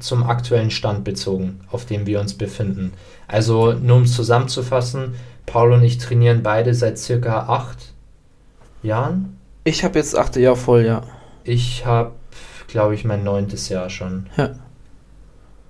[0.00, 2.92] zum aktuellen Stand bezogen, auf dem wir uns befinden.
[3.26, 5.14] Also nur um es zusammenzufassen,
[5.46, 7.92] Paul und ich trainieren beide seit circa acht
[8.82, 9.38] Jahren.
[9.64, 11.02] Ich habe jetzt achte Jahr voll, ja.
[11.44, 12.12] Ich habe,
[12.68, 14.26] glaube ich, mein neuntes Jahr schon.
[14.36, 14.50] Ja.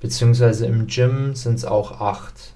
[0.00, 2.52] Beziehungsweise im Gym sind es auch acht.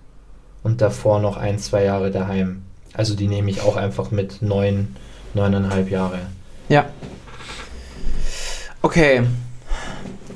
[0.62, 2.62] Und davor noch ein, zwei Jahre daheim.
[2.94, 4.96] Also die nehme ich auch einfach mit neun,
[5.34, 6.20] neuneinhalb Jahre.
[6.68, 6.86] Ja.
[8.82, 9.22] Okay.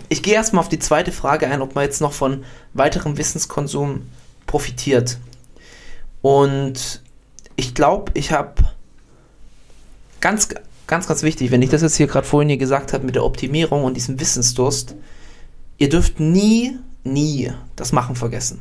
[0.09, 2.45] Ich gehe erstmal auf die zweite Frage ein, ob man jetzt noch von
[2.75, 4.03] weiterem Wissenskonsum
[4.47, 5.19] profitiert.
[6.23, 7.03] Und
[7.57, 8.55] ich glaube, ich habe
[10.21, 10.49] ganz,
[10.87, 13.25] ganz, ganz wichtig, wenn ich das jetzt hier gerade vorhin hier gesagt habe mit der
[13.25, 14.95] Optimierung und diesem Wissensdurst,
[15.79, 18.61] ihr dürft nie, nie das Machen vergessen.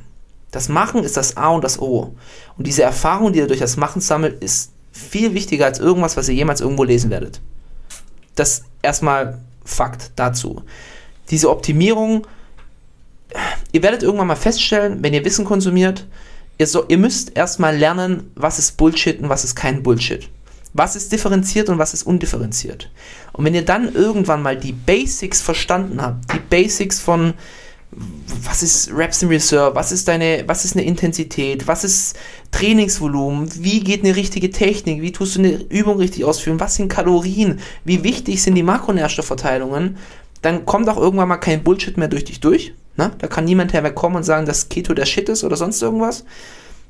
[0.52, 2.16] Das Machen ist das A und das O.
[2.58, 6.30] Und diese Erfahrung, die ihr durch das Machen sammelt, ist viel wichtiger als irgendwas, was
[6.30, 7.42] ihr jemals irgendwo lesen werdet.
[8.36, 10.62] Das erstmal Fakt dazu.
[11.30, 12.28] Diese Optimierung,
[13.72, 16.06] ihr werdet irgendwann mal feststellen, wenn ihr Wissen konsumiert,
[16.58, 20.30] ihr, so, ihr müsst erstmal lernen, was ist Bullshit und was ist kein Bullshit.
[20.74, 22.92] Was ist differenziert und was ist undifferenziert.
[23.32, 27.34] Und wenn ihr dann irgendwann mal die Basics verstanden habt, die Basics von
[28.44, 32.18] was ist Reps in Reserve, was ist deine, was ist eine Intensität, was ist
[32.52, 36.90] Trainingsvolumen, wie geht eine richtige Technik, wie tust du eine Übung richtig ausführen, was sind
[36.90, 39.98] Kalorien, wie wichtig sind die Makronährstoffverteilungen,
[40.46, 42.74] dann kommt auch irgendwann mal kein Bullshit mehr durch dich durch.
[42.98, 43.12] Ne?
[43.18, 46.24] Da kann niemand herkommen und sagen, dass Keto der Shit ist oder sonst irgendwas.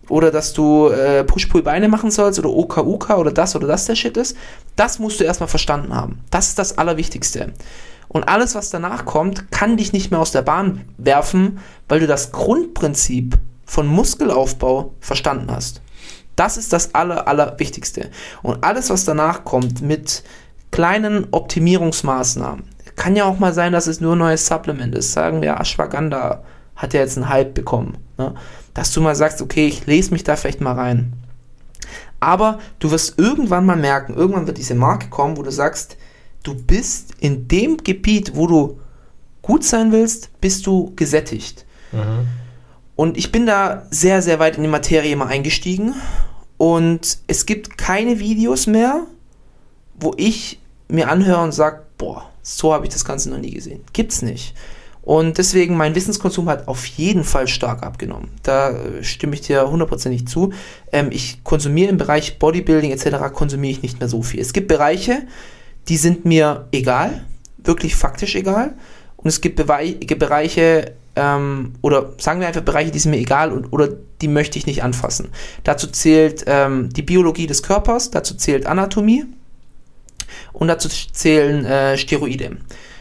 [0.10, 4.18] Oder dass du äh, Push-Pull-Beine machen sollst oder OK-UK oder das oder das der Shit
[4.18, 4.36] ist.
[4.76, 6.20] Das musst du erstmal verstanden haben.
[6.30, 7.54] Das ist das Allerwichtigste.
[8.10, 12.08] Und alles, was danach kommt, kann dich nicht mehr aus der Bahn werfen, weil du
[12.08, 15.82] das Grundprinzip von Muskelaufbau verstanden hast.
[16.36, 18.12] Das ist das Aller, Allerwichtigste.
[18.44, 20.24] Und alles, was danach kommt mit
[20.72, 25.14] kleinen Optimierungsmaßnahmen, kann ja auch mal sein, dass es nur ein neues Supplement ist.
[25.14, 26.44] Sagen wir, Ashwagandha
[26.76, 27.98] hat ja jetzt einen Hype bekommen.
[28.18, 28.34] Ne?
[28.74, 31.14] Dass du mal sagst, okay, ich lese mich da vielleicht mal rein.
[32.20, 35.98] Aber du wirst irgendwann mal merken, irgendwann wird diese Marke kommen, wo du sagst,
[36.44, 38.80] du bist in dem Gebiet, wo du
[39.42, 41.66] gut sein willst, bist du gesättigt.
[41.92, 42.28] Mhm.
[42.96, 45.94] Und ich bin da sehr, sehr weit in die Materie mal eingestiegen.
[46.58, 49.02] Und es gibt keine Videos mehr,
[49.96, 53.82] wo ich mir anhöre und sage, boah, so habe ich das Ganze noch nie gesehen.
[53.92, 54.54] Gibt's nicht.
[55.02, 58.30] Und deswegen, mein Wissenskonsum hat auf jeden Fall stark abgenommen.
[58.44, 60.54] Da äh, stimme ich dir hundertprozentig zu.
[60.92, 63.34] Ähm, ich konsumiere im Bereich Bodybuilding etc.
[63.34, 64.40] konsumiere ich nicht mehr so viel.
[64.40, 65.24] Es gibt Bereiche,
[65.88, 67.26] die sind mir egal,
[67.58, 68.76] wirklich faktisch egal.
[69.18, 73.52] Und es gibt Bewei Bereiche, ähm, oder sagen wir einfach Bereiche, die sind mir egal
[73.52, 73.90] und, oder
[74.22, 75.30] die möchte ich nicht anfassen.
[75.64, 79.26] Dazu zählt ähm, die Biologie des Körpers, dazu zählt Anatomie.
[80.54, 82.58] Und dazu zählen äh, Steroide.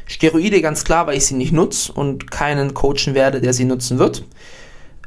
[0.07, 3.99] Steroide ganz klar, weil ich sie nicht nutze und keinen coachen werde, der sie nutzen
[3.99, 4.25] wird.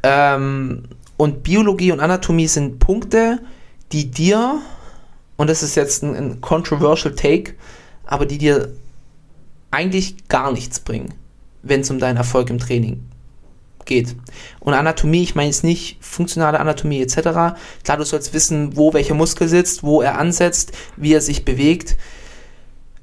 [0.04, 0.84] Ähm,
[1.18, 3.40] und Biologie und Anatomie sind Punkte,
[3.92, 4.62] die dir,
[5.36, 7.54] und das ist jetzt ein, ein controversial Take,
[8.06, 8.74] aber die dir
[9.72, 11.14] eigentlich gar nichts bringen,
[11.62, 13.07] wenn es um deinen Erfolg im Training
[13.88, 14.16] geht.
[14.60, 17.22] Und Anatomie, ich meine jetzt nicht funktionale Anatomie etc.
[17.84, 21.98] Klar, du sollst wissen, wo welcher Muskel sitzt, wo er ansetzt, wie er sich bewegt.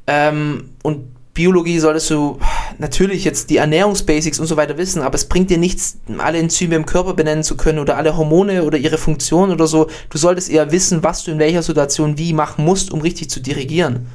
[0.07, 2.39] Ähm, und Biologie solltest du
[2.79, 6.77] natürlich jetzt die Ernährungsbasics und so weiter wissen, aber es bringt dir nichts, alle Enzyme
[6.77, 9.89] im Körper benennen zu können oder alle Hormone oder ihre Funktion oder so.
[10.11, 13.41] Du solltest eher wissen, was du in welcher Situation wie machen musst, um richtig zu
[13.41, 14.07] dirigieren.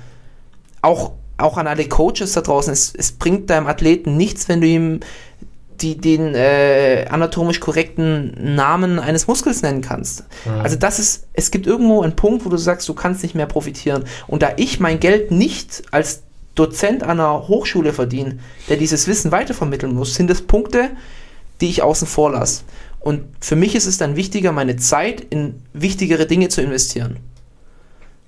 [0.81, 4.67] Auch, auch an alle Coaches da draußen, es, es bringt deinem Athleten nichts, wenn du
[4.67, 5.01] ihm
[5.81, 10.23] die, den äh, anatomisch korrekten Namen eines Muskels nennen kannst.
[10.45, 10.61] Mhm.
[10.61, 13.45] Also das ist, es gibt irgendwo einen Punkt, wo du sagst, du kannst nicht mehr
[13.45, 14.05] profitieren.
[14.27, 16.23] Und da ich mein Geld nicht als
[16.55, 20.89] Dozent an einer Hochschule verdiene, der dieses Wissen weitervermitteln muss, sind das Punkte,
[21.61, 22.63] die ich außen vor lasse.
[22.99, 27.17] Und für mich ist es dann wichtiger, meine Zeit in wichtigere Dinge zu investieren.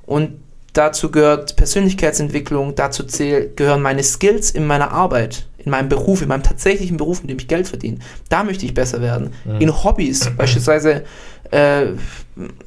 [0.06, 0.40] Und
[0.74, 6.28] dazu gehört Persönlichkeitsentwicklung, dazu zähl, gehören meine Skills in meiner Arbeit, in meinem Beruf, in
[6.28, 8.00] meinem tatsächlichen Beruf, mit dem ich Geld verdiene.
[8.30, 9.32] Da möchte ich besser werden.
[9.60, 11.04] In Hobbys, beispielsweise,
[11.52, 11.88] äh,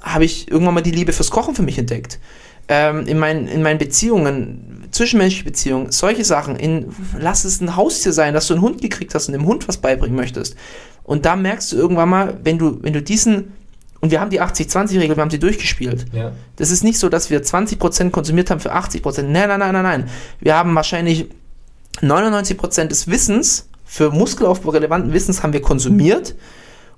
[0.00, 2.18] habe ich irgendwann mal die Liebe fürs Kochen für mich entdeckt.
[2.66, 6.86] Ähm, in, mein, in meinen Beziehungen, zwischenmenschliche Beziehungen, solche Sachen, in,
[7.18, 9.76] lass es ein Haustier sein, dass du einen Hund gekriegt hast und dem Hund was
[9.76, 10.56] beibringen möchtest.
[11.02, 13.52] Und da merkst du irgendwann mal, wenn du, wenn du diesen,
[14.00, 16.06] und wir haben die 80-20-Regel, wir haben sie durchgespielt.
[16.12, 16.32] Ja.
[16.56, 19.22] Das ist nicht so, dass wir 20% konsumiert haben für 80%.
[19.22, 20.08] Nein, nein, nein, nein, nein.
[20.40, 21.28] Wir haben wahrscheinlich
[22.00, 26.34] 99% des Wissens, für Muskelaufbau relevanten Wissens haben wir konsumiert,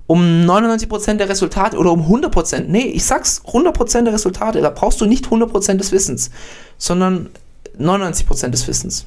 [0.07, 2.65] um 99% der Resultate oder um 100%.
[2.67, 4.61] Nee, ich sag's, 100% der Resultate.
[4.61, 6.31] Da brauchst du nicht 100% des Wissens,
[6.77, 7.29] sondern
[7.77, 9.05] 99% des Wissens.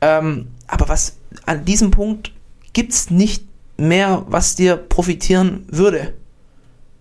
[0.00, 1.14] Ähm, aber was
[1.46, 2.32] an diesem Punkt
[2.72, 3.44] gibt's nicht
[3.76, 6.12] mehr, was dir profitieren würde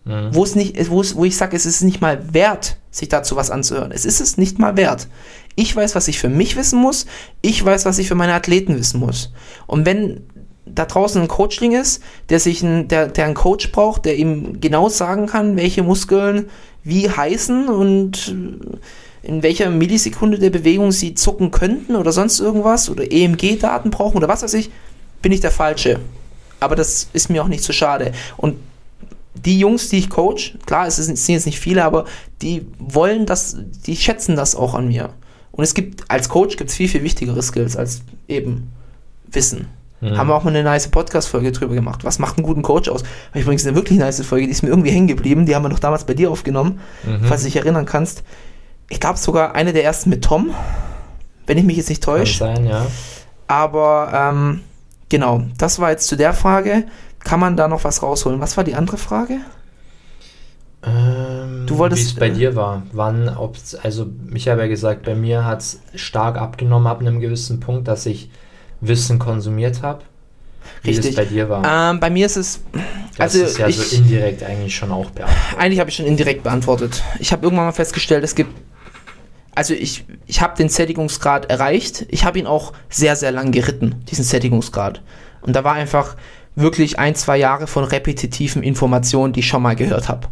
[0.09, 0.33] Mhm.
[0.33, 3.35] wo es nicht, wo, es, wo ich sage, es ist nicht mal wert, sich dazu
[3.35, 3.91] was anzuhören.
[3.91, 5.07] Es ist es nicht mal wert.
[5.59, 7.05] Ich weiß, was ich für mich wissen muss.
[7.41, 9.33] Ich weiß, was ich für meine Athleten wissen muss.
[9.67, 10.21] Und wenn
[10.65, 14.61] da draußen ein Coachling ist, der sich ein, der, der einen Coach braucht, der ihm
[14.61, 16.49] genau sagen kann, welche Muskeln
[16.85, 18.33] wie heißen und
[19.21, 24.29] in welcher Millisekunde der Bewegung sie zucken könnten oder sonst irgendwas oder EMG-Daten brauchen oder
[24.29, 24.71] was weiß ich,
[25.21, 25.99] bin ich der Falsche.
[26.61, 28.13] Aber das ist mir auch nicht so schade.
[28.37, 28.55] Und
[29.33, 32.05] die Jungs, die ich coach, klar, es sind sind jetzt nicht viele, aber
[32.41, 35.09] die wollen das, die schätzen das auch an mir.
[35.59, 38.71] Und es gibt, als Coach gibt es viel, viel wichtigere Skills als eben
[39.29, 39.67] Wissen.
[40.01, 42.05] Haben wir auch mal eine nice Podcast-Folge drüber gemacht.
[42.05, 43.03] Was macht einen guten Coach aus?
[43.33, 45.45] War übrigens eine wirklich nice Folge, die ist mir irgendwie hängen geblieben.
[45.45, 46.79] Die haben wir noch damals bei dir aufgenommen,
[47.27, 48.23] falls du dich erinnern kannst.
[48.87, 50.51] Ich glaube sogar eine der ersten mit Tom,
[51.45, 52.37] wenn ich mich jetzt nicht Kann täusche.
[52.37, 52.85] sein, ja.
[53.47, 54.61] Aber ähm,
[55.09, 56.85] genau, das war jetzt zu der Frage.
[57.25, 58.39] Kann man da noch was rausholen?
[58.39, 59.39] Was war die andere Frage?
[60.83, 62.83] Ähm, Du wolltest- Wie es bei dir war.
[62.93, 67.19] Wann, ob's, also ich habe ja gesagt, bei mir hat es stark abgenommen ab einem
[67.19, 68.29] gewissen Punkt, dass ich
[68.81, 70.01] Wissen konsumiert habe.
[70.83, 71.11] Wie Richtig.
[71.11, 71.91] es bei dir war.
[71.91, 72.61] Ähm, bei mir ist es,
[73.17, 75.57] das also ist ja ich, so indirekt eigentlich schon auch beantwortet.
[75.57, 77.03] eigentlich habe ich schon indirekt beantwortet.
[77.19, 78.51] Ich habe irgendwann mal festgestellt, es gibt,
[79.55, 82.05] also ich, ich habe den Sättigungsgrad erreicht.
[82.09, 85.01] Ich habe ihn auch sehr, sehr lang geritten, diesen Sättigungsgrad.
[85.41, 86.15] Und da war einfach
[86.55, 90.27] wirklich ein, zwei Jahre von repetitiven Informationen, die ich schon mal gehört habe.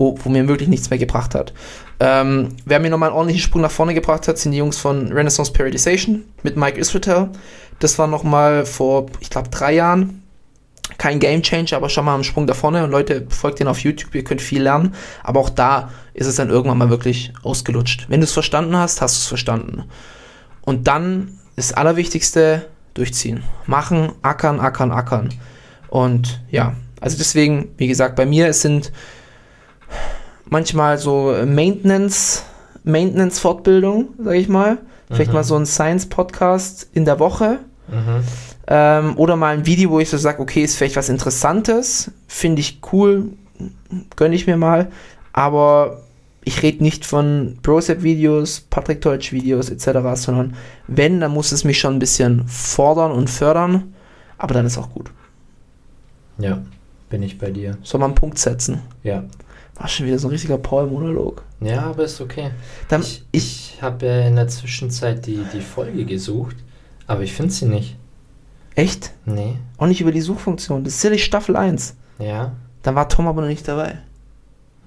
[0.00, 1.52] Wo, wo mir wirklich nichts mehr gebracht hat.
[2.00, 5.12] Ähm, wer mir nochmal einen ordentlichen Sprung nach vorne gebracht hat, sind die Jungs von
[5.12, 7.28] Renaissance Periodization mit Mike Israel.
[7.80, 10.22] Das war nochmal vor, ich glaube, drei Jahren.
[10.96, 12.82] Kein Game Changer, aber schon mal einen Sprung da vorne.
[12.82, 14.94] Und Leute, folgt den auf YouTube, ihr könnt viel lernen.
[15.22, 18.06] Aber auch da ist es dann irgendwann mal wirklich ausgelutscht.
[18.08, 19.84] Wenn du es verstanden hast, hast du es verstanden.
[20.62, 23.42] Und dann das Allerwichtigste, durchziehen.
[23.66, 25.28] Machen, ackern, ackern, ackern.
[25.88, 28.92] Und ja, also deswegen, wie gesagt, bei mir es sind
[30.50, 32.44] manchmal so Maintenance,
[32.84, 34.78] Maintenance-Fortbildung, sage ich mal.
[35.12, 37.58] Vielleicht mal so ein Science-Podcast in der Woche.
[37.88, 38.22] Mhm.
[38.68, 42.60] Ähm, oder mal ein Video, wo ich so sage, okay, ist vielleicht was Interessantes, finde
[42.60, 43.30] ich cool,
[44.14, 44.92] gönne ich mir mal.
[45.32, 46.02] Aber
[46.44, 50.54] ich rede nicht von Brosep-Videos, Patrick Deutsch-Videos etc., sondern
[50.86, 53.94] wenn, dann muss es mich schon ein bisschen fordern und fördern.
[54.38, 55.10] Aber dann ist auch gut.
[56.38, 56.62] Ja,
[57.10, 57.76] bin ich bei dir.
[57.82, 58.82] Soll man einen Punkt setzen?
[59.02, 59.24] Ja.
[59.80, 61.42] War schon wieder so ein richtiger Paul-Monolog.
[61.62, 62.50] Ja, aber ist okay.
[62.88, 66.56] Dann, Ich, ich habe ja in der Zwischenzeit die, die Folge gesucht,
[67.06, 67.96] aber ich finde sie nicht.
[68.74, 69.12] echt?
[69.24, 69.56] Nee.
[69.78, 70.84] Auch nicht über die Suchfunktion.
[70.84, 71.96] Das ist sicherlich Staffel 1.
[72.18, 72.52] Ja.
[72.82, 73.96] Dann war Tom aber noch nicht dabei.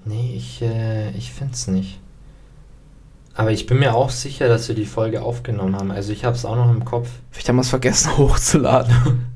[0.04, 1.98] Nee, ich, äh, ich finde es nicht.
[3.34, 5.90] Aber ich bin mir auch sicher, dass wir die Folge aufgenommen haben.
[5.90, 7.08] Also ich habe es auch noch im Kopf.
[7.32, 9.26] Vielleicht haben wir es vergessen hochzuladen.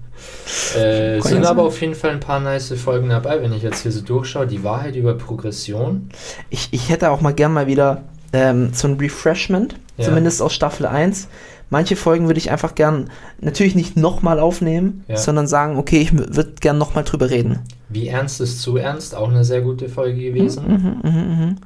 [0.77, 3.93] Äh, sind aber auf jeden Fall ein paar nice Folgen dabei, wenn ich jetzt hier
[3.93, 4.47] so durchschaue.
[4.47, 6.09] Die Wahrheit über Progression.
[6.51, 8.03] Ich, ich hätte auch mal gern mal wieder
[8.33, 10.07] ähm, so ein Refreshment, Ja.
[10.07, 11.29] zumindest aus Staffel 1.
[11.71, 13.11] Manche Folgen würde ich einfach gern,
[13.41, 15.17] natürlich nicht nochmal aufnehmen, Ja.
[15.19, 17.59] sondern sagen, okay, ich würde gern nochmal drüber reden.
[17.91, 19.15] Wie ernst ist zu ernst?
[19.15, 21.03] Auch eine sehr gute Folge gewesen.
[21.03, 21.57] Mhm,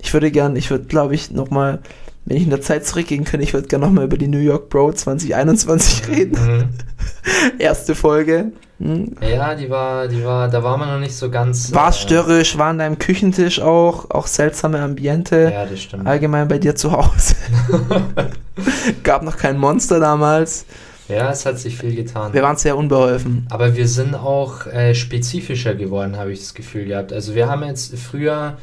[0.00, 1.80] Ich würde gern, ich würde, glaube ich, nochmal,
[2.24, 4.68] wenn ich in der Zeit zurückgehen könnte, ich würde gern nochmal über die New York
[4.68, 6.38] Bro 2021 reden.
[6.46, 6.68] Mhm.
[7.58, 8.52] Erste Folge.
[8.80, 9.16] Hm.
[9.20, 11.72] Ja, die war, die war, da war man noch nicht so ganz.
[11.74, 15.50] War äh, störrisch, war an deinem Küchentisch auch, auch seltsame Ambiente.
[15.52, 16.06] Ja, das stimmt.
[16.06, 17.34] Allgemein bei dir zu Hause.
[19.02, 20.64] Gab noch kein Monster damals.
[21.08, 22.34] Ja, es hat sich viel getan.
[22.34, 23.46] Wir waren sehr unbeholfen.
[23.50, 27.12] Aber wir sind auch äh, spezifischer geworden, habe ich das Gefühl gehabt.
[27.12, 28.58] Also wir haben jetzt früher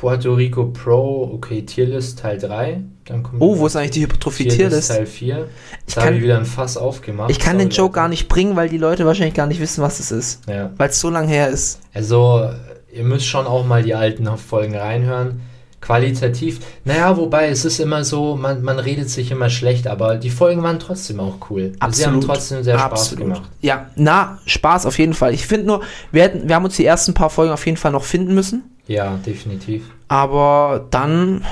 [0.00, 2.80] Puerto Rico Pro, okay, Tierlist Teil 3.
[3.04, 4.88] Dann kommt Oh, wo ist eigentlich die Hypertrophie-Tierlist?
[4.88, 5.46] Teil 4.
[5.86, 7.30] Ich kann, wieder ein Fass aufgemacht.
[7.30, 10.00] ich kann den Joke gar nicht bringen, weil die Leute wahrscheinlich gar nicht wissen, was
[10.00, 10.48] es ist.
[10.48, 10.70] Ja.
[10.78, 11.80] Weil es so lange her ist.
[11.92, 12.48] Also,
[12.90, 15.42] ihr müsst schon auch mal die alten Folgen reinhören.
[15.82, 20.28] Qualitativ, naja, wobei es ist immer so, man, man redet sich immer schlecht, aber die
[20.28, 21.72] Folgen waren trotzdem auch cool.
[21.90, 23.24] Sie haben trotzdem sehr Spaß Absolut.
[23.24, 23.42] gemacht.
[23.60, 25.32] Ja, na, Spaß auf jeden Fall.
[25.34, 25.82] Ich finde nur,
[26.12, 28.62] wir, hätten, wir haben uns die ersten paar Folgen auf jeden Fall noch finden müssen.
[28.86, 29.84] Ja, definitiv.
[30.08, 31.44] Aber dann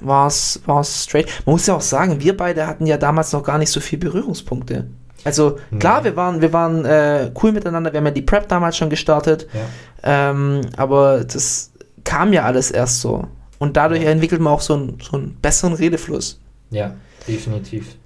[0.00, 1.26] war es straight.
[1.44, 3.98] Man muss ja auch sagen, wir beide hatten ja damals noch gar nicht so viel
[3.98, 4.86] Berührungspunkte.
[5.24, 6.04] Also klar, Nee.
[6.06, 9.48] wir waren, wir waren äh, cool miteinander, wir haben ja die Prep damals schon gestartet,
[9.52, 10.30] Ja.
[10.30, 11.72] ähm, aber das
[12.04, 13.26] kam ja alles erst so.
[13.58, 16.38] Und dadurch entwickelt man auch so einen, so einen besseren Redefluss.
[16.70, 16.94] Ja,
[17.26, 17.96] definitiv.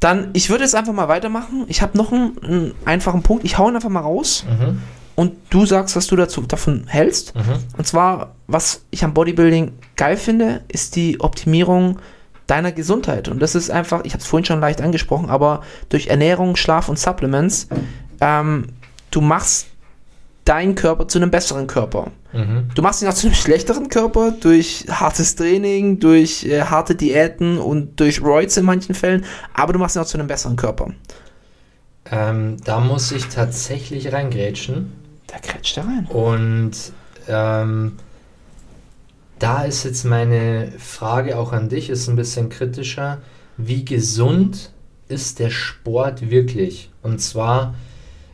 [0.00, 1.66] Dann, ich würde jetzt einfach mal weitermachen.
[1.68, 3.44] Ich habe noch einen, einen einfachen Punkt.
[3.44, 4.80] Ich hau ihn einfach mal raus Mhm.
[5.14, 7.34] Und du sagst, was du dazu davon hältst.
[7.34, 7.58] Mhm.
[7.76, 11.98] Und zwar, was ich am Bodybuilding geil finde, ist die Optimierung
[12.46, 13.28] deiner Gesundheit.
[13.28, 16.88] Und das ist einfach, ich habe es vorhin schon leicht angesprochen, aber durch Ernährung, Schlaf
[16.88, 17.68] und Supplements,
[18.20, 18.68] ähm,
[19.10, 19.68] du machst
[20.44, 22.10] deinen Körper zu einem besseren Körper.
[22.32, 22.68] Mhm.
[22.74, 27.58] Du machst ihn auch zu einem schlechteren Körper durch hartes Training, durch äh, harte Diäten
[27.58, 29.24] und durch Roids in manchen Fällen,
[29.54, 30.92] aber du machst ihn auch zu einem besseren Körper.
[32.10, 34.92] Ähm, da muss ich tatsächlich reingrätschen.
[35.32, 36.06] Da kretscht er rein.
[36.06, 36.72] Und
[37.26, 37.96] ähm,
[39.38, 43.18] da ist jetzt meine Frage auch an dich, ist ein bisschen kritischer.
[43.56, 44.70] Wie gesund
[45.08, 46.90] ist der Sport wirklich?
[47.02, 47.74] Und zwar,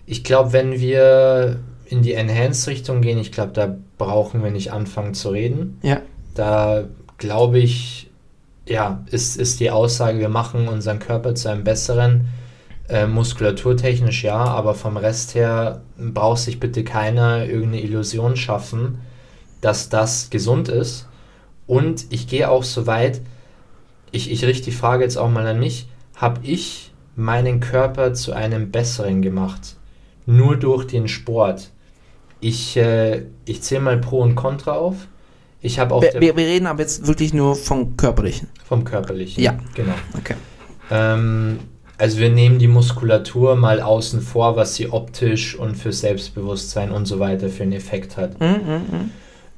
[0.07, 5.15] ich glaube, wenn wir in die Enhanced-Richtung gehen, ich glaube, da brauchen wir nicht anfangen
[5.15, 5.79] zu reden.
[5.83, 6.03] Ja.
[6.35, 6.85] Da
[7.17, 8.11] glaube ich,
[8.67, 12.27] ja, ist, ist die Aussage, wir machen unseren Körper zu einem besseren,
[12.89, 18.99] äh, muskulaturtechnisch ja, aber vom Rest her braucht sich bitte keiner irgendeine Illusion schaffen,
[19.61, 21.07] dass das gesund ist.
[21.67, 23.21] Und ich gehe auch so weit,
[24.11, 28.33] ich, ich richte die Frage jetzt auch mal an mich, habe ich meinen Körper zu
[28.33, 29.77] einem besseren gemacht?
[30.25, 31.71] Nur durch den Sport.
[32.41, 35.09] Ich, äh, ich zähle mal Pro und Contra auf.
[35.61, 38.49] Ich habe auf Wir, wir, wir reden aber jetzt wirklich nur vom Körperlichen.
[38.65, 39.43] vom körperlichen.
[39.43, 39.59] Ja.
[39.75, 39.95] Genau.
[40.17, 40.35] Okay.
[40.91, 41.59] Ähm,
[41.99, 47.07] also wir nehmen die Muskulatur mal außen vor, was sie optisch und für Selbstbewusstsein und
[47.07, 48.41] so weiter für einen Effekt hat.
[48.41, 49.11] Mhm, mhm.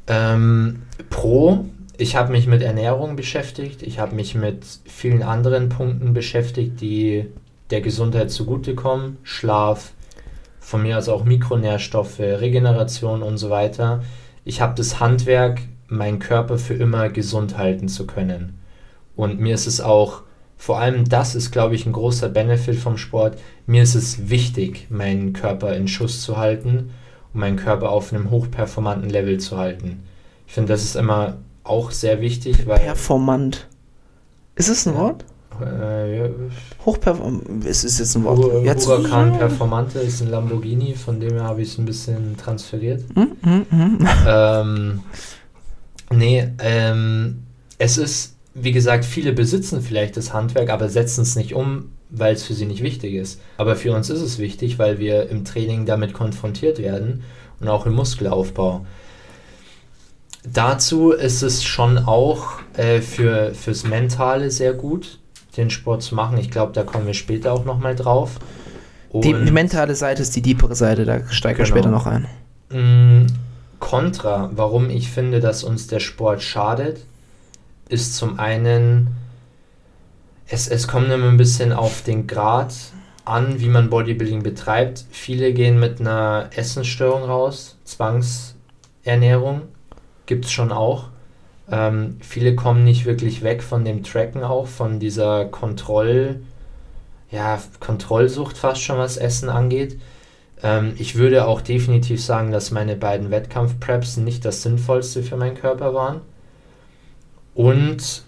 [0.06, 1.66] Ähm, Pro,
[1.98, 7.26] ich habe mich mit Ernährung beschäftigt, ich habe mich mit vielen anderen Punkten beschäftigt, die
[7.68, 9.18] der Gesundheit zugutekommen.
[9.22, 9.92] Schlaf,
[10.58, 14.02] von mir aus auch Mikronährstoffe, Regeneration und so weiter.
[14.44, 18.58] Ich habe das Handwerk, meinen Körper für immer gesund halten zu können.
[19.14, 20.22] Und mir ist es auch,
[20.60, 23.38] vor allem das ist, glaube ich, ein großer Benefit vom Sport.
[23.66, 26.90] Mir ist es wichtig, meinen Körper in Schuss zu halten
[27.32, 30.02] und meinen Körper auf einem hochperformanten Level zu halten.
[30.46, 33.68] Ich finde, das ist immer auch sehr wichtig, weil Performant.
[34.54, 34.94] Ist es ein.
[34.96, 35.24] Wort?
[35.62, 36.28] äh, ja,
[36.84, 37.64] Hochperformant.
[37.64, 38.36] Es ist jetzt ein Wort.
[38.38, 38.86] Hur- Jetzt.
[38.86, 43.02] Huracan Performante ist ein Lamborghini, von dem her habe ich es ein bisschen transferiert.
[43.16, 44.08] Mhm, mhm.
[44.28, 45.00] ähm,
[46.12, 47.44] nee, ähm,
[47.78, 52.34] es ist, wie gesagt, viele besitzen vielleicht das Handwerk, aber setzen es nicht um, weil
[52.34, 53.40] es für sie nicht wichtig ist.
[53.56, 57.22] Aber für uns ist es wichtig, weil wir im Training damit konfrontiert werden
[57.60, 58.84] und auch im Muskelaufbau.
[60.44, 62.46] Dazu ist es schon auch
[62.76, 65.18] äh, für, fürs Mentale sehr gut,
[65.56, 66.38] den Sport zu machen.
[66.38, 68.38] Ich glaube, da kommen wir später auch nochmal drauf.
[69.12, 71.76] Die, die mentale Seite ist die deepere Seite, da steigen wir Genau.
[71.76, 72.26] später noch ein.
[72.70, 73.26] Mm,
[73.80, 77.04] Kontra, warum ich finde, dass uns der Sport schadet,
[77.90, 79.16] ist zum einen,
[80.48, 82.72] es, es kommt immer ein bisschen auf den Grad
[83.24, 85.04] an, wie man Bodybuilding betreibt.
[85.10, 89.62] Viele gehen mit einer Essensstörung raus, Zwangsernährung,
[90.26, 91.08] gibt es schon auch.
[91.70, 96.40] Ähm, viele kommen nicht wirklich weg von dem Tracken auch, von dieser Kontroll,
[97.30, 100.00] ja, Kontrollsucht fast schon, was Essen angeht.
[100.62, 105.56] Ähm, ich würde auch definitiv sagen, dass meine beiden Wettkampf-Preps nicht das Sinnvollste für meinen
[105.56, 106.20] Körper waren.
[107.60, 108.22] Und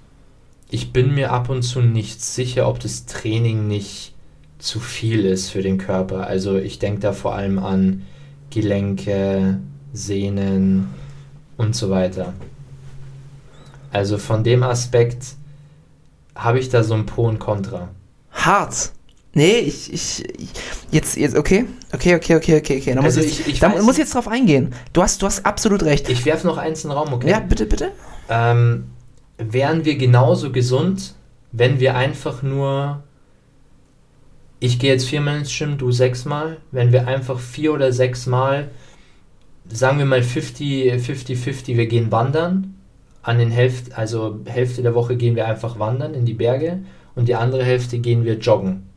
[0.71, 4.13] ich bin mir ab und zu nicht sicher, ob das Training nicht
[4.59, 6.27] zu viel ist für den Körper.
[6.27, 8.03] Also ich denke da vor allem an
[8.51, 9.59] Gelenke,
[9.95, 10.89] Sehnen
[11.57, 12.35] und so weiter.
[13.91, 15.25] Also von dem Aspekt
[16.35, 17.89] habe ich da so ein Pro und Contra.
[18.33, 18.93] Hart.
[19.35, 20.49] Nee, ich, ich, ich
[20.91, 21.65] jetzt, jetzt, okay,
[21.95, 22.95] okay, okay, okay, okay, okay.
[22.95, 24.75] Da muss, Also ich, ich- ich da weiß- muss jetzt drauf eingehen.
[24.93, 26.11] Du hast, du hast absolut recht.
[26.11, 27.31] Ich werfe noch eins in den Raum, okay?
[27.31, 27.93] ja, bitte, bitte.
[28.29, 28.89] ähm,
[29.51, 31.15] wären wir genauso gesund,
[31.53, 33.03] wenn wir einfach nur,
[34.61, 38.71] ich gehe jetzt viermal ins Gym, du sechsmal, wenn wir einfach vier oder sechsmal,
[39.69, 42.75] sagen wir mal 50, 50, 50, wir gehen wandern,
[43.23, 46.81] an den Hälfte, also Hälfte der Woche gehen wir einfach wandern in die Berge
[47.15, 48.89] und die andere Hälfte gehen wir joggen.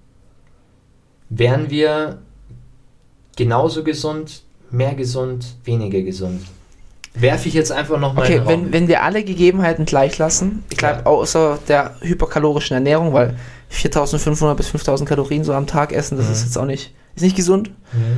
[1.30, 2.20] Wären wir
[3.36, 6.42] genauso gesund, mehr gesund, weniger gesund?
[7.16, 11.00] Werfe ich jetzt einfach nochmal Okay, wenn, wenn wir alle Gegebenheiten gleich lassen, ich glaube,
[11.00, 11.06] Ja.
[11.06, 13.36] außer der hyperkalorischen Ernährung, weil
[13.70, 16.32] 4500 bis 5000 Kalorien so am Tag essen, das Mhm.
[16.34, 17.70] ist jetzt auch nicht, ist nicht gesund.
[17.94, 18.18] Mhm.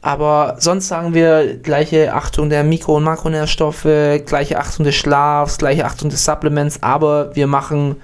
[0.00, 3.82] Aber sonst sagen wir gleiche Achtung der Mikro- und Makronährstoffe,
[4.26, 7.96] gleiche Achtung des Schlafs, gleiche Achtung des Supplements, aber wir machen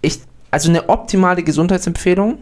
[0.00, 0.20] ich,
[0.50, 2.38] also eine optimale Gesundheitsempfehlung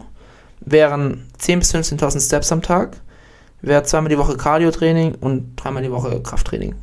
[0.61, 2.97] wären 10.000 bis 15.000 Steps am Tag,
[3.63, 6.75] wäre zweimal die Woche Cardio-Training und dreimal die Woche Krafttraining.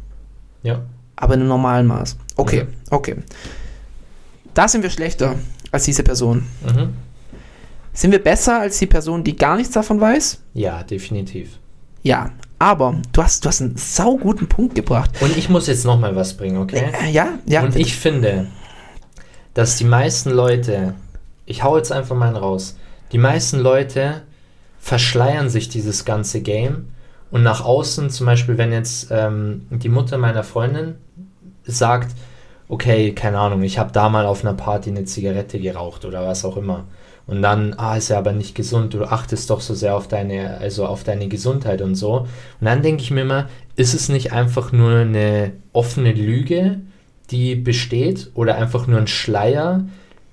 [0.63, 0.81] Ja.
[1.17, 2.17] Aber in einem normalen Maß.
[2.37, 2.69] Okay, Mhm.
[2.91, 3.17] okay.
[4.55, 5.37] Da sind wir schlechter
[5.71, 6.47] als diese Person.
[6.67, 6.95] Mhm.
[7.93, 10.41] Sind wir besser als die Person, die gar nichts davon weiß?
[10.55, 11.59] Ja, definitiv.
[12.03, 15.11] Ja, aber du hast, du hast einen sauguten Punkt gebracht.
[15.21, 16.91] Und ich muss jetzt nochmal was bringen, okay?
[17.05, 17.63] Äh, ja, ja.
[17.63, 18.47] Und ich finde,
[19.55, 20.95] dass die meisten Leute,
[21.47, 22.77] ich hau jetzt einfach mal einen raus,
[23.13, 24.23] die meisten Leute
[24.81, 26.89] verschleiern sich dieses ganze Game
[27.31, 30.97] und nach außen, zum Beispiel, wenn jetzt ähm, die Mutter meiner Freundin
[31.65, 32.17] sagt,
[32.69, 36.45] okay, keine Ahnung, ich habe da mal auf einer Party eine Zigarette geraucht oder was
[36.45, 36.85] auch immer.
[37.27, 40.59] Und dann, ah, ist ja aber nicht gesund, du achtest doch so sehr auf deine,
[40.59, 42.21] also auf deine Gesundheit und so.
[42.21, 42.29] Und
[42.61, 46.81] dann denke ich mir immer, ist es nicht einfach nur eine offene Lüge,
[47.31, 49.85] die besteht oder einfach nur ein Schleier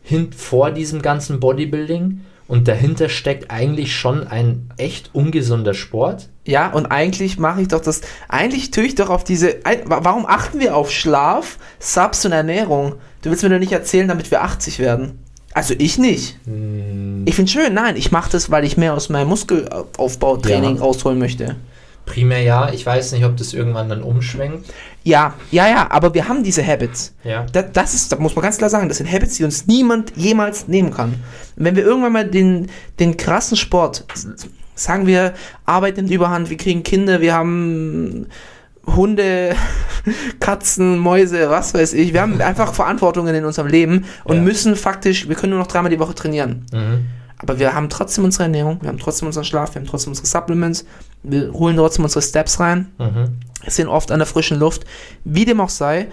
[0.01, 6.29] hin vor diesem ganzen Bodybuilding und dahinter steckt eigentlich schon ein echt ungesunder Sport.
[6.45, 8.01] Ja, und eigentlich mache ich doch das.
[8.29, 9.55] Eigentlich tue ich doch auf diese.
[9.85, 12.95] Warum achten wir auf Schlaf, Subs und Ernährung?
[13.21, 15.19] Du willst mir doch nicht erzählen, damit wir 80 werden.
[15.53, 16.37] Also ich nicht.
[16.45, 20.81] Hm, Ich finde schön, nein, ich mache das, weil ich mehr aus meinem Muskelaufbautraining Ja.
[20.81, 21.55] rausholen möchte.
[22.07, 24.73] Primär ja, ich weiß nicht, ob das irgendwann dann umschwenkt.
[25.03, 27.13] Ja, ja, ja, aber wir haben diese Habits.
[27.23, 27.45] Ja.
[27.53, 30.13] Da, das ist, da muss man ganz klar sagen, das sind Habits, die uns niemand
[30.17, 31.09] jemals nehmen kann.
[31.55, 32.67] Und wenn wir irgendwann mal den,
[32.99, 34.05] den krassen Sport,
[34.75, 35.33] sagen wir,
[35.65, 38.27] Arbeit nimmt überhand, wir kriegen Kinder, wir haben
[38.85, 39.55] Hunde,
[40.39, 44.41] Katzen, Mäuse, was weiß ich, wir haben einfach Verantwortungen in unserem Leben und Ja.
[44.41, 46.65] müssen faktisch, wir können nur noch dreimal die Woche trainieren.
[46.73, 47.05] Mhm.
[47.39, 50.27] Aber wir haben trotzdem unsere Ernährung, wir haben trotzdem unseren Schlaf, wir haben trotzdem unsere
[50.27, 50.85] Supplements,
[51.23, 53.39] wir holen trotzdem unsere Steps rein Mhm.
[53.67, 54.85] sind oft an der frischen Luft,
[55.23, 56.07] wie dem auch sei,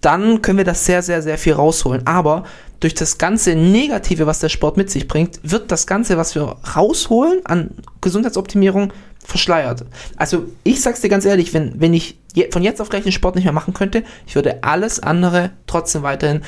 [0.00, 2.06] dann können wir das sehr, sehr, sehr viel rausholen.
[2.06, 2.44] Aber
[2.80, 6.56] durch das ganze Negative, was der Sport mit sich bringt, wird das Ganze, was wir
[6.76, 7.70] rausholen an
[8.00, 8.92] Gesundheitsoptimierung,
[9.24, 9.84] verschleiert.
[10.16, 13.12] Also ich sag's dir ganz ehrlich, wenn, wenn ich je, von jetzt auf gleich den
[13.12, 16.42] Sport nicht mehr machen könnte, ich würde alles andere trotzdem weiterhin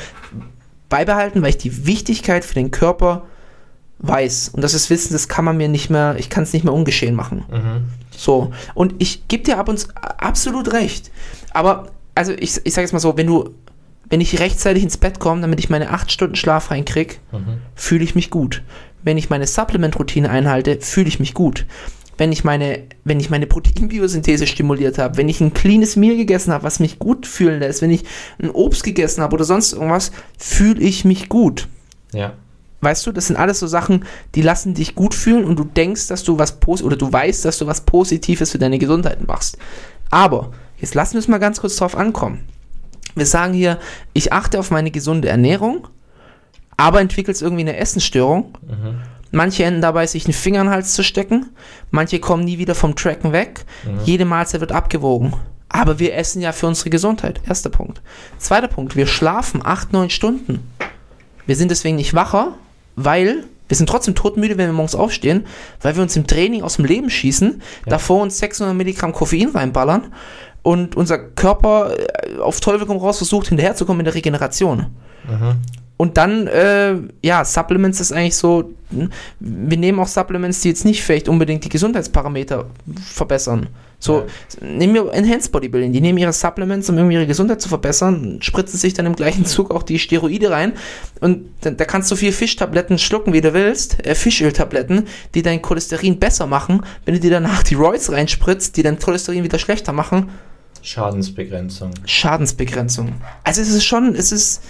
[0.89, 3.27] beibehalten, weil ich die Wichtigkeit für den Körper
[4.01, 4.51] weiß.
[4.51, 6.74] Und das ist Wissen, das kann man mir nicht mehr, ich kann es nicht mehr
[6.74, 7.44] ungeschehen machen.
[7.51, 7.85] Mhm.
[8.16, 11.10] So, und ich gebe dir ab und zu absolut recht.
[11.52, 13.51] Aber, also ich, ich sage jetzt mal so, wenn du,
[14.09, 17.59] wenn ich rechtzeitig ins Bett komme, damit ich meine 8 Stunden Schlaf reinkrieg, Mhm.
[17.74, 18.62] fühle ich mich gut.
[19.02, 21.66] Wenn ich meine Supplement-Routine einhalte, fühle ich mich gut.
[22.18, 26.52] Wenn ich meine, wenn ich meine Proteinbiosynthese stimuliert habe, wenn ich ein cleanes Meal gegessen
[26.52, 28.05] habe, was mich gut fühlen lässt, wenn ich
[28.43, 31.68] ein Obst gegessen habe oder sonst irgendwas, fühle ich mich gut.
[32.12, 32.35] Ja.
[32.81, 34.05] Weißt du, das sind alles so Sachen,
[34.35, 37.44] die lassen dich gut fühlen und du denkst, dass du was Pos oder du weißt,
[37.44, 39.59] dass du was Positives für deine Gesundheit machst.
[40.11, 42.44] Aber jetzt lassen wir es mal ganz kurz drauf ankommen.
[43.15, 43.78] Wir sagen hier,
[44.12, 45.89] ich achte auf meine gesunde Ernährung,
[46.77, 48.57] aber entwickelst irgendwie eine Essensstörung.
[48.66, 49.02] Mhm.
[49.32, 51.51] Manche enden dabei, sich einen Finger in den Hals zu stecken.
[51.90, 53.65] Manche kommen nie wieder vom Tracken weg.
[54.05, 55.35] Jede Mahlzeit wird abgewogen.
[55.69, 57.40] Aber wir essen ja für unsere Gesundheit.
[57.47, 58.02] Erster Punkt.
[58.39, 58.97] Zweiter Punkt.
[58.97, 60.69] Wir schlafen 8, 9 Stunden.
[61.47, 62.55] Wir sind deswegen nicht wacher,
[63.05, 65.47] weil Wir sind trotzdem todmüde, wenn wir morgens aufstehen,
[65.81, 70.12] weil wir uns im Training aus dem Leben schießen, davor uns 600 Milligramm Koffein reinballern
[70.62, 74.86] und unser Körper äh, auf Teufel komm raus versucht, hinterherzukommen in der Regeneration.
[76.01, 80.86] Und dann, äh, ja, Supplements ist eigentlich so, hm, wir nehmen auch Supplements, die jetzt
[80.86, 82.70] nicht vielleicht unbedingt die Gesundheitsparameter
[83.05, 83.66] verbessern.
[83.98, 84.24] So,
[84.62, 88.78] nehmen wir Enhanced Bodybuilding, die nehmen ihre Supplements, um irgendwie ihre Gesundheit zu verbessern, spritzen
[88.78, 90.72] sich dann im gleichen Zug auch die Steroide rein
[91.20, 95.60] und da, da kannst du viel Fischtabletten schlucken, wie du willst, äh, Fischöltabletten, die dein
[95.60, 99.93] Cholesterin besser machen, wenn du dir danach die Roids reinspritzt, die dein Cholesterin wieder schlechter
[99.93, 100.31] machen,
[100.82, 101.90] Schadensbegrenzung.
[102.06, 103.12] Schadensbegrenzung.
[103.44, 104.62] Also es ist schon, es ist,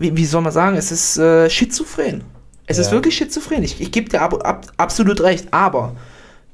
[0.00, 2.24] wie, wie soll man sagen, es ist äh, schizophren.
[2.66, 2.92] Es ist Ja.
[2.92, 3.62] wirklich schizophren.
[3.62, 5.96] Ich, ich gebe dir ab, ab, absolut recht, aber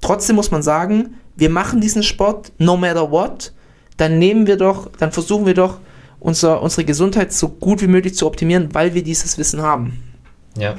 [0.01, 3.53] trotzdem muss man sagen, wir machen diesen Sport no matter what,
[3.97, 5.79] dann nehmen wir doch, dann versuchen wir doch,
[6.19, 10.03] unser, unsere Gesundheit so gut wie möglich zu optimieren, weil wir dieses Wissen haben.
[10.59, 10.75] Ja.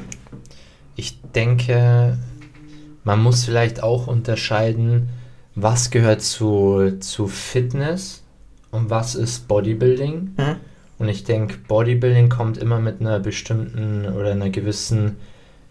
[0.95, 2.17] Ich denke,
[3.03, 5.09] man muss vielleicht auch unterscheiden,
[5.55, 8.23] was gehört zu, zu Fitness
[8.71, 10.33] und was ist Bodybuilding.
[10.37, 10.55] Mhm.
[10.99, 15.17] Und ich denke, Bodybuilding kommt immer mit einer bestimmten oder einer gewissen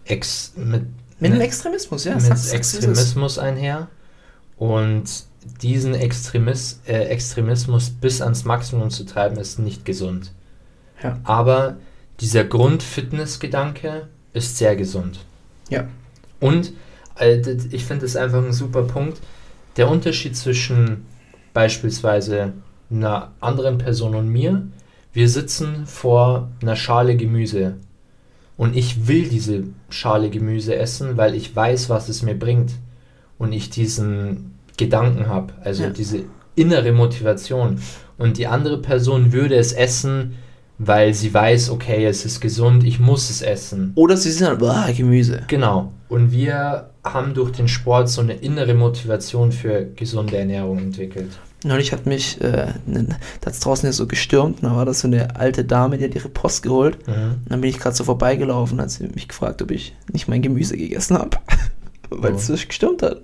[0.05, 0.85] Ex, mit,
[1.19, 2.15] Mit dem ne- Extremismus, ja.
[2.15, 2.31] mit.
[2.53, 3.87] Extremismus einher.
[4.57, 5.03] Und
[5.61, 10.31] diesen Extremis, äh, Extremismus bis ans Maximum zu treiben, ist nicht gesund.
[11.03, 11.19] Ja.
[11.23, 11.77] Aber
[12.21, 15.19] dieser Grundfitness-Gedanke ist sehr gesund.
[15.69, 15.87] Ja.
[16.39, 16.73] Und
[17.19, 17.39] äh,
[17.71, 19.19] ich finde es einfach ein super Punkt.
[19.75, 21.05] Der Unterschied zwischen
[21.53, 22.53] beispielsweise
[22.89, 24.67] einer anderen Person und mir,
[25.17, 27.77] wir sitzen vor einer Schale Gemüse
[28.55, 32.73] und ich will diese Schale Gemüse essen, weil ich weiß, was es mir bringt
[33.39, 35.89] und ich diesen Gedanken habe, also Ja.
[35.89, 36.19] diese
[36.53, 37.79] innere Motivation.
[38.19, 40.35] Und die andere Person würde es essen,
[40.77, 43.93] weil sie weiß, okay, es ist gesund, ich muss es essen.
[43.95, 45.41] Oder sie sind dann, boah, Gemüse.
[45.47, 45.93] Genau.
[46.09, 51.31] Und wir haben durch den Sport so eine innere Motivation für gesunde Ernährung entwickelt.
[51.63, 53.07] Neulich hat mich, äh, ne,
[53.41, 56.03] da hat's draußen ja so gestürmt, und da war das so eine alte Dame, die
[56.05, 57.05] hat ihre Post geholt.
[57.07, 57.13] Mhm.
[57.13, 60.41] Und dann bin ich gerade so vorbeigelaufen, hat sie mich gefragt, ob ich nicht mein
[60.43, 61.37] Gemüse gegessen habe.
[62.09, 62.55] Weil es Oh.
[62.55, 63.21] so gestürmt hat.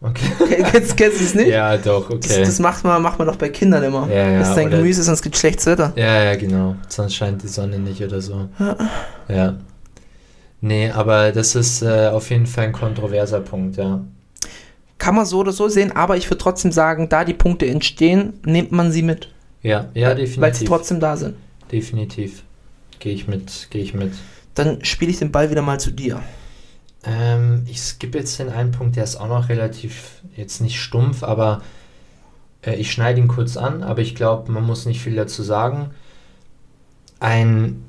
[0.00, 0.26] Okay.
[0.72, 1.48] Kennst, kennst du es nicht?
[1.48, 2.44] ja, doch, Das, okay.
[2.44, 4.06] das macht, man, macht man doch bei Kindern immer.
[4.10, 5.92] Ja, ja, das dein Gemüse, sonst gibt schlechtes Wetter.
[5.96, 6.74] Ja, ja, genau.
[6.88, 8.48] Sonst scheint die Sonne nicht oder so.
[9.28, 9.56] Ja.
[10.60, 14.00] Nee, aber das ist äh, auf jeden Fall ein kontroverser Punkt, ja.
[15.04, 18.40] Kann man so oder so sehen, aber ich würde trotzdem sagen, da die Punkte entstehen,
[18.46, 19.28] nimmt man sie mit.
[19.62, 20.68] Ja, ja, Weil sie definitiv.
[20.68, 21.36] trotzdem da sind.
[21.70, 22.42] Definitiv.
[23.00, 24.12] Gehe ich mit, gehe ich mit.
[24.54, 26.22] Dann spiele ich den Ball wieder mal zu dir.
[27.04, 31.22] Ähm, ich skippe jetzt den einen Punkt, der ist auch noch relativ, jetzt nicht stumpf,
[31.22, 31.60] aber
[32.64, 35.90] äh, ich schneide ihn kurz an, aber ich glaube, man muss nicht viel dazu sagen.
[37.20, 37.82] Ein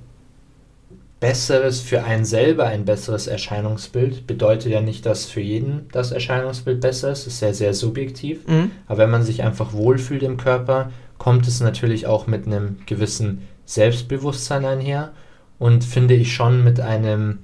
[1.26, 6.80] besseres, für einen selber ein besseres Erscheinungsbild bedeutet ja nicht, dass für jeden das Erscheinungsbild
[6.82, 7.26] besser ist.
[7.26, 8.48] Das ist sehr, sehr subjektiv.
[8.48, 8.70] Mhm.
[8.86, 13.48] Aber wenn man sich einfach wohlfühlt im Körper, kommt es natürlich auch mit einem gewissen
[13.66, 15.14] Selbstbewusstsein einher
[15.58, 17.40] und finde ich schon mit einem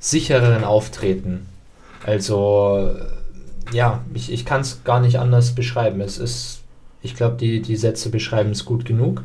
[0.00, 1.46] sichereren Auftreten.
[2.04, 2.90] Also,
[3.72, 6.00] ja, ich, ich kann es gar nicht anders beschreiben.
[6.00, 6.62] Es ist,
[7.02, 9.22] ich glaube, die, die Sätze beschreiben es gut genug.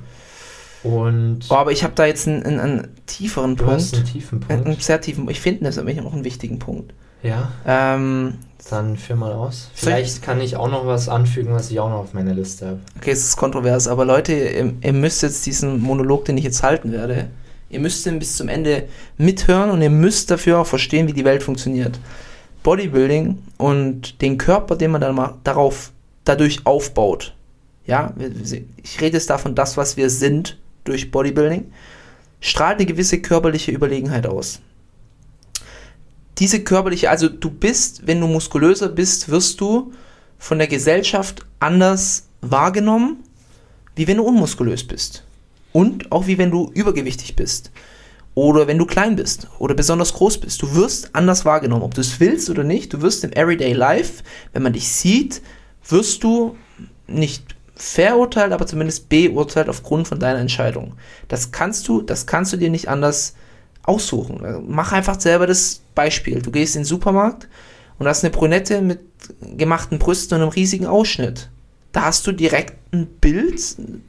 [0.83, 4.11] Und Boah, aber ich habe da jetzt einen, einen, einen tieferen hast einen Punkt.
[4.13, 4.83] tiefen Einen, einen Punkt.
[4.83, 6.93] sehr tiefen Ich finde das nämlich auch einen wichtigen Punkt.
[7.23, 8.35] Ja, Ähm,
[8.69, 9.69] dann führ mal aus.
[9.75, 12.65] Ich- Vielleicht kann ich auch noch was anfügen, was ich auch noch auf meiner Liste
[12.67, 12.79] habe.
[12.97, 16.63] okay, es ist kontrovers, aber Leute, ihr, ihr müsst jetzt diesen Monolog, den ich jetzt
[16.63, 17.27] halten werde,
[17.69, 18.83] ihr müsst ihn bis zum Ende
[19.17, 21.99] mithören und ihr müsst dafür auch verstehen, wie die Welt funktioniert.
[22.63, 25.91] Bodybuilding und den Körper, den man dann darauf,
[26.23, 27.35] dadurch aufbaut.
[27.85, 28.13] Ja,
[28.83, 31.71] ich rede jetzt davon, das, was wir sind durch Bodybuilding,
[32.39, 34.59] strahlt eine gewisse körperliche Überlegenheit aus.
[36.37, 39.93] Diese körperliche, also du bist, wenn du muskulöser bist, wirst du
[40.39, 43.17] von der Gesellschaft anders wahrgenommen,
[43.95, 45.23] wie wenn du unmuskulös bist.
[45.71, 47.71] Und auch wie wenn du übergewichtig bist.
[48.33, 50.61] Oder wenn du klein bist oder besonders groß bist.
[50.61, 52.93] Du wirst anders wahrgenommen, ob du es willst oder nicht.
[52.93, 55.41] Du wirst im Everyday Life, wenn man dich sieht,
[55.87, 56.55] wirst du
[57.07, 60.93] nicht verurteilt, aber zumindest beurteilt aufgrund von deiner Entscheidung.
[61.27, 63.33] Das kannst du, das kannst du dir nicht anders
[63.83, 64.63] aussuchen.
[64.67, 66.41] Mach einfach selber das Beispiel.
[66.41, 67.47] Du gehst in den Supermarkt
[67.97, 68.99] und hast eine Brünette mit
[69.57, 71.49] gemachten Brüsten und einem riesigen Ausschnitt.
[71.91, 73.59] Da hast du direkt ein Bild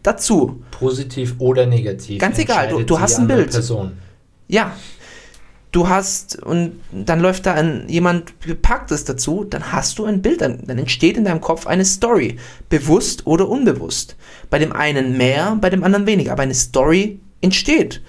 [0.02, 0.62] dazu.
[0.70, 2.20] Positiv oder negativ.
[2.20, 3.50] Ganz egal, du- du hast ein Bild.
[3.50, 3.92] Person.
[4.48, 4.72] Ja.
[5.72, 10.42] Du hast, und dann läuft da ein, jemand Gepacktes dazu, dann hast du ein Bild,
[10.42, 12.36] dann, dann entsteht in deinem Kopf eine Story.
[12.68, 14.16] Bewusst oder unbewusst.
[14.50, 18.02] Bei dem einen mehr, bei dem anderen weniger, aber eine Story entsteht.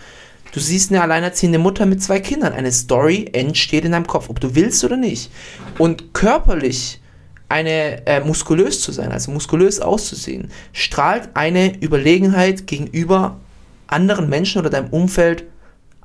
[0.53, 2.53] Du siehst eine alleinerziehende Mutter mit zwei Kindern.
[2.53, 5.31] Eine Story entsteht in deinem Kopf, ob du willst oder nicht.
[5.79, 7.01] Und körperlich
[7.49, 13.39] eine äh, muskulös zu sein, also muskulös auszusehen, strahlt eine Überlegenheit gegenüber
[13.87, 15.45] anderen Menschen oder deinem Umfeld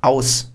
[0.01, 0.51] aus.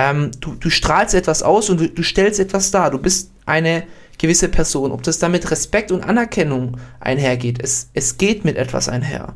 [0.00, 2.90] Ähm, du, du strahlst etwas aus und du, du stellst etwas dar.
[2.90, 3.82] Du bist eine
[4.16, 4.92] gewisse Person.
[4.92, 9.34] Ob das damit Respekt und Anerkennung einhergeht, es, es geht mit etwas einher.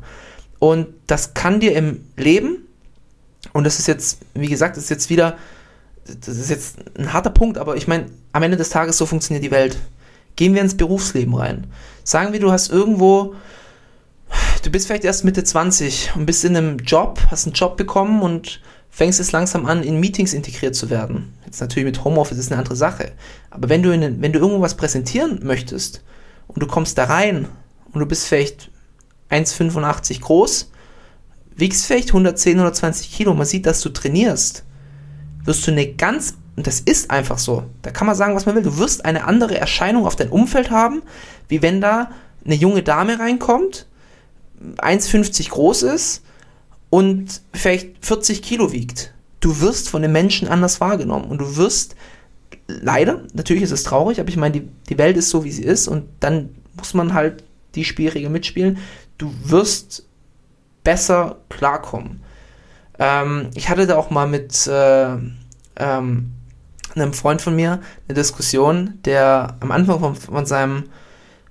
[0.57, 2.67] Und das kann dir im Leben,
[3.53, 5.37] und das ist jetzt, wie gesagt, ist jetzt wieder,
[6.07, 9.43] das ist jetzt ein harter Punkt, aber ich meine, am Ende des Tages so funktioniert
[9.43, 9.77] die Welt.
[10.35, 11.67] Gehen wir ins Berufsleben rein.
[12.03, 13.35] Sagen wir, du hast irgendwo,
[14.63, 18.23] du bist vielleicht erst Mitte 20 und bist in einem Job, hast einen Job bekommen
[18.23, 18.61] und
[18.95, 21.33] fängst es langsam an, in Meetings integriert zu werden.
[21.45, 23.11] Jetzt natürlich mit Homeoffice ist eine andere Sache.
[23.49, 26.01] Aber wenn du, in, wenn du irgendwo was präsentieren möchtest
[26.47, 27.49] und du kommst da rein
[27.91, 28.71] und du bist vielleicht
[29.31, 30.71] 1,85 groß,
[31.57, 34.63] wiegst vielleicht 110, 120 Kilo, man sieht, dass du trainierst,
[35.43, 37.63] wirst du eine ganz und das ist einfach so.
[37.81, 38.63] Da kann man sagen, was man will.
[38.63, 41.01] Du wirst eine andere Erscheinung auf dein Umfeld haben,
[41.49, 42.11] wie wenn da
[42.45, 43.87] eine junge Dame reinkommt,
[44.77, 46.21] 1,50 groß ist
[46.95, 49.13] und vielleicht 40 Kilo wiegt.
[49.41, 51.93] Du wirst von den Menschen anders wahrgenommen und du wirst
[52.67, 55.65] leider, natürlich ist es traurig, aber ich meine, die, die Welt ist so, wie sie
[55.65, 57.43] ist und dann muss man halt
[57.75, 58.77] die Spielregel mitspielen.
[59.17, 60.05] Du wirst
[60.85, 62.23] besser klarkommen.
[62.97, 65.17] Ähm, ich hatte da auch mal mit äh,
[65.75, 66.31] ähm,
[66.95, 70.85] einem Freund von mir eine Diskussion, der am Anfang von, von seinem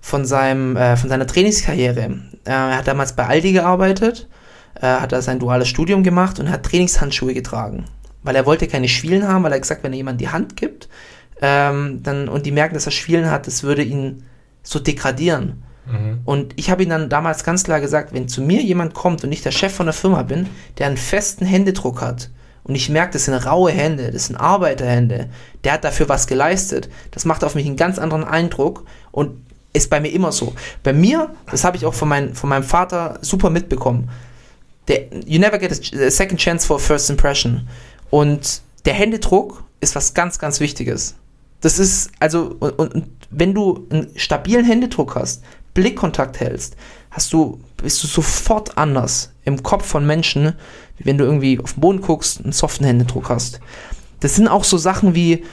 [0.01, 4.27] von seinem äh, von seiner Trainingskarriere, äh, er hat damals bei Aldi gearbeitet,
[4.80, 7.84] äh, hat er sein duales Studium gemacht und hat Trainingshandschuhe getragen,
[8.22, 10.88] weil er wollte keine Schwielen haben, weil er gesagt, wenn er jemand die Hand gibt,
[11.40, 14.24] ähm, dann und die merken, dass er Schwielen hat, das würde ihn
[14.62, 15.62] so degradieren.
[15.86, 16.20] Mhm.
[16.24, 19.32] Und ich habe ihm dann damals ganz klar gesagt, wenn zu mir jemand kommt und
[19.32, 20.46] ich der Chef von der Firma bin,
[20.78, 22.30] der einen festen Händedruck hat,
[22.64, 25.28] und ich merke, das sind raue Hände, das sind Arbeiterhände.
[25.62, 26.88] Der hat dafür was geleistet.
[27.10, 29.44] Das macht auf mich einen ganz anderen Eindruck und
[29.74, 30.55] ist bei mir immer so.
[30.82, 34.09] Bei mir, das habe ich auch von, mein, von meinem Vater super mitbekommen.
[34.89, 37.69] Der, you never get a second chance for a first impression.
[38.11, 41.15] Und der Händedruck ist was ganz, ganz Wichtiges.
[41.61, 45.43] Das ist, also, und, und wenn du einen stabilen Händedruck hast,
[45.73, 46.77] Blickkontakt hältst,
[47.11, 50.55] hast du, bist du sofort anders im Kopf von Menschen,
[50.98, 53.61] wie wenn du irgendwie auf den Boden guckst, einen soften Händedruck hast.
[54.20, 55.44] Das sind auch so Sachen wie,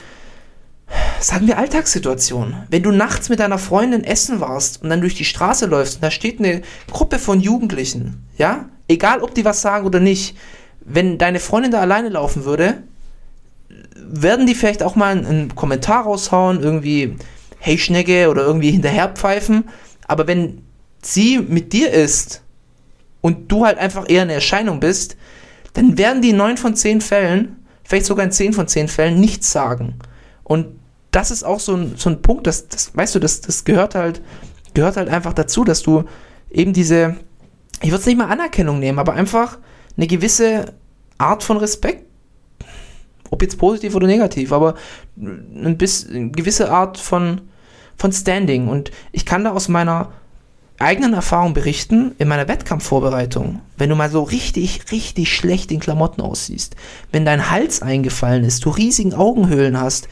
[1.20, 2.54] sagen wir Alltagssituationen.
[2.68, 6.02] Wenn du nachts mit deiner Freundin essen warst und dann durch die Straße läufst und
[6.02, 10.36] da steht eine Gruppe von Jugendlichen, ja, egal ob die was sagen oder nicht,
[10.84, 12.82] wenn deine Freundin da alleine laufen würde,
[13.96, 17.16] werden die vielleicht auch mal einen, Kommentar raushauen, irgendwie,
[17.58, 19.68] hey Schnecke oder irgendwie hinterherpfeifen,
[20.06, 20.62] aber wenn
[21.02, 22.42] sie mit dir ist
[23.20, 25.16] und du halt einfach eher eine Erscheinung bist,
[25.74, 29.20] dann werden die in 9 von 10 Fällen, vielleicht sogar in 10 von 10 Fällen,
[29.20, 29.94] nichts sagen.
[30.44, 30.78] Und
[31.10, 33.94] das ist auch so ein, so ein Punkt, das, das, weißt du, das, das gehört
[33.94, 34.22] halt,
[34.74, 36.04] gehört halt einfach dazu, dass du
[36.50, 37.16] eben diese,
[37.82, 39.58] ich würde es nicht mal Anerkennung nehmen, aber einfach
[39.96, 40.74] eine gewisse
[41.18, 42.06] Art von Respekt,
[43.30, 44.74] ob jetzt positiv oder negativ, aber
[45.16, 47.42] ein bisschen, eine gewisse Art von,
[47.96, 48.68] von Standing.
[48.68, 50.12] Und ich kann da aus meiner
[50.82, 53.60] eigenen Erfahrung berichten in meiner Wettkampfvorbereitung.
[53.76, 56.76] Wenn du mal so richtig, richtig schlecht in Klamotten aussiehst,
[57.10, 60.08] wenn dein Hals eingefallen ist, du riesigen Augenhöhlen hast,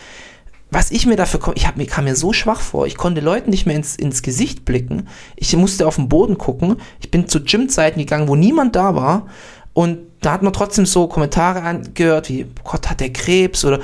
[0.70, 2.86] was ich mir dafür, ich hab, mir kam mir so schwach vor.
[2.86, 5.08] Ich konnte Leuten nicht mehr ins, ins Gesicht blicken.
[5.34, 6.76] Ich musste auf den Boden gucken.
[7.00, 9.26] Ich bin zu Gymzeiten gegangen, wo niemand da war.
[9.72, 13.80] Und da hat man trotzdem so Kommentare angehört, wie, Gott, hat der Krebs oder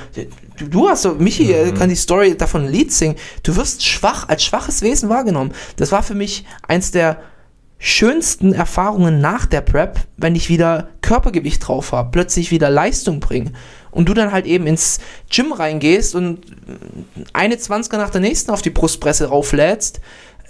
[0.65, 1.75] du, hast so, Michi mhm.
[1.75, 3.17] kann die Story davon ein Lied singen.
[3.43, 5.53] Du wirst schwach, als schwaches Wesen wahrgenommen.
[5.77, 7.19] Das war für mich eins der
[7.79, 13.53] schönsten Erfahrungen nach der Prep, wenn ich wieder Körpergewicht drauf habe, plötzlich wieder Leistung bringe
[13.91, 14.99] und du dann halt eben ins
[15.31, 16.41] Gym reingehst und
[17.33, 20.01] eine Zwanziger nach der nächsten auf die Brustpresse rauflädst,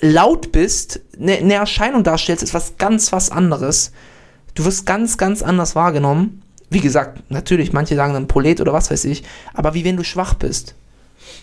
[0.01, 3.93] laut bist, eine ne Erscheinung darstellst, ist was ganz was anderes.
[4.55, 8.91] Du wirst ganz, ganz anders wahrgenommen wie gesagt, natürlich, manche sagen dann Prolet oder was
[8.91, 9.23] weiß ich,
[9.55, 10.75] aber wie wenn du schwach bist.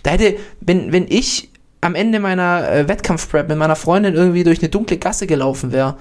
[0.04, 1.50] Da hätte, wenn, wenn ich
[1.82, 5.98] am Ende meiner äh, Wettkampfprep mit meiner Freundin irgendwie durch eine dunkle Gasse gelaufen wäre,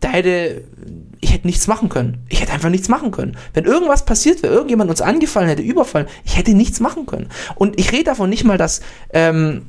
[0.00, 0.64] da hätte,
[1.20, 2.18] ich hätte nichts machen können.
[2.28, 3.36] Ich hätte einfach nichts machen können.
[3.54, 7.28] Wenn irgendwas passiert wäre, irgendjemand uns angefallen hätte, überfallen, ich hätte nichts machen können.
[7.54, 8.80] Und ich rede davon nicht mal, dass,
[9.12, 9.62] ähm,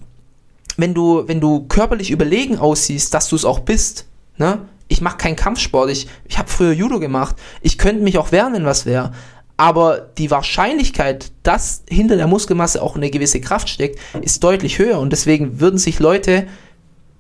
[0.76, 4.06] wenn du, wenn du körperlich überlegen aussiehst, dass du es auch bist,
[4.38, 4.60] ne?
[4.88, 8.54] Ich mache keinen Kampfsport, ich, ich habe früher Judo gemacht, ich könnte mich auch wehren,
[8.54, 9.12] wenn was wäre.
[9.58, 15.00] Aber die Wahrscheinlichkeit, dass hinter der Muskelmasse auch eine gewisse Kraft steckt, ist deutlich höher.
[15.00, 16.48] Und deswegen würden sich Leute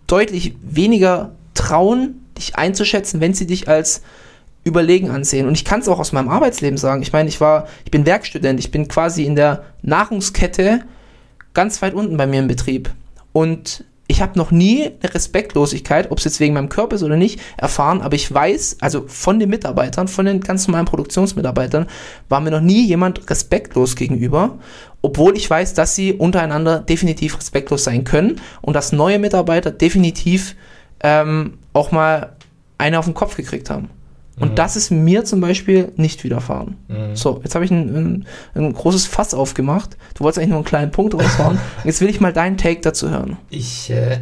[0.06, 4.04] deutlich weniger trauen, dich einzuschätzen, wenn sie dich als
[4.64, 5.48] überlegen ansehen.
[5.48, 7.02] Und ich kann es auch aus meinem Arbeitsleben sagen.
[7.02, 10.82] Ich meine, ich war, ich bin Werkstudent, ich bin quasi in der Nahrungskette
[11.54, 12.92] ganz weit unten bei mir im Betrieb.
[13.34, 17.18] Und ich habe noch nie eine Respektlosigkeit, ob es jetzt wegen meinem Körper ist oder
[17.18, 21.88] nicht, erfahren, aber ich weiß, also von den Mitarbeitern, von den ganz normalen Produktionsmitarbeitern,
[22.30, 24.58] war mir noch nie jemand respektlos gegenüber,
[25.02, 30.56] obwohl ich weiß, dass sie untereinander definitiv respektlos sein können und dass neue Mitarbeiter definitiv
[31.02, 32.38] ähm, auch mal
[32.78, 33.90] eine auf den Kopf gekriegt haben.
[34.40, 34.56] Und Mhm.
[34.56, 36.78] das ist mir zum Beispiel nicht widerfahren.
[36.88, 37.16] Mhm.
[37.16, 39.98] So, jetzt habe ich ein, ein, ein großes Fass aufgemacht.
[40.14, 41.58] Du wolltest eigentlich nur einen kleinen Punkt raushauen.
[41.84, 43.38] jetzt will ich mal deinen Take dazu hören.
[43.50, 44.20] Ich, äh,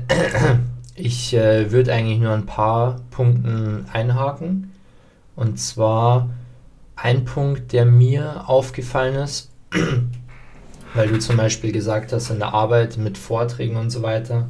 [0.95, 4.71] ich äh, würde eigentlich nur ein paar Punkten einhaken.
[5.35, 6.29] Und zwar
[6.95, 9.49] ein Punkt, der mir aufgefallen ist,
[10.93, 14.49] weil du zum Beispiel gesagt hast, in der Arbeit mit Vorträgen und so weiter,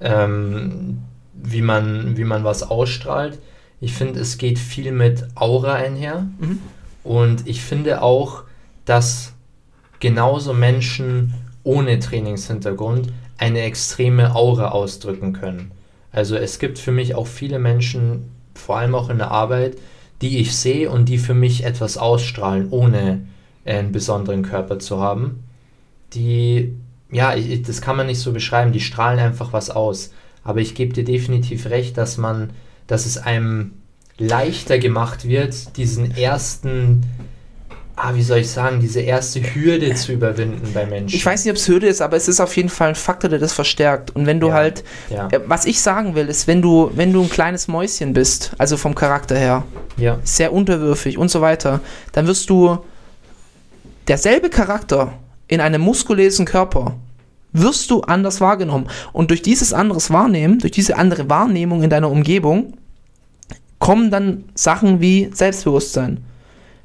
[0.00, 0.98] ähm,
[1.34, 3.40] wie, man, wie man was ausstrahlt.
[3.80, 6.26] Ich finde, es geht viel mit Aura einher.
[6.38, 6.58] Mhm.
[7.02, 8.44] Und ich finde auch,
[8.84, 9.32] dass
[10.00, 15.70] genauso Menschen ohne Trainingshintergrund eine extreme Aura ausdrücken können.
[16.12, 19.76] Also es gibt für mich auch viele Menschen, vor allem auch in der Arbeit,
[20.20, 23.26] die ich sehe und die für mich etwas ausstrahlen, ohne
[23.64, 25.44] einen besonderen Körper zu haben.
[26.14, 26.74] Die,
[27.10, 30.12] ja, ich, ich- das kann man nicht so beschreiben, die strahlen einfach was aus.
[30.44, 32.50] Aber ich gebe dir definitiv recht, dass man,
[32.90, 33.72] dass es einem
[34.18, 37.02] leichter gemacht wird, diesen ersten,
[37.94, 41.14] ah, wie soll ich sagen, diese erste Hürde zu überwinden bei Menschen.
[41.14, 43.30] Ich weiß nicht, ob es Hürde ist, aber es ist auf jeden Fall ein Faktor,
[43.30, 44.14] der das verstärkt.
[44.16, 44.54] Und wenn du Ja.
[44.54, 48.12] halt, Ja, äh, was ich sagen will, ist, wenn du, wenn du ein kleines Mäuschen
[48.12, 49.62] bist, also vom Charakter her,
[49.96, 51.80] ja, sehr unterwürfig und so weiter,
[52.12, 52.78] dann wirst du
[54.08, 55.14] derselbe Charakter
[55.46, 56.96] in einem muskulösen Körper
[57.52, 58.88] wirst du anders wahrgenommen.
[59.12, 62.74] Und durch dieses anderes Wahrnehmen, durch diese andere Wahrnehmung in deiner Umgebung,
[63.80, 66.24] kommen dann Sachen wie Selbstbewusstsein.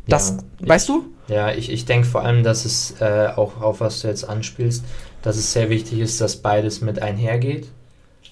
[0.08, 1.06] Das, Ja, weißt du?
[1.28, 4.84] Ja, ich, ich denke vor allem, dass es äh, auch auf was du jetzt anspielst,
[5.22, 7.68] dass es sehr wichtig ist, dass beides mit einhergeht.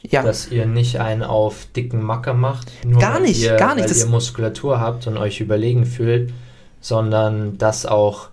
[0.10, 0.22] Ja.
[0.22, 3.90] Dass ihr nicht einen auf dicken Macker macht, nur Gar weil nicht, ihr, gar nicht,
[3.90, 6.34] weil ihr Muskulatur habt und euch überlegen fühlt,
[6.81, 8.27] sondern dass auch,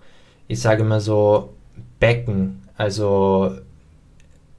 [0.49, 1.53] ich sage immer so,
[1.99, 3.55] Becken, also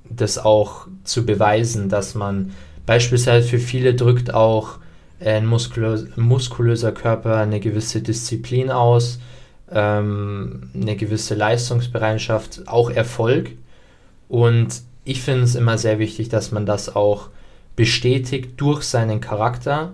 [0.09, 2.55] das auch zu beweisen, dass man
[2.87, 4.79] beispielsweise für viele drückt auch
[5.25, 9.21] ein muskulös, muskulöser Körper eine gewisse Disziplin aus,
[9.71, 13.53] ähm, eine gewisse Leistungsbereitschaft, auch Erfolg.
[14.29, 17.29] Und ich finde es immer sehr wichtig, dass man das auch
[17.77, 19.93] bestätigt durch seinen Charakter,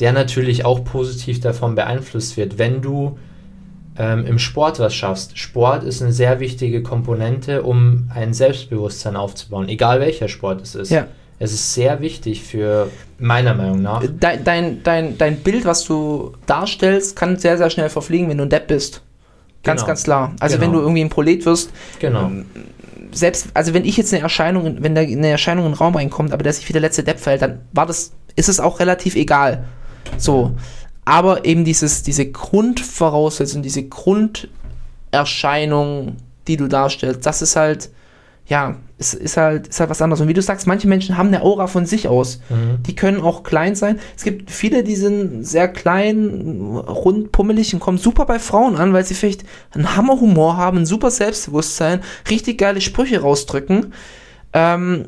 [0.00, 3.18] der natürlich auch positiv davon beeinflusst wird, wenn du
[3.96, 5.38] ähm, im Sport was schaffst.
[5.38, 10.90] Sport ist eine sehr wichtige Komponente, um ein Selbstbewusstsein aufzubauen, egal welcher Sport es ist.
[10.90, 11.06] Ja.
[11.38, 16.32] Es ist sehr wichtig für, meiner Meinung nach, Dein, dein, dein, dein Bild, was du
[16.46, 19.02] darstellst, kann sehr, sehr schnell verfliegen, wenn du ein Depp bist.
[19.64, 19.86] Ganz, Genau.
[19.88, 20.34] ganz klar.
[20.40, 20.66] Also Genau.
[20.66, 22.30] wenn du irgendwie ein Prolet wirst, genau.
[23.12, 26.32] selbst, also wenn ich jetzt eine Erscheinung, wenn da eine Erscheinung in den Raum reinkommt,
[26.32, 29.16] aber dass ich wie der letzte Depp fällt, dann war das, ist es auch relativ
[29.16, 29.64] egal.
[30.18, 30.52] So.
[31.04, 33.82] Aber eben dieses, diese Grundvoraussetzung, diese
[35.12, 36.16] Grunderscheinung,
[36.46, 37.90] die du darstellst, das ist halt,
[38.46, 40.20] ja, ist, ist halt, ist halt was anderes.
[40.20, 42.40] Und wie du sagst, manche Menschen haben eine Aura von sich aus.
[42.50, 42.82] Mhm.
[42.82, 43.98] Die können auch klein sein.
[44.16, 48.92] Es gibt viele, die sind sehr klein, rund, pummelig und kommen super bei Frauen an,
[48.92, 53.94] weil sie vielleicht einen Hammerhumor haben, ein super Selbstbewusstsein, richtig geile Sprüche rausdrücken.
[54.52, 55.06] Ähm,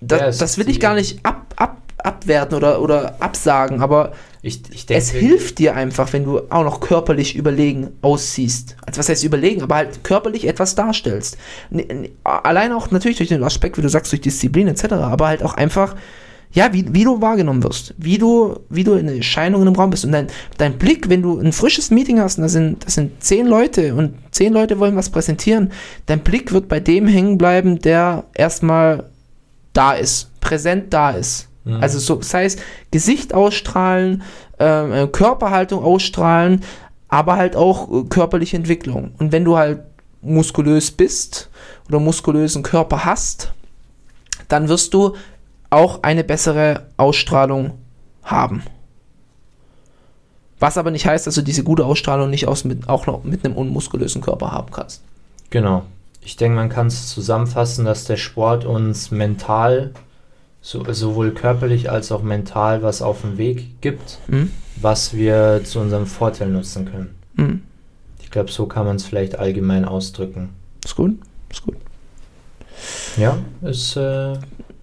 [0.00, 4.12] da, Ja, es das will ich gar nicht ab, ab, abwerten oder, oder absagen, aber
[4.42, 8.76] Ich, ich denke, es hilft dir einfach, wenn du auch noch körperlich überlegen aussiehst.
[8.86, 11.36] Also was heißt überlegen, aber halt körperlich etwas darstellst.
[12.24, 15.54] Allein auch natürlich durch den Aspekt, wie du sagst, durch Disziplin etc., aber halt auch
[15.54, 15.94] einfach,
[16.52, 20.06] ja, wie, wie du wahrgenommen wirst, wie du, wie du in Erscheinungen im Raum bist.
[20.06, 23.22] Und dein, dein Blick, wenn du ein frisches Meeting hast, und da sind, das sind
[23.22, 25.70] zehn Leute und zehn Leute wollen was präsentieren,
[26.06, 29.10] dein Blick wird bei dem hängen bleiben, der erstmal
[29.74, 31.49] da ist, präsent da ist.
[31.74, 32.60] Also so, das heißt,
[32.90, 34.22] Gesicht ausstrahlen,
[34.58, 36.62] ähm, äh, Körperhaltung ausstrahlen,
[37.08, 39.12] aber halt auch äh, körperliche Entwicklung.
[39.18, 39.80] Und wenn du halt
[40.22, 41.50] muskulös bist
[41.88, 43.52] oder muskulösen Körper hast,
[44.48, 45.14] dann wirst du
[45.70, 47.78] auch eine bessere Ausstrahlung
[48.22, 48.62] haben.
[50.58, 53.44] Was aber nicht heißt, dass du diese gute Ausstrahlung nicht aus mit, auch noch mit
[53.44, 55.02] einem unmuskulösen Körper haben kannst.
[55.48, 55.84] Genau.
[56.22, 59.94] Ich denke, man kann es zusammenfassen, dass der Sport uns mental,
[60.62, 64.50] so, sowohl körperlich als auch mental, was auf den Weg gibt, Mhm.
[64.76, 67.14] was wir zu unserem Vorteil nutzen können.
[67.36, 67.62] Mhm.
[68.22, 70.50] Ich glaube, so kann man es vielleicht allgemein ausdrücken.
[70.84, 71.18] Ist gut?
[71.50, 71.76] Ist gut.
[73.16, 74.34] Ja, ist, äh,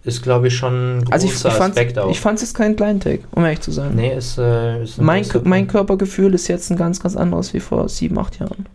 [0.03, 2.11] ist, glaube ich, schon ein großer Also ich, ich fand Aspekt auch.
[2.11, 3.95] ich fand's jetzt keinen kleinen Take, um ehrlich zu sein.
[3.95, 5.67] nee, ist, äh, ist ein mein, mein.
[5.67, 8.67] Körpergefühl ist jetzt ein ganz, ganz anderes wie vor sieben, acht Jahren.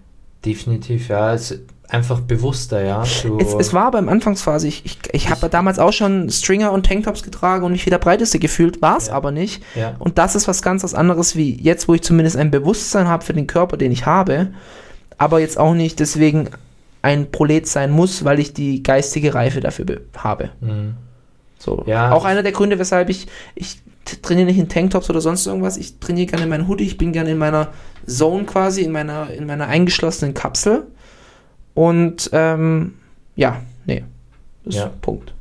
[0.44, 1.32] Definitiv, ja.
[1.34, 1.58] Es
[1.92, 3.02] einfach bewusster, ja.
[3.02, 3.24] Es,
[3.58, 7.22] es war aber in Anfangsphase, ich, ich, ich habe damals auch schon Stringer und Tanktops
[7.22, 9.12] getragen und mich wie der Breiteste gefühlt, war es Ja.
[9.14, 9.62] aber nicht.
[9.74, 13.08] ja, Und das ist was ganz was anderes wie jetzt, wo ich zumindest ein Bewusstsein
[13.08, 14.48] habe für den Körper, den ich habe,
[15.18, 16.48] aber jetzt auch nicht deswegen
[17.02, 20.50] ein Prolet sein muss, weil ich die geistige Reife dafür be- habe.
[20.60, 20.94] mhm.
[21.58, 21.84] So.
[21.86, 22.10] Ja.
[22.12, 23.80] Auch einer der Gründe, weshalb ich, ich
[24.22, 27.12] trainiere nicht in Tanktops oder sonst irgendwas, ich trainiere gerne in meinem Hoodie, ich bin
[27.12, 27.68] gerne in meiner
[28.08, 30.86] Zone quasi, in meiner, in meiner eingeschlossenen Kapsel.
[31.74, 32.94] Und ähm,
[33.36, 34.04] ja, nee.
[34.64, 34.86] Das Ja.
[34.86, 35.32] ist Punkt.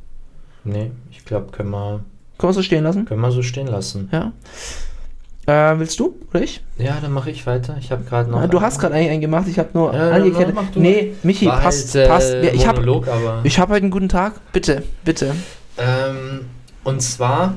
[0.64, 2.02] Nee, ich glaube, können wir,
[2.38, 3.06] Können wir so stehen lassen?
[3.06, 4.10] können wir so stehen lassen.
[4.12, 4.32] Ja.
[5.48, 6.62] Äh, willst du oder ich?
[6.78, 7.76] Ja, dann mache ich weiter.
[7.80, 8.40] Ich habe gerade noch.
[8.40, 10.56] Ah, du hast gerade eigentlich einen gemacht, ich habe nur Ja, angekettet.
[10.76, 12.34] Nee, Michi, passt, halt, äh, passt.
[12.34, 14.34] Ja, Ich habe ich hab heute einen guten Tag.
[14.54, 15.34] Bitte, bitte.
[15.78, 16.46] Ähm,
[16.84, 17.56] und zwar,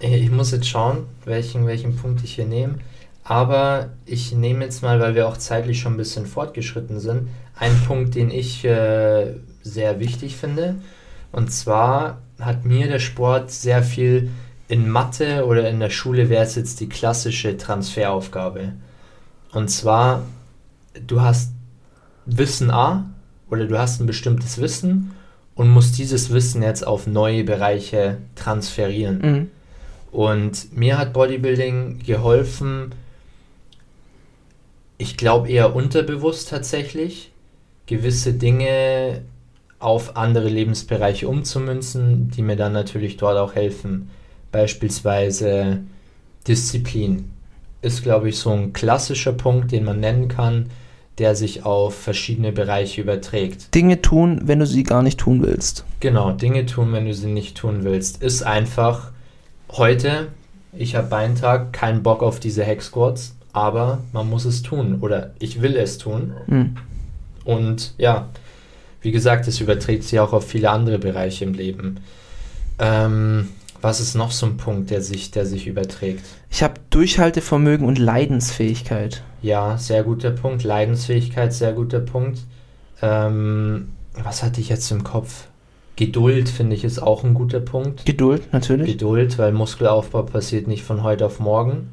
[0.00, 2.76] ich ich muss jetzt schauen, welchen, welchen Punkt ich hier nehme.
[3.30, 7.80] Aber ich nehme jetzt mal, weil wir auch zeitlich schon ein bisschen fortgeschritten sind, einen
[7.82, 10.74] Punkt, den ich äh, sehr wichtig finde.
[11.30, 14.30] Und zwar hat mir der Sport sehr viel
[14.66, 18.72] in Mathe oder in der Schule wäre es jetzt die klassische Transferaufgabe.
[19.52, 20.24] Und zwar,
[21.06, 21.52] du hast
[22.26, 23.04] Wissen A
[23.48, 25.12] oder du hast ein bestimmtes Wissen
[25.54, 29.20] und musst dieses Wissen jetzt auf neue Bereiche transferieren.
[29.20, 29.50] Mhm.
[30.10, 32.92] Und mir hat Bodybuilding geholfen,
[35.00, 37.32] ich glaube eher unterbewusst tatsächlich,
[37.86, 39.22] gewisse Dinge
[39.78, 44.10] auf andere Lebensbereiche umzumünzen, die mir dann natürlich dort auch helfen.
[44.52, 45.80] Beispielsweise
[46.46, 47.30] Disziplin
[47.80, 50.66] ist, glaube ich, so ein klassischer Punkt, den man nennen kann,
[51.16, 53.74] der sich auf verschiedene Bereiche überträgt.
[53.74, 55.84] Dinge tun, wenn du sie gar nicht tun willst.
[56.00, 59.12] Genau, Dinge tun, wenn du sie nicht tun willst, ist einfach
[59.70, 60.28] heute,
[60.74, 65.34] ich habe Beintag, keinen Bock auf diese Hack Squats, aber man muss es tun oder
[65.38, 66.32] ich will es tun.
[66.46, 66.76] Mhm.
[67.44, 68.28] Und ja,
[69.02, 72.00] wie gesagt, es überträgt sich auch auf viele andere Bereiche im Leben.
[72.78, 73.48] Ähm,
[73.80, 76.24] was ist noch so ein Punkt, der sich, der sich überträgt?
[76.50, 79.22] Ich habe Durchhaltevermögen und Leidensfähigkeit.
[79.42, 80.64] Ja, sehr guter Punkt.
[80.64, 82.40] Leidensfähigkeit, sehr guter Punkt.
[83.00, 85.46] Ähm, was hatte ich jetzt im Kopf?
[85.96, 88.04] Geduld, finde ich, ist auch ein guter Punkt.
[88.04, 88.92] Geduld, natürlich.
[88.92, 91.88] Geduld, weil Muskelaufbau passiert nicht von heute auf morgen.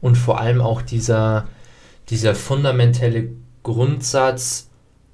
[0.00, 1.46] Und vor allem auch dieser,
[2.08, 3.28] dieser fundamentelle
[3.62, 4.66] Grundsatz,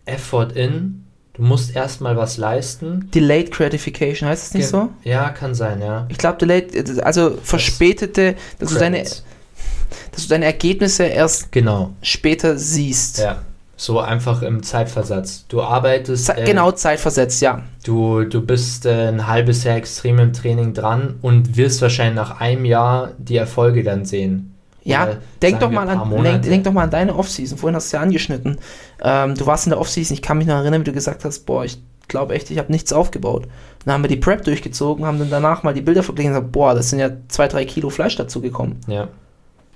[0.05, 1.03] Effort in.
[1.35, 3.11] Du musst erstmal was leisten.
[3.13, 4.89] Delayed Gratification, heißt es nicht Ge- so?
[5.05, 6.07] Ja, kann sein, ja.
[6.09, 12.57] Ich glaube, delayed, also verspätete, dass du, deine, dass du deine Ergebnisse erst Genau, später
[12.57, 13.19] siehst.
[13.19, 13.43] ja.
[13.79, 15.45] So einfach im Zeitversatz.
[15.49, 16.25] Du arbeitest.
[16.25, 17.63] Ze äh, genau, zeitversetzt, ja.
[17.85, 22.41] Du, du bist äh, ein halbes Jahr extrem im Training dran und wirst wahrscheinlich nach
[22.41, 24.55] einem Jahr die Erfolge dann sehen.
[24.87, 27.59] Ja, Oder denk doch, mal an, denk, denk doch mal an deine Offseason.
[27.59, 28.59] Vorhin hast du ja angeschnitten.
[29.03, 31.41] Ähm, du warst in der Offseason, ich kann mich noch erinnern, wie du gesagt hast,
[31.41, 33.49] boah, ich glaube echt, ich habe nichts aufgebaut.
[33.85, 36.53] Dann haben wir die Prep durchgezogen, haben dann danach mal die Bilder verglichen und gesagt,
[36.53, 38.77] boah, das sind ja zwei, drei Kilo Fleisch dazugekommen.
[38.87, 39.09] Ja.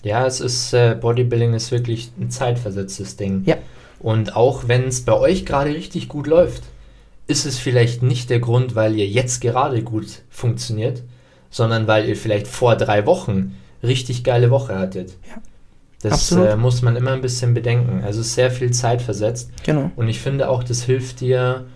[0.04, 3.42] Ja, es ist, äh, Bodybuilding ist wirklich ein zeitversetztes Ding.
[3.46, 3.56] Ja.
[3.98, 6.62] Und auch wenn es bei euch gerade richtig gut läuft,
[7.26, 11.02] ist es vielleicht nicht der Grund, weil ihr jetzt gerade gut funktioniert,
[11.50, 15.16] sondern weil ihr vielleicht vor drei Wochen richtig geile Woche hattet.
[15.28, 15.43] Ja.
[16.02, 18.02] Das äh, muss man immer ein bisschen bedenken.
[18.02, 19.51] Also es ist sehr viel Zeit versetzt.
[19.65, 19.90] Genau.
[19.97, 21.66] Und ich finde auch, das hilft dir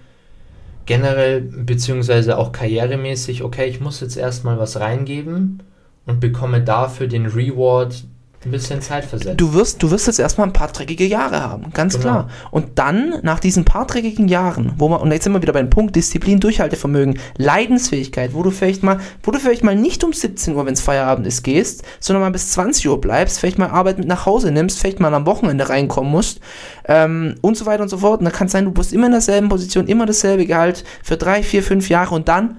[0.86, 5.62] generell, beziehungsweise auch karrieremäßig, okay, ich muss jetzt erstmal was reingeben
[6.06, 8.04] und bekomme dafür den Reward
[8.44, 9.40] ein bisschen Zeit versetzt.
[9.40, 12.02] Du wirst, du wirst jetzt erstmal ein paar dreckige Jahre haben, ganz Genau.
[12.02, 12.28] klar.
[12.50, 15.70] Und dann, nach diesen paar dreckigen Jahren, wo man, und jetzt sind wir wieder beim
[15.70, 20.54] Punkt, Disziplin, Durchhaltevermögen, Leidensfähigkeit, wo du vielleicht mal, wo du vielleicht mal nicht um 17
[20.54, 23.98] Uhr, wenn es Feierabend ist, gehst, sondern mal bis 20 Uhr bleibst, vielleicht mal Arbeit
[23.98, 26.40] mit nach Hause nimmst, vielleicht mal am Wochenende reinkommen musst,
[26.86, 28.20] ähm, und so weiter und so fort.
[28.20, 31.16] Und dann kann es sein, du bist immer in derselben Position, immer dasselbe Gehalt für
[31.16, 32.58] drei, vier, fünf Jahre und dann,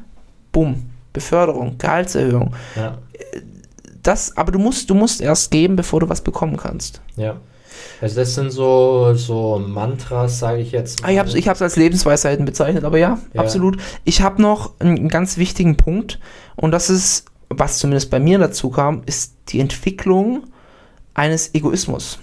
[0.52, 0.84] bumm,
[1.14, 2.53] Beförderung, Gehaltserhöhung.
[2.76, 2.98] ja,
[4.07, 7.02] Das, aber du musst, du musst erst geben, bevor du was bekommen kannst.
[7.15, 7.38] ja.
[8.02, 11.03] Also das sind so, so Mantras, sage ich jetzt.
[11.03, 13.41] Ah, ich habe es ich hab's als Lebensweisheiten bezeichnet, aber ja, Ja.
[13.41, 13.77] absolut.
[14.03, 16.19] Ich habe noch einen ganz wichtigen Punkt
[16.57, 20.44] und das ist, was zumindest bei mir dazu kam, ist die Entwicklung
[21.14, 22.19] eines Egoismus.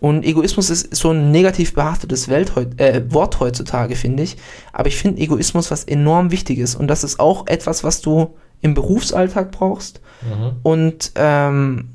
[0.00, 4.36] Und Egoismus ist so ein negativ behaftetes Welt heut, äh, Wort heutzutage, finde ich.
[4.72, 8.74] Aber ich finde Egoismus was enorm Wichtiges und das ist auch etwas, was du im
[8.74, 10.52] Berufsalltag brauchst Mhm.
[10.62, 11.88] und ähm,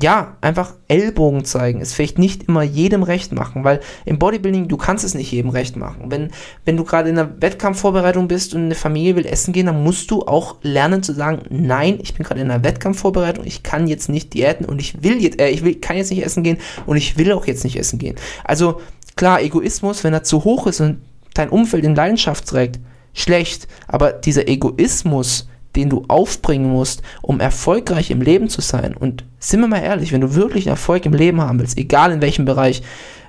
[0.00, 4.76] ja, einfach Ellbogen zeigen, es vielleicht nicht immer jedem recht machen, weil im Bodybuilding, du
[4.76, 6.10] kannst es nicht jedem recht machen.
[6.10, 6.30] Wenn,
[6.64, 10.10] wenn du gerade in einer Wettkampfvorbereitung bist und eine Familie will essen gehen, dann musst
[10.10, 14.08] du auch lernen zu sagen, nein, ich bin gerade in einer Wettkampfvorbereitung, ich kann jetzt
[14.08, 16.96] nicht diäten und ich will jetzt, äh, ich will, kann jetzt nicht essen gehen und
[16.96, 18.16] ich will auch jetzt nicht essen gehen.
[18.42, 18.80] Also
[19.14, 21.02] klar, Egoismus, wenn er zu hoch ist und
[21.34, 22.80] dein Umfeld in Leidenschaft trägt,
[23.12, 28.96] schlecht, aber dieser Egoismus, den du aufbringen musst, um erfolgreich im Leben zu sein.
[28.96, 32.20] Und sind wir mal ehrlich, wenn du wirklich Erfolg im Leben haben willst, egal in
[32.20, 32.82] welchem Bereich,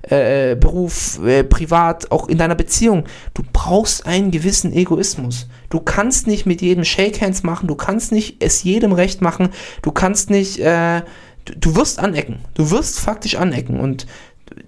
[0.09, 5.47] äh, Beruf, äh, privat, auch in deiner Beziehung, du brauchst einen gewissen Egoismus.
[5.69, 9.49] Du kannst nicht mit jedem Shake Hands machen, du kannst nicht es jedem recht machen,
[9.81, 11.01] du kannst nicht, äh,
[11.45, 12.39] du, du wirst anecken.
[12.53, 13.79] Du wirst faktisch anecken.
[13.79, 14.05] Und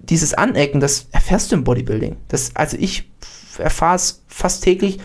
[0.02, 2.16] dieses Anecken, das erfährst du im Bodybuilding.
[2.28, 3.08] Das, also ich
[3.58, 4.98] erfahre es fast täglich,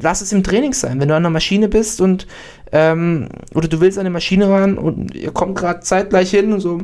[0.00, 1.00] lass es im Training sein.
[1.00, 2.26] Wenn du an der Maschine bist und
[2.72, 6.60] ähm, oder du willst an die Maschine ran und ihr kommt gerade zeitgleich hin und
[6.60, 6.80] so,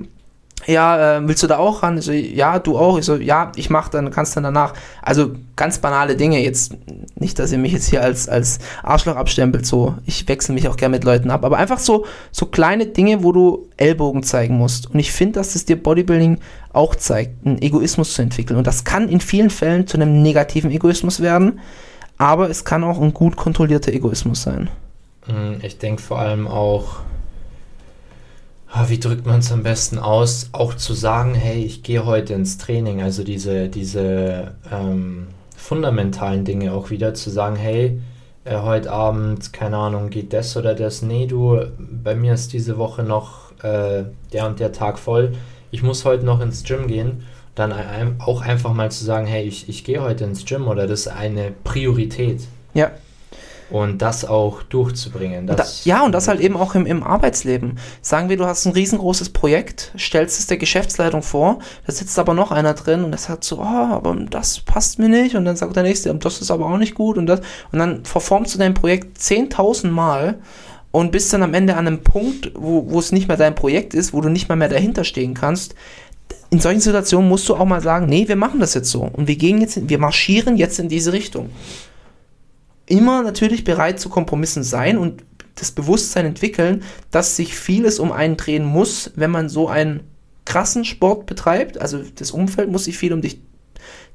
[0.66, 1.98] ja, äh, willst du da auch ran?
[1.98, 2.98] Ich so, ja, du auch.
[2.98, 4.74] Ich so, ja, ich mach dann, kannst dann danach.
[5.02, 6.42] Also ganz banale Dinge.
[6.42, 6.76] Jetzt
[7.14, 9.94] nicht, dass ihr mich jetzt hier als, als Arschloch abstempelt, so.
[10.04, 11.44] Ich wechsle mich auch gerne mit Leuten ab.
[11.44, 14.90] Aber einfach so, so kleine Dinge, wo du Ellbogen zeigen musst.
[14.90, 16.38] Und ich finde, dass es dir Bodybuilding
[16.72, 18.58] auch zeigt, einen Egoismus zu entwickeln.
[18.58, 21.60] Und das kann in vielen Fällen zu einem negativen Egoismus werden
[22.18, 24.68] aber es kann auch ein gut kontrollierter Egoismus sein.
[25.26, 26.96] Mm, ich denke vor allem auch,
[28.70, 32.34] ah, wie drückt man es am besten aus, auch zu sagen, hey, ich gehe heute
[32.34, 38.00] ins Training, also diese, diese ähm, fundamentalen Dinge auch wieder zu sagen, hey,
[38.44, 42.78] äh, heute Abend, keine Ahnung, geht das oder das, nee, du, bei mir ist diese
[42.78, 45.32] Woche noch äh, der und der Tag voll,
[45.70, 47.22] ich muss heute noch ins Gym gehen
[47.58, 47.74] dann
[48.20, 51.08] auch einfach mal zu sagen, hey, ich, ich gehe heute ins Gym oder das ist
[51.08, 52.40] eine Priorität.
[52.74, 52.90] Ja.
[53.70, 55.46] Und das auch durchzubringen.
[55.46, 57.78] Das da, ja, und das halt eben auch im, im Arbeitsleben.
[58.00, 62.32] Sagen wir, du hast ein riesengroßes Projekt, stellst es der Geschäftsleitung vor, da sitzt aber
[62.32, 65.36] noch einer drin und der sagt so, oh, aber das passt mir nicht.
[65.36, 67.18] Und dann sagt der Nächste, das ist aber auch nicht gut.
[67.18, 67.40] Und, das,
[67.70, 70.38] und dann verformst du dein Projekt 10.000 Mal
[70.90, 73.92] und bist dann am Ende an einem Punkt, wo, wo es nicht mehr dein Projekt
[73.92, 75.74] ist, wo du nicht mal mehr dahinter stehen kannst
[76.50, 79.28] in solchen Situationen musst du auch mal sagen, nee, wir machen das jetzt so und
[79.28, 81.50] wir gehen jetzt, wir marschieren jetzt in diese Richtung.
[82.86, 85.22] Immer natürlich bereit zu Kompromissen sein und
[85.56, 90.00] das Bewusstsein entwickeln, dass sich vieles um einen drehen muss, wenn man so einen
[90.44, 91.80] krassen Sport betreibt.
[91.80, 93.40] Also das Umfeld muss sich viel um dich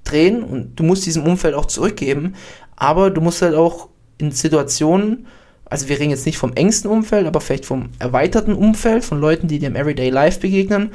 [0.03, 2.35] drehen und du musst diesem Umfeld auch zurückgeben,
[2.75, 5.27] aber du musst halt auch in Situationen,
[5.65, 9.47] also wir reden jetzt nicht vom engsten Umfeld, aber vielleicht vom erweiterten Umfeld, von Leuten,
[9.47, 10.91] die dir im Everyday Life begegnen,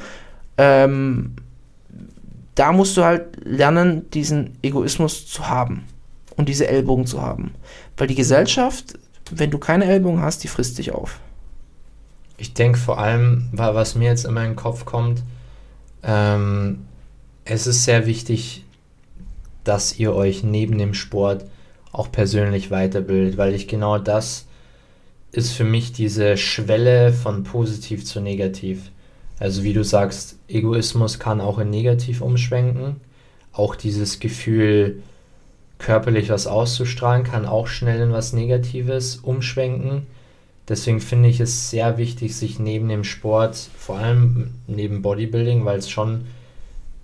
[0.59, 1.35] ähm,
[2.53, 5.85] da musst du halt lernen, diesen Egoismus zu haben
[6.35, 7.51] und diese Ellbogen zu haben.
[7.95, 8.99] Weil die Gesellschaft,
[9.31, 11.21] wenn du keine Ellbogen hast, die frisst dich auf.
[12.37, 15.23] Ich denke vor allem, was mir jetzt immer in den Kopf kommt,
[16.03, 16.85] ähm,
[17.45, 18.65] es ist sehr wichtig,
[19.63, 21.45] dass ihr euch neben dem Sport
[21.93, 24.45] auch persönlich weiterbildet, weil ich genau das
[25.31, 28.91] ist für mich diese Schwelle von positiv zu negativ.
[29.39, 32.97] Also wie du sagst, Egoismus kann auch in negativ umschwenken.
[33.53, 35.01] Auch dieses Gefühl,
[35.77, 40.07] körperlich was auszustrahlen, kann auch schnell in was Negatives umschwenken.
[40.67, 45.79] Deswegen finde ich es sehr wichtig, sich neben dem Sport, vor allem neben Bodybuilding, weil
[45.79, 46.25] es schon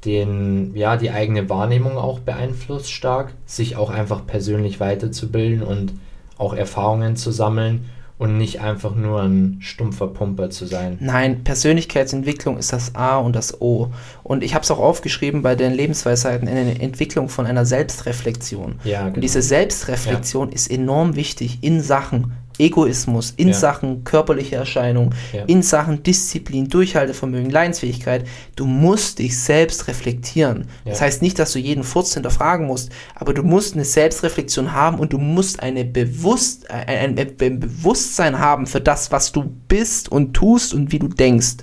[0.03, 5.94] den, ja, die eigene Wahrnehmung auch beeinflusst stark, sich auch einfach persönlich weiterzubilden und
[6.38, 10.98] auch Erfahrungen zu sammeln und nicht einfach nur ein stumpfer Pumper zu sein.
[11.02, 13.92] Nein, Persönlichkeitsentwicklung ist das A und das O.
[14.24, 18.76] Und ich habe es auch aufgeschrieben bei den Lebensweisheiten in der Entwicklung von einer Selbstreflexion.
[18.86, 19.16] Ja, genau.
[19.16, 20.56] Und diese Selbstreflexion ja.
[20.56, 23.53] ist enorm wichtig in Sachen Egoismus in ja.
[23.53, 25.44] Sachen körperliche Erscheinung, ja.
[25.45, 28.26] in Sachen Disziplin, Durchhaltevermögen, Leidensfähigkeit.
[28.56, 30.68] Du musst dich selbst reflektieren.
[30.84, 30.91] Ja.
[30.91, 34.99] Das heißt nicht, dass du jeden Furz hinterfragen musst, aber du musst eine Selbstreflexion haben
[34.99, 40.11] und du musst eine Bewusst, ein, ein, ein Bewusstsein haben für das, was du bist
[40.11, 41.57] und tust und wie du denkst.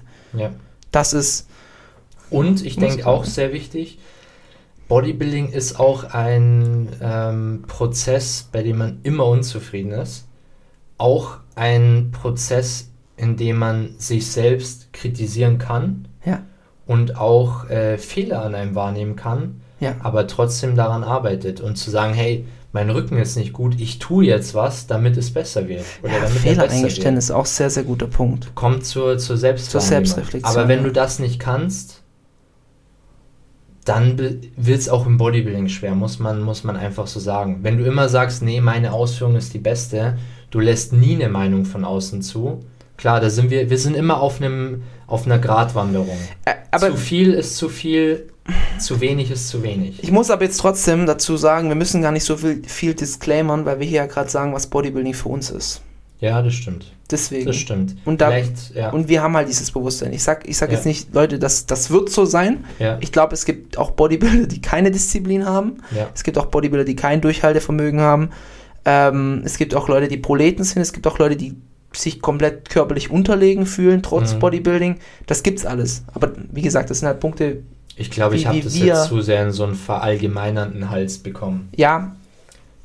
[0.91, 1.49] Das ist.
[2.31, 3.99] Und ich denke auch sehr wichtig,
[4.89, 10.27] Bodybuilding ist auch ein ähm, Prozess, bei dem man immer unzufrieden ist
[10.99, 16.43] auch ein Prozess, in dem man sich selbst kritisieren kann ja.
[16.87, 19.97] und auch äh, Fehler an einem wahrnehmen kann, ja.
[20.01, 24.25] aber trotzdem daran arbeitet und zu sagen, hey, mein Rücken ist nicht gut, ich tue
[24.25, 25.85] jetzt was, damit es besser wird.
[26.03, 28.55] Oder ja, damit Fehler eingestehen ist auch sehr, sehr guter Punkt.
[28.55, 30.45] Kommt zur, zur, zur Selbstreflexion.
[30.45, 30.85] Aber wenn ja.
[30.85, 32.03] du das nicht kannst,
[33.85, 37.59] dann wird es auch im Bodybuilding schwer, muss man, muss man einfach so sagen.
[37.63, 40.17] Wenn du immer sagst, nee, meine Ausführung ist die beste,
[40.53, 42.61] du lässt nie eine Meinung von außen zu,
[42.99, 46.17] Klar, da sind wir, wir sind immer auf einem, auf einer Gratwanderung.
[46.71, 48.29] Aber zu viel ist zu viel,
[48.79, 50.05] zu wenig ist zu wenig.
[50.05, 53.65] ich muss aber jetzt trotzdem dazu sagen, wir müssen gar nicht so viel, viel disclaimern,
[53.65, 55.81] weil wir hier ja gerade sagen, was Bodybuilding für uns ist.
[56.21, 56.93] Ja, das stimmt.
[57.11, 57.47] Deswegen.
[57.47, 57.97] Das stimmt.
[58.05, 58.31] Und da-
[58.75, 58.91] ja.
[58.91, 60.13] Und wir haben halt dieses Bewusstsein.
[60.13, 60.77] Ich sag, ich sag Ja.
[60.77, 62.65] jetzt nicht, Leute, das, das wird so sein.
[62.79, 65.79] ja, Ich glaube, es gibt auch Bodybuilder, die keine Disziplin haben.
[65.97, 66.09] ja.
[66.15, 68.31] Es gibt auch Bodybuilder, die kein Durchhaltevermögen haben.
[68.85, 70.83] Ähm, es gibt auch Leute, die Proleten sind.
[70.83, 71.55] Es gibt auch Leute, die
[71.93, 74.39] sich komplett körperlich unterlegen fühlen, trotz Mhm.
[74.39, 74.99] Bodybuilding.
[75.27, 76.05] Das gibt's alles.
[76.15, 77.59] Aber wie gesagt, das sind halt Punkte,
[77.97, 81.69] Ich glaube, ich habe das wir- jetzt zu sehr in so einen verallgemeinernden Hals bekommen.
[81.77, 82.17] ja,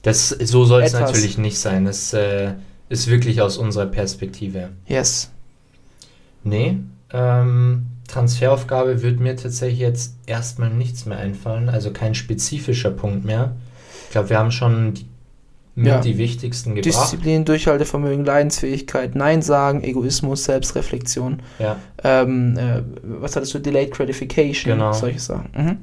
[0.03, 1.85] Das, so soll es natürlich nicht sein.
[1.85, 2.51] Das äh,
[2.89, 4.69] ist wirklich aus unserer Perspektive.
[4.87, 5.31] yes.
[6.43, 6.77] Nee,
[7.11, 13.55] ähm, Transferaufgabe wird mir tatsächlich jetzt erstmal nichts mehr einfallen, also kein spezifischer Punkt mehr.
[14.05, 15.05] Ich glaube, wir haben schon die,
[15.77, 15.99] mit Ja.
[16.01, 16.85] die wichtigsten gebracht.
[16.85, 21.39] Disziplin, Durchhaltevermögen, Leidensfähigkeit, Nein sagen, Egoismus, Selbstreflexion.
[21.59, 22.81] Ja, Ähm, äh,
[23.21, 23.59] was hattest du?
[23.59, 24.91] Delayed Gratification, Genau.
[24.91, 25.49] solche Sachen.
[25.55, 25.77] Mhm.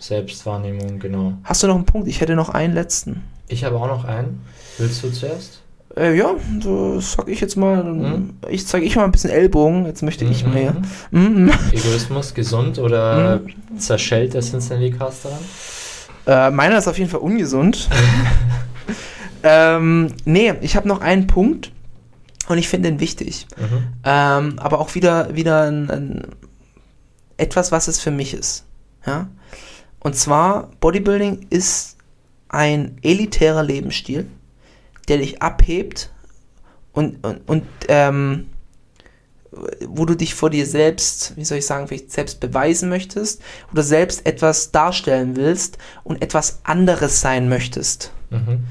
[0.00, 1.34] Selbstwahrnehmung, genau.
[1.44, 2.08] Hast du noch einen Punkt?
[2.08, 3.22] Ich hätte noch einen letzten.
[3.48, 4.42] Ich habe auch noch einen.
[4.78, 5.62] Willst du zuerst?
[5.96, 7.82] Äh, ja, so sag ich jetzt mal.
[7.82, 8.34] Mhm.
[8.50, 9.86] Ich zeige ich mal ein bisschen Ellbogen.
[9.86, 10.76] Jetzt möchte ich Mhm, mal hier.
[11.12, 11.30] mhm.
[11.46, 11.50] Mhm.
[11.72, 13.40] Egoismus, gesund oder
[13.78, 15.38] zerschellt der Cincinnati Cast daran?
[16.26, 17.88] Äh, meiner ist auf jeden Fall ungesund.
[19.48, 21.70] ähm, nee, ich habe noch einen Punkt
[22.48, 23.46] und ich finde den wichtig.
[23.56, 23.92] Mhm.
[24.04, 26.22] Ähm, aber auch wieder, wieder ein, ein,
[27.36, 28.64] etwas, was es für mich ist.
[29.06, 29.28] Ja?
[30.00, 31.96] Und zwar, Bodybuilding ist
[32.48, 34.26] ein elitärer Lebensstil,
[35.06, 36.10] der dich abhebt
[36.92, 38.48] und, und, und ähm,
[39.86, 43.42] wo du dich vor dir selbst, wie soll ich sagen, vielleicht selbst beweisen möchtest
[43.72, 48.12] oder selbst etwas darstellen willst und etwas anderes sein möchtest.
[48.30, 48.64] Mhm.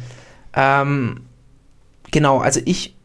[0.56, 1.22] Ähm,
[2.12, 2.96] genau, also ich,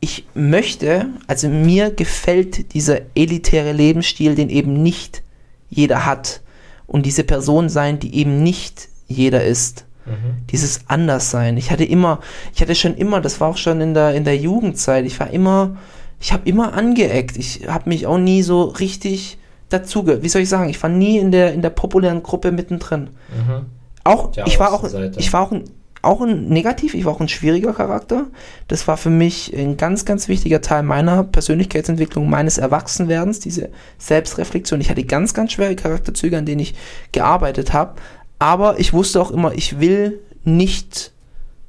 [0.00, 5.22] ich möchte, also mir gefällt dieser elitäre Lebensstil, den eben nicht
[5.68, 6.40] jeder hat.
[6.86, 9.86] Und diese Person sein, die eben nicht jeder ist.
[10.06, 10.46] Mhm.
[10.50, 11.56] Dieses Anderssein.
[11.56, 12.20] Ich hatte immer,
[12.54, 15.30] ich hatte schon immer, das war auch schon in der, in der Jugendzeit, ich war
[15.30, 15.76] immer,
[16.20, 17.36] ich habe immer angeeckt.
[17.36, 20.22] Ich habe mich auch nie so richtig dazugehört.
[20.22, 20.68] Wie soll ich sagen?
[20.68, 23.10] Ich war nie in der, in der populären Gruppe mittendrin.
[23.30, 23.66] Mhm.
[24.04, 24.84] Auch, Der ich war auch,
[25.16, 25.64] ich war auch ein,
[26.04, 28.26] auch ein negativ, ich war auch ein schwieriger Charakter.
[28.68, 34.80] Das war für mich ein ganz, ganz wichtiger Teil meiner Persönlichkeitsentwicklung, meines Erwachsenwerdens, diese Selbstreflexion.
[34.80, 36.74] Ich hatte ganz, ganz schwere Charakterzüge, an denen ich
[37.12, 37.94] gearbeitet habe.
[38.38, 41.12] Aber ich wusste auch immer, ich will nicht,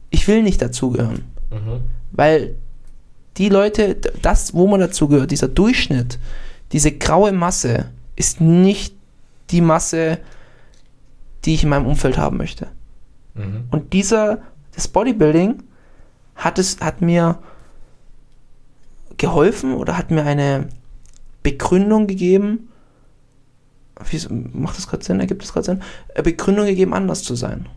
[0.09, 1.23] ich will nicht dazugehören.
[1.51, 1.81] Mhm.
[2.11, 2.55] Weil
[3.37, 6.19] die Leute, das, wo man dazugehört, dieser Durchschnitt,
[6.71, 7.85] diese graue Masse,
[8.15, 8.95] ist nicht
[9.51, 10.19] die Masse,
[11.45, 12.67] die ich in meinem Umfeld haben möchte.
[13.35, 13.65] Mhm.
[13.71, 14.39] Und dieser,
[14.73, 15.61] das Bodybuilding
[16.35, 17.37] hat es, hat mir
[19.17, 20.67] geholfen oder hat mir eine
[21.43, 22.69] Begründung gegeben.
[24.09, 24.19] Wie,
[24.53, 25.19] macht das gerade Sinn?
[25.19, 25.81] Ergibt das gerade Sinn?
[26.21, 27.67] Begründung gegeben, anders zu sein.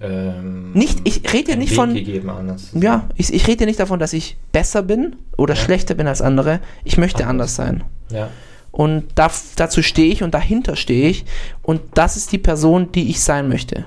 [0.00, 1.94] Ähm, Nicht, ich rede ja nicht Weg von.
[1.94, 2.30] gegeben.
[2.74, 5.60] Ja, ich, ich rede nicht davon, dass ich besser bin oder Ja.
[5.60, 6.60] schlechter bin als andere.
[6.84, 7.58] Ich möchte Anders.
[7.58, 7.84] anders sein.
[8.16, 8.28] Ja.
[8.70, 11.24] Und da, dazu stehe ich und dahinter stehe ich.
[11.62, 13.84] Und das ist die Person, die ich sein möchte.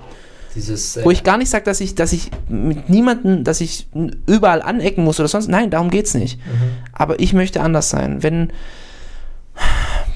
[0.56, 3.88] Dieses, äh, Wo ich gar nicht sage, dass ich, dass ich mit niemandem, dass ich
[4.28, 5.48] überall anecken muss oder sonst.
[5.48, 6.40] Nein, darum geht's nicht.
[6.46, 6.78] mhm.
[6.94, 8.22] Aber ich möchte anders sein.
[8.22, 8.52] Wenn,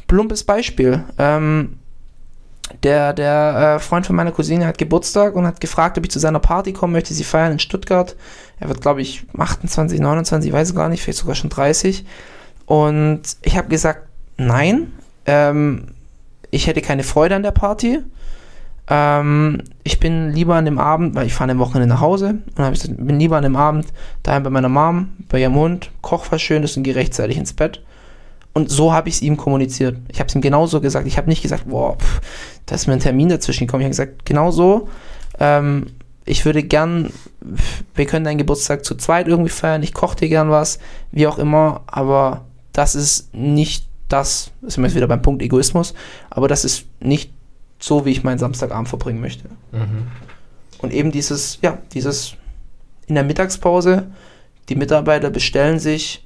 [0.08, 1.78] plumpes Beispiel, ähm,
[2.84, 6.20] der, der äh, Freund von meiner Cousine hat Geburtstag und hat gefragt, ob ich zu
[6.20, 8.16] seiner Party kommen möchte, sie feiern in Stuttgart.
[8.60, 12.06] Er wird, glaube ich, 28, 29, ich weiß es gar nicht, vielleicht sogar schon 30.
[12.66, 14.08] Und ich habe gesagt,
[14.38, 14.92] nein,
[15.26, 15.90] ähm,
[16.52, 18.00] ich hätte keine Freude an der Party.
[18.90, 22.72] Ähm, ich bin lieber an dem Abend, weil ich fahre am Wochenende nach Hause und
[22.72, 23.88] gesagt, bin lieber an dem Abend
[24.24, 27.84] daheim bei meiner Mom, bei ihrem Hund, koch was Schönes und gehe rechtzeitig ins Bett.
[28.54, 29.98] Und so habe ich es ihm kommuniziert.
[30.08, 31.06] Ich habe es ihm genauso gesagt.
[31.06, 32.22] Ich habe nicht gesagt, boah, pff,
[32.66, 33.82] da ist mir ein Termin dazwischen gekommen.
[33.82, 34.90] Ich habe gesagt, genau so.
[35.40, 35.88] Ähm,
[36.26, 37.12] ich würde gern,
[37.94, 39.84] wir können deinen Geburtstag zu zweit irgendwie feiern.
[39.84, 40.80] Ich koche dir gern was,
[41.12, 41.82] wie auch immer.
[41.86, 45.94] Aber das ist nicht das, sind wir jetzt wieder beim Punkt Egoismus,
[46.30, 47.32] aber das ist nicht
[47.80, 49.50] so, wie ich meinen Samstagabend verbringen möchte.
[49.72, 50.08] Mhm.
[50.80, 52.36] Und eben dieses, ja, dieses
[53.08, 54.08] in der Mittagspause,
[54.70, 56.26] die Mitarbeiter bestellen sich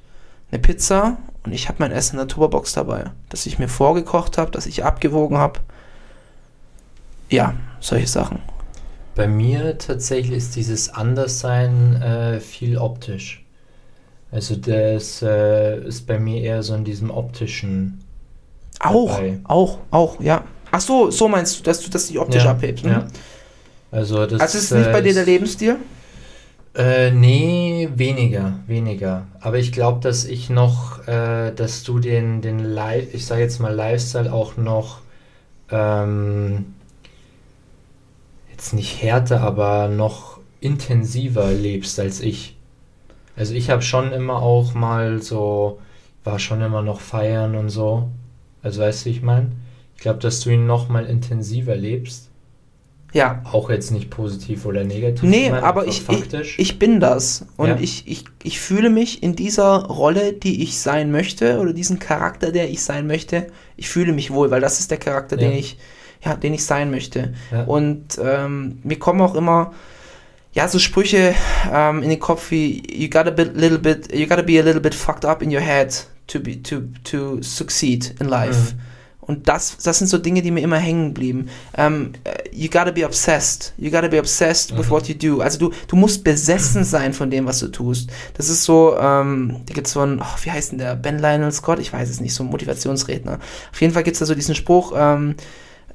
[0.50, 4.38] eine Pizza und ich habe mein Essen in der Tupperbox dabei, das ich mir vorgekocht
[4.38, 5.60] habe, das ich abgewogen habe.
[7.30, 8.40] Ja, solche Sachen.
[9.14, 13.44] Bei mir tatsächlich ist dieses Anderssein äh, viel optisch.
[14.30, 18.02] Also das äh, ist bei mir eher so in diesem optischen.
[18.80, 19.40] Auch, Dabei.
[19.44, 20.44] auch, auch, ja.
[20.72, 22.84] Ach so, so meinst du, dass du das dich optisch ja, abhebst.
[22.84, 23.00] Ja.
[23.00, 23.06] Mhm.
[23.90, 25.76] Also das Also ist es nicht bei äh, dir der Lebensstil?
[26.74, 29.26] Äh, nee, weniger, weniger.
[29.40, 33.60] Aber ich glaube, dass ich noch, äh, dass du den, den Li ich sage jetzt
[33.60, 35.00] mal Lifestyle auch noch
[35.70, 36.74] ähm,
[38.50, 42.56] jetzt nicht härter, aber noch intensiver lebst als ich.
[43.36, 45.80] Also ich habe schon immer auch mal so,
[46.24, 48.08] war schon immer noch feiern und so.
[48.62, 49.52] Also weißt du, wie ich meine?
[50.02, 52.28] Ich glaube, dass du ihn noch mal intensiver lebst.
[53.12, 53.40] Ja.
[53.44, 55.22] Auch jetzt nicht positiv oder negativ.
[55.30, 57.46] Nee, gemeint, aber ich, ich, ich bin das.
[57.56, 57.76] Und Ja.
[57.80, 62.50] ich, ich, ich fühle mich in dieser Rolle, die ich sein möchte, oder diesen Charakter,
[62.50, 63.46] der ich sein möchte,
[63.76, 65.58] ich fühle mich wohl, weil das ist der Charakter, den Ja.
[65.58, 65.78] ich,
[66.24, 67.34] ja, den ich sein möchte.
[67.52, 67.62] Ja.
[67.62, 69.72] Und ähm, mir kommen auch immer
[70.52, 71.32] ja, so Sprüche
[71.72, 74.80] ähm, in den Kopf wie you gotta be little bit, you gotta be a little
[74.80, 75.94] bit fucked up in your head
[76.26, 78.74] to be to to succeed in life.
[78.74, 78.91] Mhm.
[79.24, 81.48] Und das, das sind so Dinge, die mir immer hängen blieben.
[81.76, 83.72] Ähm, äh, you gotta be obsessed.
[83.78, 84.90] You gotta be obsessed with Mhm.
[84.90, 85.40] what you do.
[85.40, 88.10] Also du, du musst besessen sein von dem, was du tust.
[88.34, 90.96] Das ist so, ähm, da gibt's so einen, oh, wie heißt denn der?
[90.96, 91.78] Ben Lionel Scott?
[91.78, 93.38] Ich weiß es nicht, so ein Motivationsredner.
[93.72, 95.36] Auf jeden Fall gibt's da so diesen Spruch, ähm,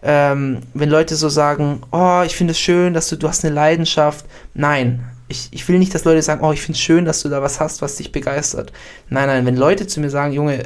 [0.01, 3.53] ähm, wenn Leute so sagen, oh, ich finde es schön, dass du, du hast eine
[3.53, 4.25] Leidenschaft.
[4.53, 7.29] Nein, ich, ich will nicht, dass Leute sagen, oh, ich finde es schön, dass du
[7.29, 8.71] da was hast, was dich begeistert.
[9.09, 10.63] Nein, nein, wenn Leute zu mir sagen, Junge,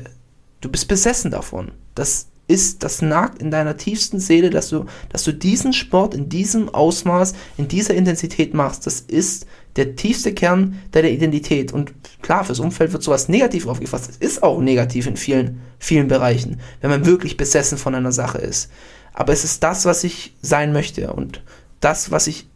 [0.59, 1.71] du bist besessen davon.
[1.95, 6.29] Das ist, das nagt in deiner tiefsten Seele, dass du, dass du diesen Sport in
[6.29, 8.85] diesem Ausmaß, in dieser Intensität machst.
[8.85, 9.45] Das ist
[9.77, 11.71] der tiefste Kern deiner Identität.
[11.71, 14.09] Und klar, fürs Umfeld wird sowas negativ aufgefasst.
[14.09, 18.39] Es ist auch negativ in vielen, vielen Bereichen, wenn man wirklich besessen von einer Sache
[18.39, 18.69] ist.
[19.13, 21.41] Aber es ist das, was ich sein möchte und
[21.79, 22.47] das, was ich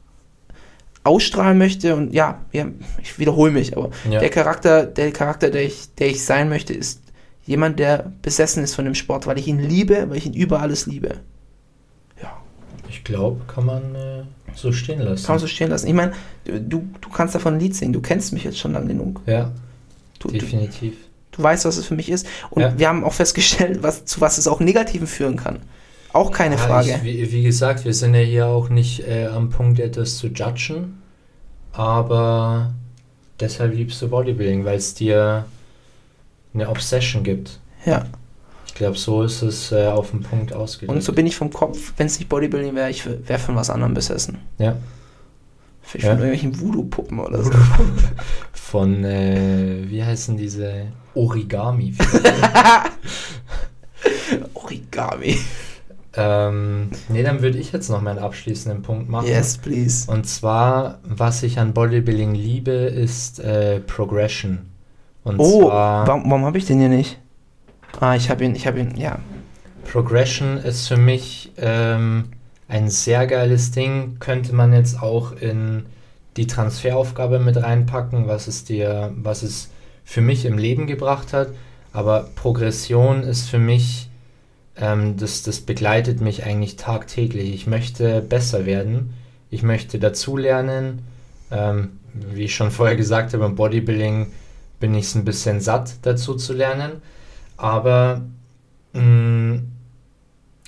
[1.04, 1.96] ausstrahlen möchte.
[1.96, 2.68] Und ja, ja
[3.02, 4.20] ich wiederhole mich, aber Ja.
[4.20, 7.02] der Charakter, der Charakter, der ich, der ich sein möchte, ist
[7.46, 10.62] jemand, der besessen ist von dem Sport, weil ich ihn liebe, weil ich ihn über
[10.62, 11.20] alles liebe.
[12.22, 12.38] Ja,
[12.90, 14.24] Ich glaube, kann man äh,
[14.56, 15.26] so stehen lassen.
[15.26, 15.88] kann man so stehen lassen.
[15.88, 16.14] Ich meine,
[16.46, 19.22] du, du kannst davon ein Lied singen, du kennst mich jetzt schon lang genug.
[19.26, 19.52] ja,
[20.20, 20.96] Du, du, definitiv.
[21.32, 22.26] du weißt, was es für mich ist.
[22.50, 22.80] Und Ja.
[22.80, 25.60] wir haben auch festgestellt, was, zu was es auch Negativen führen kann.
[26.14, 26.92] Auch keine Ja, Frage.
[26.92, 30.28] Ich, wie, wie gesagt, wir sind ja hier auch nicht äh, am Punkt, etwas zu
[30.28, 31.02] judgen,
[31.74, 32.74] aber
[33.40, 35.46] deshalb liebst du Bodybuilding, weil es dir
[36.56, 37.60] eine Obsession gibt.
[37.86, 38.06] ja.
[38.68, 40.92] Ich glaube, so ist es äh, auf den Punkt ausgedrückt.
[40.98, 43.70] Und so bin ich vom Kopf, wenn es nicht Bodybuilding wäre, ich wäre von was
[43.70, 44.40] anderem besessen.
[44.58, 44.76] Ja.
[45.82, 46.12] Vielleicht Ja.
[46.18, 47.52] von irgendwelchen Voodoo-Puppen oder so.
[48.52, 51.94] Von, äh, wie heißen diese Origami?
[54.54, 55.38] Origami.
[56.16, 59.28] ähm, nee, dann würde ich jetzt noch meinen abschließenden Punkt machen.
[59.28, 60.12] Yes, please.
[60.12, 64.70] Und zwar, was ich an Bodybuilding liebe, ist äh, Progression.
[65.26, 67.20] Und Oh, warum, warum habe ich den hier nicht?
[68.00, 69.20] Ah, ich habe ihn, ich habe ihn, ja.
[69.92, 72.26] Progression ist für mich ähm,
[72.68, 74.18] ein sehr geiles Ding.
[74.20, 75.88] Könnte man jetzt auch in
[76.38, 79.72] die Transferaufgabe mit reinpacken, was es dir, was es
[80.04, 81.50] für mich im Leben gebracht hat.
[81.92, 84.10] Aber Progression ist für mich,
[84.78, 87.54] ähm, das, das begleitet mich eigentlich tagtäglich.
[87.54, 89.14] Ich möchte besser werden.
[89.50, 91.00] Ich möchte dazulernen.
[91.50, 94.28] Ähm, wie ich schon vorher gesagt habe, im Bodybuilding
[94.86, 97.02] bin ich es ein bisschen satt, dazu zu lernen.
[97.58, 98.22] Aber
[98.94, 99.62] mh,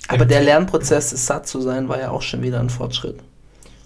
[0.08, 3.20] Aber im der Lernprozess, es satt zu sein, war ja auch schon wieder ein Fortschritt.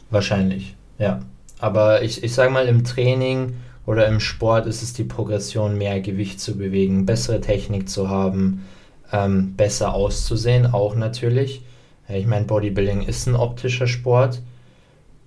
[0.09, 1.21] Wahrscheinlich, ja.
[1.59, 6.01] Aber ich, ich sage mal, im Training oder im Sport ist es die Progression, mehr
[6.01, 8.65] Gewicht zu bewegen, bessere Technik zu haben,
[9.13, 11.61] ähm, besser auszusehen, auch natürlich.
[12.09, 14.41] Ich meine, Bodybuilding ist ein optischer Sport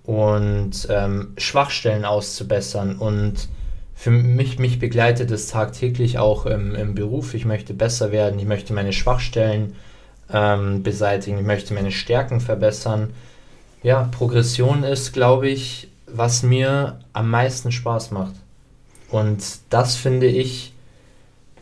[0.03, 3.49] und ähm, Schwachstellen auszubessern und
[3.95, 7.33] für mich, mich begleitet es tagtäglich auch im, im Beruf.
[7.33, 9.75] Ich möchte besser werden, ich möchte meine Schwachstellen
[10.31, 13.13] ähm, beseitigen, ich möchte meine Stärken verbessern.
[13.81, 18.33] Ja, Progression ist, glaube ich, was mir am meisten Spaß macht.
[19.09, 20.73] Und das finde ich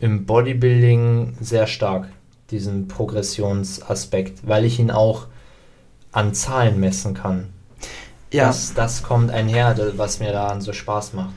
[0.00, 2.08] im Bodybuilding sehr stark,
[2.50, 5.26] diesen Progressionsaspekt, weil ich ihn auch
[6.12, 7.48] an Zahlen messen kann.
[8.32, 11.34] Ja, Das, das kommt einher, was mir daran so Spaß macht.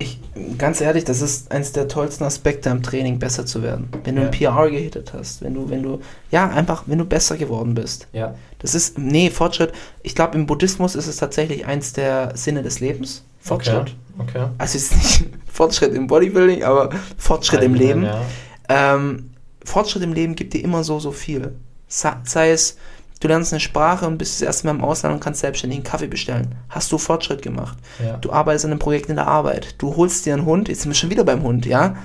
[0.00, 0.18] Ich,
[0.58, 3.88] ganz ehrlich, das ist eines der tollsten Aspekte am Training, besser zu werden.
[4.02, 4.28] Wenn du Ja.
[4.28, 6.00] ein PR gehittet hast, wenn du, wenn du,
[6.30, 8.08] ja, einfach, wenn du besser geworden bist.
[8.12, 9.72] Ja, Das ist, nee, Fortschritt.
[10.02, 13.24] Ich glaube, im Buddhismus ist es tatsächlich eins der Sinne des Lebens.
[13.38, 13.94] Fortschritt.
[14.18, 14.38] Okay.
[14.38, 14.46] okay.
[14.58, 18.04] Also ist nicht Fortschritt im Bodybuilding, aber Fortschritt im Leben.
[18.04, 18.22] Ja.
[18.68, 19.30] Ähm,
[19.64, 21.52] Fortschritt im Leben gibt dir immer so, so viel.
[21.88, 22.76] Sei es,
[23.20, 25.84] du lernst eine Sprache und bist das erste Mal im Ausland und kannst selbstständig einen
[25.84, 26.54] Kaffee bestellen.
[26.68, 27.78] Hast du Fortschritt gemacht?
[28.04, 28.16] Ja.
[28.16, 29.76] Du arbeitest an einem Projekt in der Arbeit.
[29.78, 31.96] Du holst dir einen Hund, jetzt sind wir schon wieder beim Hund, ja?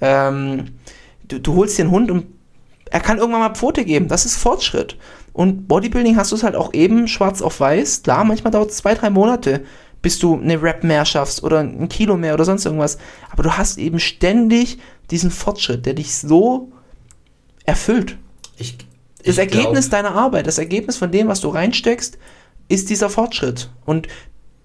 [0.00, 0.70] Ähm,
[1.28, 2.26] du, du holst dir einen Hund und
[2.90, 4.08] er kann irgendwann mal Pfote geben.
[4.08, 4.98] Das ist Fortschritt.
[5.32, 8.02] Und Bodybuilding hast du es halt auch eben schwarz auf weiß.
[8.02, 9.64] Klar, manchmal dauert es zwei, drei Monate,
[10.02, 12.98] bis du eine Rap mehr schaffst oder ein Kilo mehr oder sonst irgendwas.
[13.30, 14.78] Aber du hast eben ständig
[15.10, 16.72] diesen Fortschritt, der dich so
[17.64, 18.18] erfüllt.
[18.58, 18.76] Ich,
[19.24, 22.18] Das ich Ergebnis glaub- deiner Arbeit, das Ergebnis von dem, was du reinsteckst,
[22.68, 23.70] ist dieser Fortschritt.
[23.84, 24.08] Und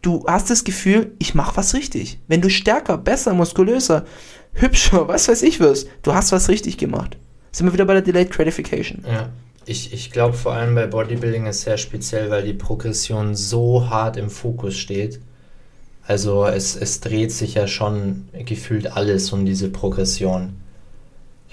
[0.01, 2.19] du hast das Gefühl, ich mache was richtig.
[2.27, 4.05] Wenn du stärker, besser, muskulöser,
[4.53, 7.17] hübscher, was weiß ich wirst, du hast was richtig gemacht.
[7.51, 9.03] Sind wir wieder bei der Delayed Gratification.
[9.07, 9.29] Ja,
[9.65, 14.17] ich, ich glaube vor allem bei Bodybuilding ist sehr speziell, weil die Progression so hart
[14.17, 15.19] im Fokus steht.
[16.05, 20.55] Also es, es dreht sich ja schon gefühlt alles um diese Progression.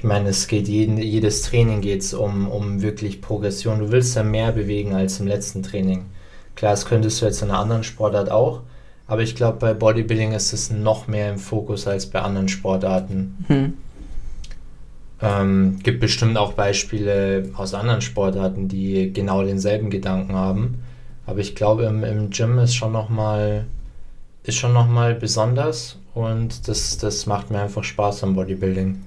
[0.04, 3.78] Ich meine, es geht jeden, jedes Training geht es um, um wirklich Progression.
[3.78, 6.04] Du willst ja mehr bewegen als im letzten Training.
[6.56, 8.60] Klar, das könntest du jetzt in einer anderen Sportart auch,
[9.06, 13.46] aber ich glaube, bei Bodybuilding ist es noch mehr im Fokus als bei anderen Sportarten.
[13.46, 13.72] Hm.
[15.22, 20.82] Ähm, gibt bestimmt auch Beispiele aus anderen Sportarten, die genau denselben Gedanken haben.
[21.24, 23.64] Aber ich glaube, im, im Gym ist schon nochmal
[24.42, 29.00] ist schon noch mal besonders und das, das macht mir einfach Spaß am Bodybuilding.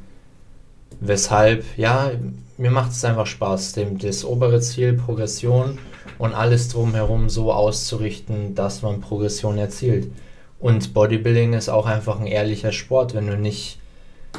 [0.99, 2.11] Weshalb, ja,
[2.57, 5.77] mir macht es einfach Spaß, dem, das obere Ziel, Progression
[6.17, 10.11] und alles drumherum so auszurichten, dass man Progression erzielt.
[10.59, 13.79] Und Bodybuilding ist auch einfach ein ehrlicher Sport, wenn du nicht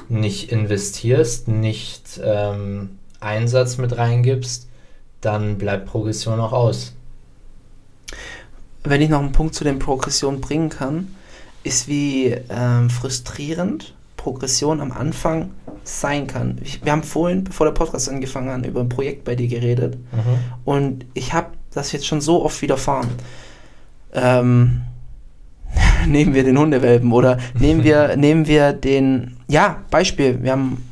[0.08, 4.68] nicht investierst, nicht ähm, Einsatz mit reingibst,
[5.20, 6.94] dann bleibt Progression auch aus.
[8.84, 11.14] Wenn ich noch einen Punkt zu den Progressionen bringen kann,
[11.64, 15.50] ist wie ähm, frustrierend Progression am Anfang
[15.88, 16.58] sein kann.
[16.62, 19.96] Ich, wir haben vorhin, bevor der Podcast angefangen hat, über ein Projekt bei dir geredet.
[20.64, 23.08] Und ich habe das jetzt schon so oft widerfahren.
[24.12, 24.82] Ähm,
[26.06, 30.84] nehmen wir den Hundewelpen oder nehmen wir, nehmen wir den, ja, Beispiel, wir haben,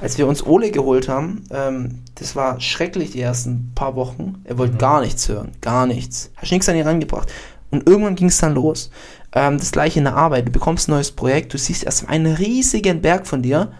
[0.00, 4.42] als wir uns Ole geholt haben, ähm, das war schrecklich die ersten paar Wochen.
[4.44, 6.30] Er wollte gar nichts hören, gar nichts.
[6.36, 7.32] Hast nichts an ihn rangebracht.
[7.72, 8.90] Und irgendwann ging es dann los.
[9.34, 10.46] Ähm, das gleiche in der Arbeit.
[10.46, 13.72] Du bekommst ein neues Projekt, du siehst erst einen riesigen Berg von dir.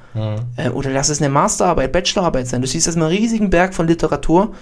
[0.56, 2.62] Äh, oder lass es eine Masterarbeit, Bachelorarbeit sein.
[2.62, 4.55] Du siehst erstmal einen riesigen Berg von Literatur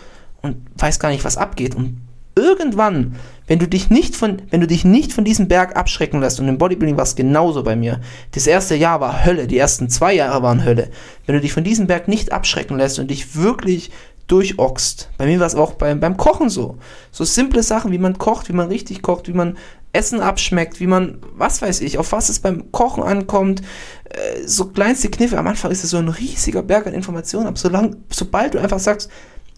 [0.42, 1.76] und weißt gar nicht, was abgeht.
[1.76, 2.00] Und
[2.34, 3.16] irgendwann,
[3.46, 6.48] wenn du dich nicht von, wenn du dich nicht von diesem Berg abschrecken lässt, und
[6.48, 8.00] im Bodybuilding war es genauso bei mir.
[8.32, 10.90] Das erste Jahr war Hölle, die ersten zwei Jahre waren Hölle.
[11.26, 13.90] Wenn du dich von diesem Berg nicht abschrecken lässt und dich wirklich
[14.30, 16.78] durchockst, bei mir war es auch beim, beim Kochen so.
[17.10, 19.56] So simple Sachen, wie man kocht, wie man richtig kocht, wie man
[19.92, 23.62] Essen abschmeckt, wie man, was weiß ich, auf was es beim Kochen ankommt,
[24.04, 25.38] äh, so kleinste Kniffe.
[25.38, 28.78] Am Anfang ist es so ein riesiger Berg an Informationen, aber solang, sobald du einfach
[28.78, 29.10] sagst,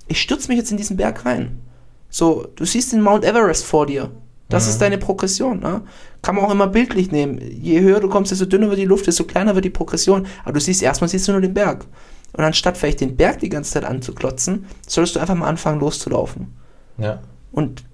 [0.08, 1.60] ich stürze mich jetzt in diesen Berg rein,
[2.08, 4.10] so, du siehst den Mount Everest vor dir.
[4.52, 5.60] Das ist deine Progression.
[5.60, 5.80] Ne?
[6.20, 7.40] Kann man auch immer bildlich nehmen.
[7.40, 10.26] Je höher du kommst, desto dünner wird die Luft, desto kleiner wird die Progression.
[10.44, 11.86] Aber du siehst erstmal siehst du nur den Berg.
[12.32, 16.54] Und anstatt vielleicht den Berg die ganze Zeit anzuklotzen, solltest du einfach mal anfangen loszulaufen.
[16.98, 17.20] Ja.
[17.52, 17.84] Und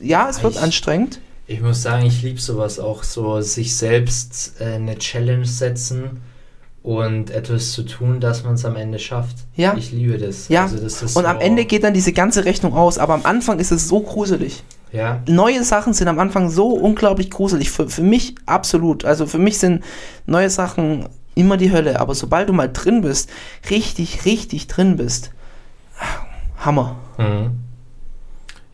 [0.00, 1.20] ja, es wird Ich- anstrengend.
[1.48, 6.20] Ich muss sagen, ich liebe sowas auch, so sich selbst äh, eine Challenge setzen
[6.82, 9.36] und etwas zu tun, dass man es am Ende schafft.
[9.56, 9.74] Ja.
[9.76, 10.48] Ich liebe das.
[10.48, 13.24] Ja, Also das und am so- Ende geht dann diese ganze Rechnung aus, aber am
[13.26, 14.62] Anfang ist es so gruselig.
[14.92, 17.70] Ja, Neue Sachen sind am Anfang so unglaublich gruselig.
[17.70, 19.04] Für, für mich absolut.
[19.04, 19.82] Also für mich sind
[20.26, 22.00] neue Sachen immer die Hölle.
[22.00, 23.30] Aber sobald du mal drin bist,
[23.70, 25.30] richtig, richtig drin bist,
[26.58, 26.96] Hammer.
[27.18, 27.58] mhm.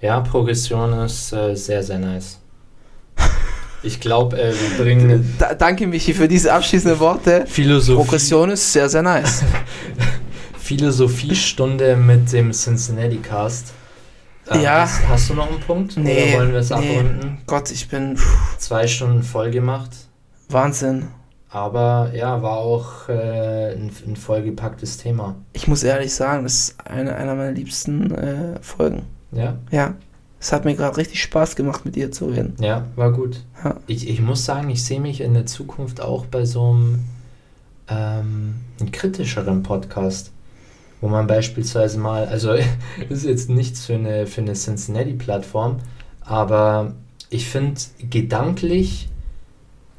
[0.00, 2.38] ja Progression ist äh, sehr, sehr nice.
[3.80, 7.44] Ich glaube, äh, wir bringen Da, danke, Michi, für diese abschließenden Worte.
[7.46, 9.44] Philosophie, Progression ist sehr, sehr nice.
[10.58, 13.72] Philosophiestunde mit dem Cincinnati Cast.
[14.50, 14.80] Ähm, Ja.
[14.80, 15.96] Hast, hast du noch einen Punkt?
[15.96, 16.76] Nee, Oder wollen wir es nee.
[16.76, 17.38] abrunden?
[17.46, 19.90] Gott, ich bin pff, Zwei Stunden voll gemacht.
[20.48, 21.08] Wahnsinn.
[21.50, 25.36] Aber ja, war auch äh, ein, ein vollgepacktes Thema.
[25.54, 29.04] Ich muss ehrlich sagen, das ist eine, einer meiner liebsten äh, Folgen.
[29.32, 29.94] Ja, Ja,
[30.40, 32.54] es hat mir gerade richtig Spaß gemacht, mit dir zu reden.
[32.60, 33.44] ja, war gut.
[33.64, 33.76] Ja.
[33.86, 37.04] Ich, ich muss sagen, ich sehe mich in der Zukunft auch bei so einem
[37.88, 40.30] ähm, einem kritischeren Podcast,
[41.00, 42.54] wo man beispielsweise mal, also
[43.08, 45.78] das ist jetzt nichts für eine, für eine Cincinnati-Plattform,
[46.20, 46.94] aber
[47.30, 49.08] ich finde gedanklich,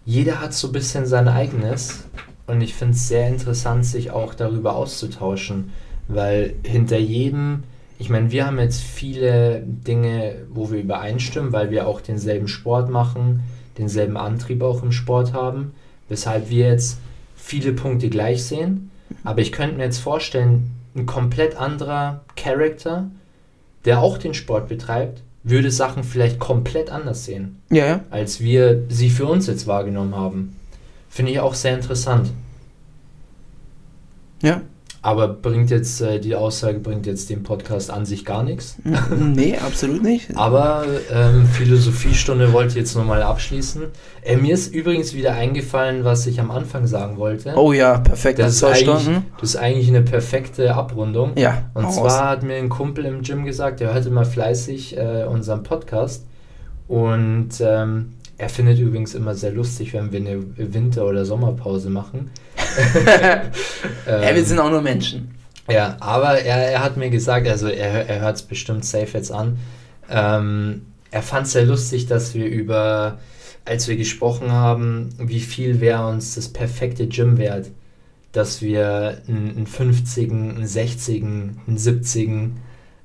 [0.10, 2.06] jeder hat so ein bisschen sein eigenes
[2.48, 5.72] und ich finde es sehr interessant, sich auch darüber auszutauschen,
[6.07, 7.61] weil hinter jedem,
[7.99, 12.90] ich meine, wir haben jetzt viele Dinge, wo wir übereinstimmen, weil wir auch denselben Sport
[12.90, 13.44] machen,
[13.77, 15.73] denselben Antrieb auch im Sport haben,
[16.07, 16.98] weshalb wir jetzt
[17.36, 18.90] viele Punkte gleich sehen.
[19.23, 23.11] Aber ich könnte mir jetzt vorstellen, ein komplett anderer Charakter,
[23.86, 27.99] der auch den Sport betreibt, würde Sachen vielleicht komplett anders sehen, Ja, ja.
[28.10, 30.56] als wir sie für uns jetzt wahrgenommen haben.
[31.10, 32.30] Finde ich auch sehr interessant.
[34.41, 34.61] Ja.
[35.02, 38.78] Aber bringt jetzt, äh, die Aussage bringt jetzt dem Podcast an sich gar nichts.
[39.18, 40.36] nee, absolut nicht.
[40.36, 43.84] Aber ähm, Philosophiestunde wollte ich jetzt nochmal abschließen.
[44.24, 47.54] Äh, mir ist übrigens wieder eingefallen, was ich am Anfang sagen wollte.
[47.56, 48.40] Oh ja, perfekt.
[48.40, 49.26] das, ist zwei eigentlich, Stunden.
[49.40, 51.32] das ist eigentlich eine perfekte Abrundung.
[51.38, 52.20] Ja, Und zwar raus.
[52.20, 56.26] hat mir ein Kumpel im Gym gesagt, er hört immer fleißig äh, unseren Podcast.
[56.90, 62.32] Und ähm, er findet übrigens immer sehr lustig, wenn wir eine Winter- oder Sommerpause machen.
[64.08, 65.36] ja, wir sind auch nur Menschen.
[65.70, 69.32] Ja, aber er, er hat mir gesagt, also er, er hört es bestimmt safe jetzt
[69.32, 69.60] an.
[70.10, 73.20] Ähm, er fand es sehr lustig, dass wir über,
[73.66, 77.70] als wir gesprochen haben, wie viel wäre uns das perfekte Gym wert,
[78.32, 82.30] dass wir einen, einen 50, einen 60, einen 70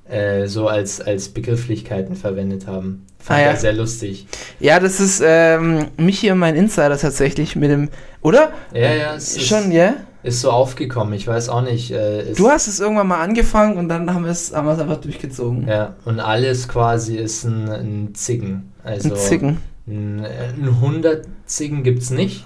[0.09, 3.05] äh, so als, als Begrifflichkeiten verwendet haben.
[3.19, 3.55] Fand Ah, ja.
[3.55, 4.27] sehr lustig.
[4.59, 7.89] Ja, das ist ähm, mich hier mein Insider tatsächlich mit dem,
[8.21, 8.51] oder?
[8.73, 9.95] Ja, ja, es ist, Schon, ja?
[10.21, 11.13] ist so aufgekommen.
[11.15, 11.91] Ich weiß auch nicht.
[11.91, 15.67] Äh, Du hast es irgendwann mal angefangen und dann haben wir es haben einfach durchgezogen.
[15.67, 18.71] Ja, und alles quasi ist ein, ein Zicken.
[18.83, 19.57] Also Ein Zicken.
[19.87, 22.45] Ein, ein 100 Zicken gibt es nicht,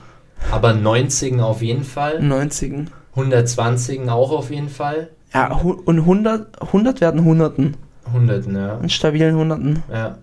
[0.52, 2.22] aber 90 auf jeden Fall.
[2.22, 2.86] 90.
[3.15, 5.10] 120 auch auf jeden Fall.
[5.34, 7.78] Ja, und 100, 100 werden Hunderten.
[8.06, 8.78] 100, ja.
[8.80, 9.84] In stabilen Hunderten.
[9.92, 10.18] ja.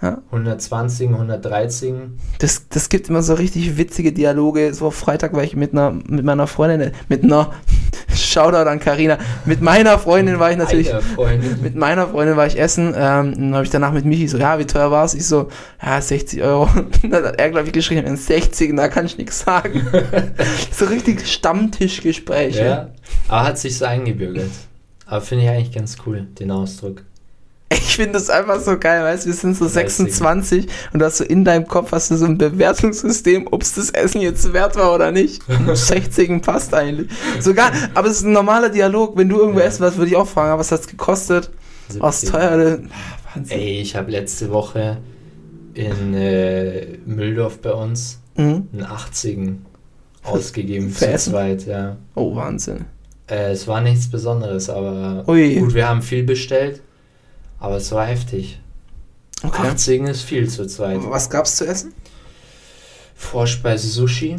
[0.00, 0.18] Ja.
[0.32, 2.18] 120, 113.
[2.40, 4.74] Das, das gibt immer so richtig witzige Dialoge.
[4.74, 7.52] So Freitag war ich mit einer, mit meiner Freundin, mit einer,
[8.14, 11.60] Shoutout an Karina mit meiner Freundin war ich natürlich, Freundin.
[11.62, 14.58] mit meiner Freundin war ich essen, ähm, dann habe ich danach mit Michi so, ja,
[14.58, 15.14] wie teuer war es?
[15.14, 15.48] Ich so,
[15.82, 16.68] ja, 60 Euro.
[17.02, 19.86] dann hat er, glaube ich, geschrieben, in 60, da kann ich nichts sagen.
[20.70, 22.64] so richtig Stammtischgespräche.
[22.64, 22.88] Ja,
[23.28, 24.50] aber hat sich so eingebürgert.
[25.06, 27.02] Aber finde ich eigentlich ganz cool, den Ausdruck.
[27.72, 30.14] Ich finde das einfach so geil, weißt du, wir sind so 30.
[30.14, 33.74] 26 und du hast so in deinem Kopf hast du so ein Bewertungssystem, ob es
[33.74, 35.42] das Essen jetzt wert war oder nicht.
[35.72, 37.10] 60 passt eigentlich.
[37.40, 39.66] Sogar, aber es ist ein normaler Dialog, wenn du irgendwo Ja.
[39.66, 41.50] essen warst, würde ich auch fragen, was hat's gekostet?
[41.98, 42.30] Was 70.
[42.40, 42.56] teuer?
[42.56, 42.90] denn?
[42.92, 43.58] Ah, Wahnsinn.
[43.58, 44.98] Ey, ich habe letzte Woche
[45.74, 48.68] in äh, Mühldorf bei uns Mhm.
[48.72, 49.38] einen 80
[50.24, 51.32] ausgegeben Für Essen?
[51.32, 51.96] zweit, ja.
[52.14, 52.86] Oh, Wahnsinn.
[53.28, 55.56] Äh, es war nichts Besonderes, aber Ui.
[55.56, 56.80] gut, wir haben viel bestellt,
[57.62, 58.58] aber es war heftig.
[59.42, 59.68] Okay.
[59.68, 60.98] 80 ist viel zu zweit.
[61.04, 61.92] Was gab's zu essen?
[63.14, 64.36] Vorspeise Sushi,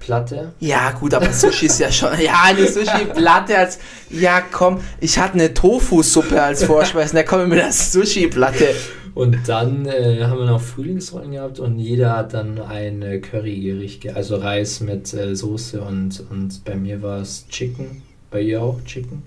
[0.00, 0.52] Platte.
[0.60, 2.18] Ja, gut, aber Sushi ist ja schon.
[2.20, 3.78] Ja, eine Sushi-Platte als.
[4.10, 7.14] Ja, komm, ich hatte eine Tofu-Suppe als Vorspeise.
[7.14, 8.74] Da kommen wir mit der Sushi-Platte.
[9.14, 14.00] Und dann äh, haben wir noch Frühlingsrollen gehabt und jeder hat dann ein äh, Currygericht,
[14.00, 18.62] ge- also Reis mit äh, Soße und, und bei mir war es Chicken, bei ihr
[18.62, 19.22] auch Chicken.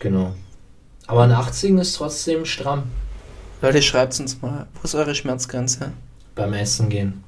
[0.00, 0.34] Genau.
[1.06, 2.84] Aber ein 80 ist trotzdem stramm
[3.62, 5.92] Leute, schreibt uns mal, wo ist eure Schmerzgrenze?
[6.36, 7.24] beim Essen gehen.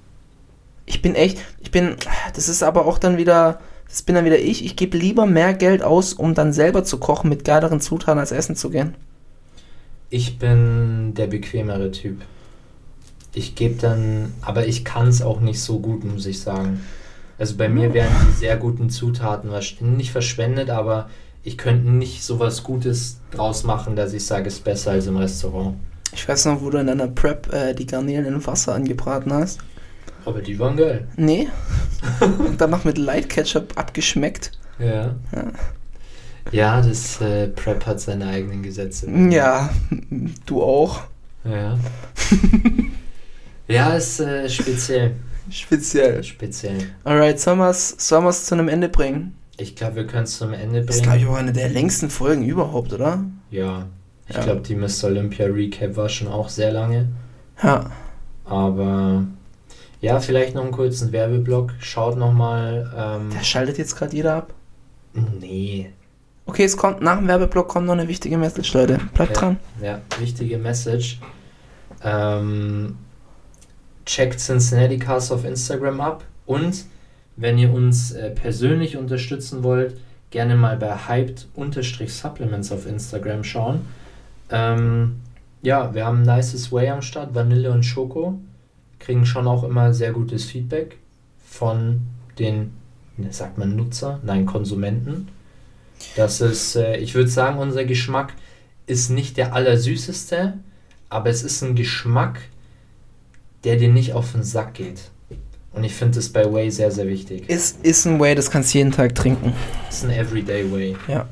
[0.86, 1.96] Ich bin echt, ich bin,
[2.34, 4.64] das ist aber auch dann wieder, das bin dann wieder ich.
[4.64, 8.32] Ich gebe lieber mehr Geld aus, um dann selber zu kochen mit geileren Zutaten als
[8.32, 8.94] essen zu gehen.
[10.10, 12.20] Ich bin der bequemere Typ.
[13.34, 16.80] Ich gebe dann, aber ich kann es auch nicht so gut, muss ich sagen.
[17.38, 19.50] Also bei mir wären die sehr guten Zutaten
[19.96, 21.10] nicht verschwendet, aber
[21.48, 25.06] ich könnte nicht so was Gutes draus machen, dass ich sage, es ist besser als
[25.06, 25.76] im Restaurant.
[26.12, 29.58] Ich weiß noch, wo du in deiner Prep äh, die Garnelen in Wasser angebraten hast.
[30.26, 31.08] Aber die waren geil.
[31.16, 31.48] Nee.
[32.20, 34.52] Und dann noch mit Light Ketchup abgeschmeckt.
[34.78, 35.14] Ja.
[35.34, 35.52] Ja.
[36.50, 39.10] Ja, das äh, Prep hat seine eigenen Gesetze.
[39.30, 39.70] Ja,
[40.44, 41.00] du auch.
[41.44, 41.78] Ja.
[43.68, 45.16] ja, ist äh, speziell.
[45.50, 46.22] Speziell.
[46.24, 46.90] Speziell.
[47.04, 49.34] Alright, sollen wir es zu einem Ende bringen?
[49.60, 51.35] Ich glaube, wir können es zum Ende Das ist, glaube ich, bringen.
[51.36, 53.24] auch eine der längsten Folgen überhaupt, oder?
[53.51, 53.86] Ja.
[54.28, 54.43] Ich Ja.
[54.44, 55.05] glaube, die Mr.
[55.05, 57.09] Olympia Recap war schon auch sehr lange.
[57.62, 57.90] Ja.
[58.44, 59.24] Aber
[60.01, 61.72] ja, vielleicht noch einen kurzen Werbeblock.
[61.80, 62.90] Schaut nochmal.
[62.97, 64.55] Ähm, Der schaltet jetzt gerade jeder ab.
[65.40, 65.90] nee.
[66.47, 68.98] Okay, es kommt nach dem Werbeblock kommt noch eine wichtige Message, Leute.
[69.12, 69.40] Bleibt Ja.
[69.40, 69.56] dran.
[69.82, 71.18] Ja, wichtige Message.
[72.02, 72.97] Ähm,
[74.06, 76.85] checkt Cincinnati Cast auf Instagram ab und
[77.39, 79.97] wenn ihr uns äh, persönlich unterstützen wollt,
[80.31, 83.86] gerne mal bei hyped-supplements auf Instagram schauen.
[84.51, 85.20] Ähm,
[85.62, 88.39] ja, wir haben ein nices Way am Start, Vanille und Schoko.
[88.98, 90.98] Kriegen schon auch immer sehr gutes Feedback
[91.47, 92.01] von
[92.39, 92.73] den,
[93.16, 94.20] ne, sagt man Nutzer?
[94.24, 95.28] Nein, Konsumenten.
[96.16, 98.35] Das ist, äh, ich würde sagen, unser Geschmack
[98.86, 100.55] ist nicht der allersüßeste,
[101.09, 102.40] aber es ist ein Geschmack,
[103.65, 105.10] der dir nicht auf den Sack geht.
[105.73, 107.49] Und ich finde das bei Way sehr, sehr wichtig.
[107.49, 109.53] Ist, ist ein Way, das kannst du jeden Tag trinken.
[109.89, 110.97] Es ist ein Everyday Way.
[111.07, 111.28] Ja.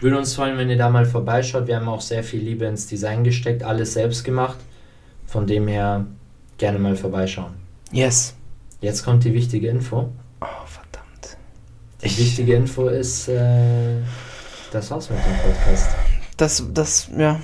[0.00, 1.66] Würde uns freuen, wenn ihr da mal vorbeischaut.
[1.66, 4.58] Wir haben auch sehr viel Liebe ins Design gesteckt, alles selbst gemacht.
[5.26, 6.06] Von dem her
[6.58, 7.54] gerne mal vorbeischauen.
[7.92, 8.34] Yes.
[8.80, 10.10] Jetzt kommt die wichtige Info.
[10.40, 11.36] Oh, verdammt.
[12.02, 14.00] Die wichtige Info ist, äh,
[14.72, 15.88] das war's mit dem Podcast.
[16.36, 17.40] Das, das, ja.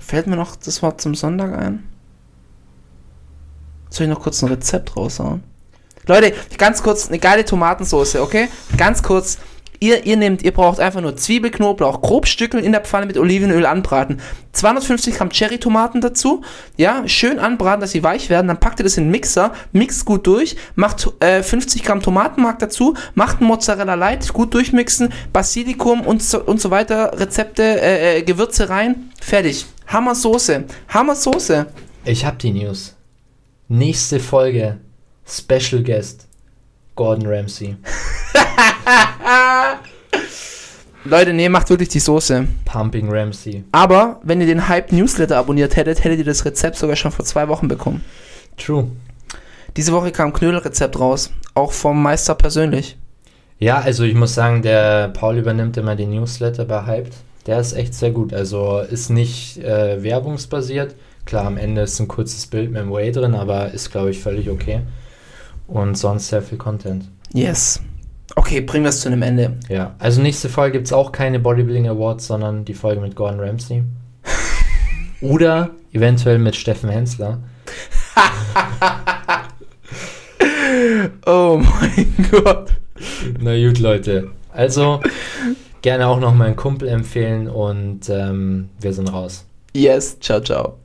[0.00, 1.84] Fällt mir noch das Wort zum Sonntag ein?
[3.94, 5.44] Soll ich noch kurz ein Rezept raushauen?
[6.06, 8.48] Leute, ganz kurz, eine geile Tomatensauce, okay?
[8.76, 9.38] Ganz kurz.
[9.78, 13.18] Ihr, ihr nehmt, ihr braucht einfach nur Zwiebel, Knoblauch, grob stückeln in der Pfanne mit
[13.18, 14.20] Olivenöl anbraten.
[14.50, 16.42] 250 Gramm Cherry-Tomaten dazu.
[16.76, 18.48] Ja, schön anbraten, dass sie weich werden.
[18.48, 22.58] Dann packt ihr das in den Mixer, mixt gut durch, macht äh, 50 Gramm Tomatenmark
[22.58, 28.22] dazu, macht Mozzarella Light, gut durchmixen, Basilikum und so, und so weiter, Rezepte, äh, äh,
[28.22, 29.12] Gewürze rein.
[29.20, 29.66] Fertig.
[29.86, 30.64] Hammer Soße.
[30.88, 31.66] Hammer Soße.
[32.04, 32.93] Ich hab die News.
[33.76, 34.78] Nächste Folge.
[35.26, 36.28] Special Guest.
[36.94, 37.74] Gordon Ramsay.
[41.04, 42.46] Leute, nee, macht wirklich die Soße.
[42.66, 43.64] Pumping Ramsay.
[43.72, 47.24] Aber wenn ihr den Hype Newsletter abonniert hättet, hättet ihr das Rezept sogar schon vor
[47.24, 48.04] zwei Wochen bekommen.
[48.56, 48.92] True.
[49.76, 52.96] Diese Woche kam Knödelrezept raus, auch vom Meister persönlich.
[53.58, 57.14] Ja, also ich muss sagen, der Paul übernimmt immer den Newsletter bei Hyped.
[57.48, 58.32] Der ist echt sehr gut.
[58.32, 60.94] Also ist nicht äh, werbungsbasiert.
[61.24, 64.20] Klar, am Ende ist ein kurzes Bild mit dem Way drin, aber ist, glaube ich,
[64.20, 64.82] völlig okay.
[65.66, 67.08] Und sonst sehr viel Content.
[67.32, 67.80] Yes.
[68.36, 69.58] Okay, bringen wir es zu einem Ende.
[69.68, 73.40] Ja, also nächste Folge gibt es auch keine Bodybuilding Awards, sondern die Folge mit Gordon
[73.40, 73.84] Ramsay.
[75.20, 77.38] Oder eventuell mit Steffen Hensler.
[81.26, 82.70] Oh mein Gott.
[83.40, 84.30] Na gut, Leute.
[84.52, 85.00] Also
[85.82, 89.46] gerne auch noch meinen Kumpel empfehlen und ähm, wir sind raus.
[89.74, 90.83] Yes, ciao, ciao.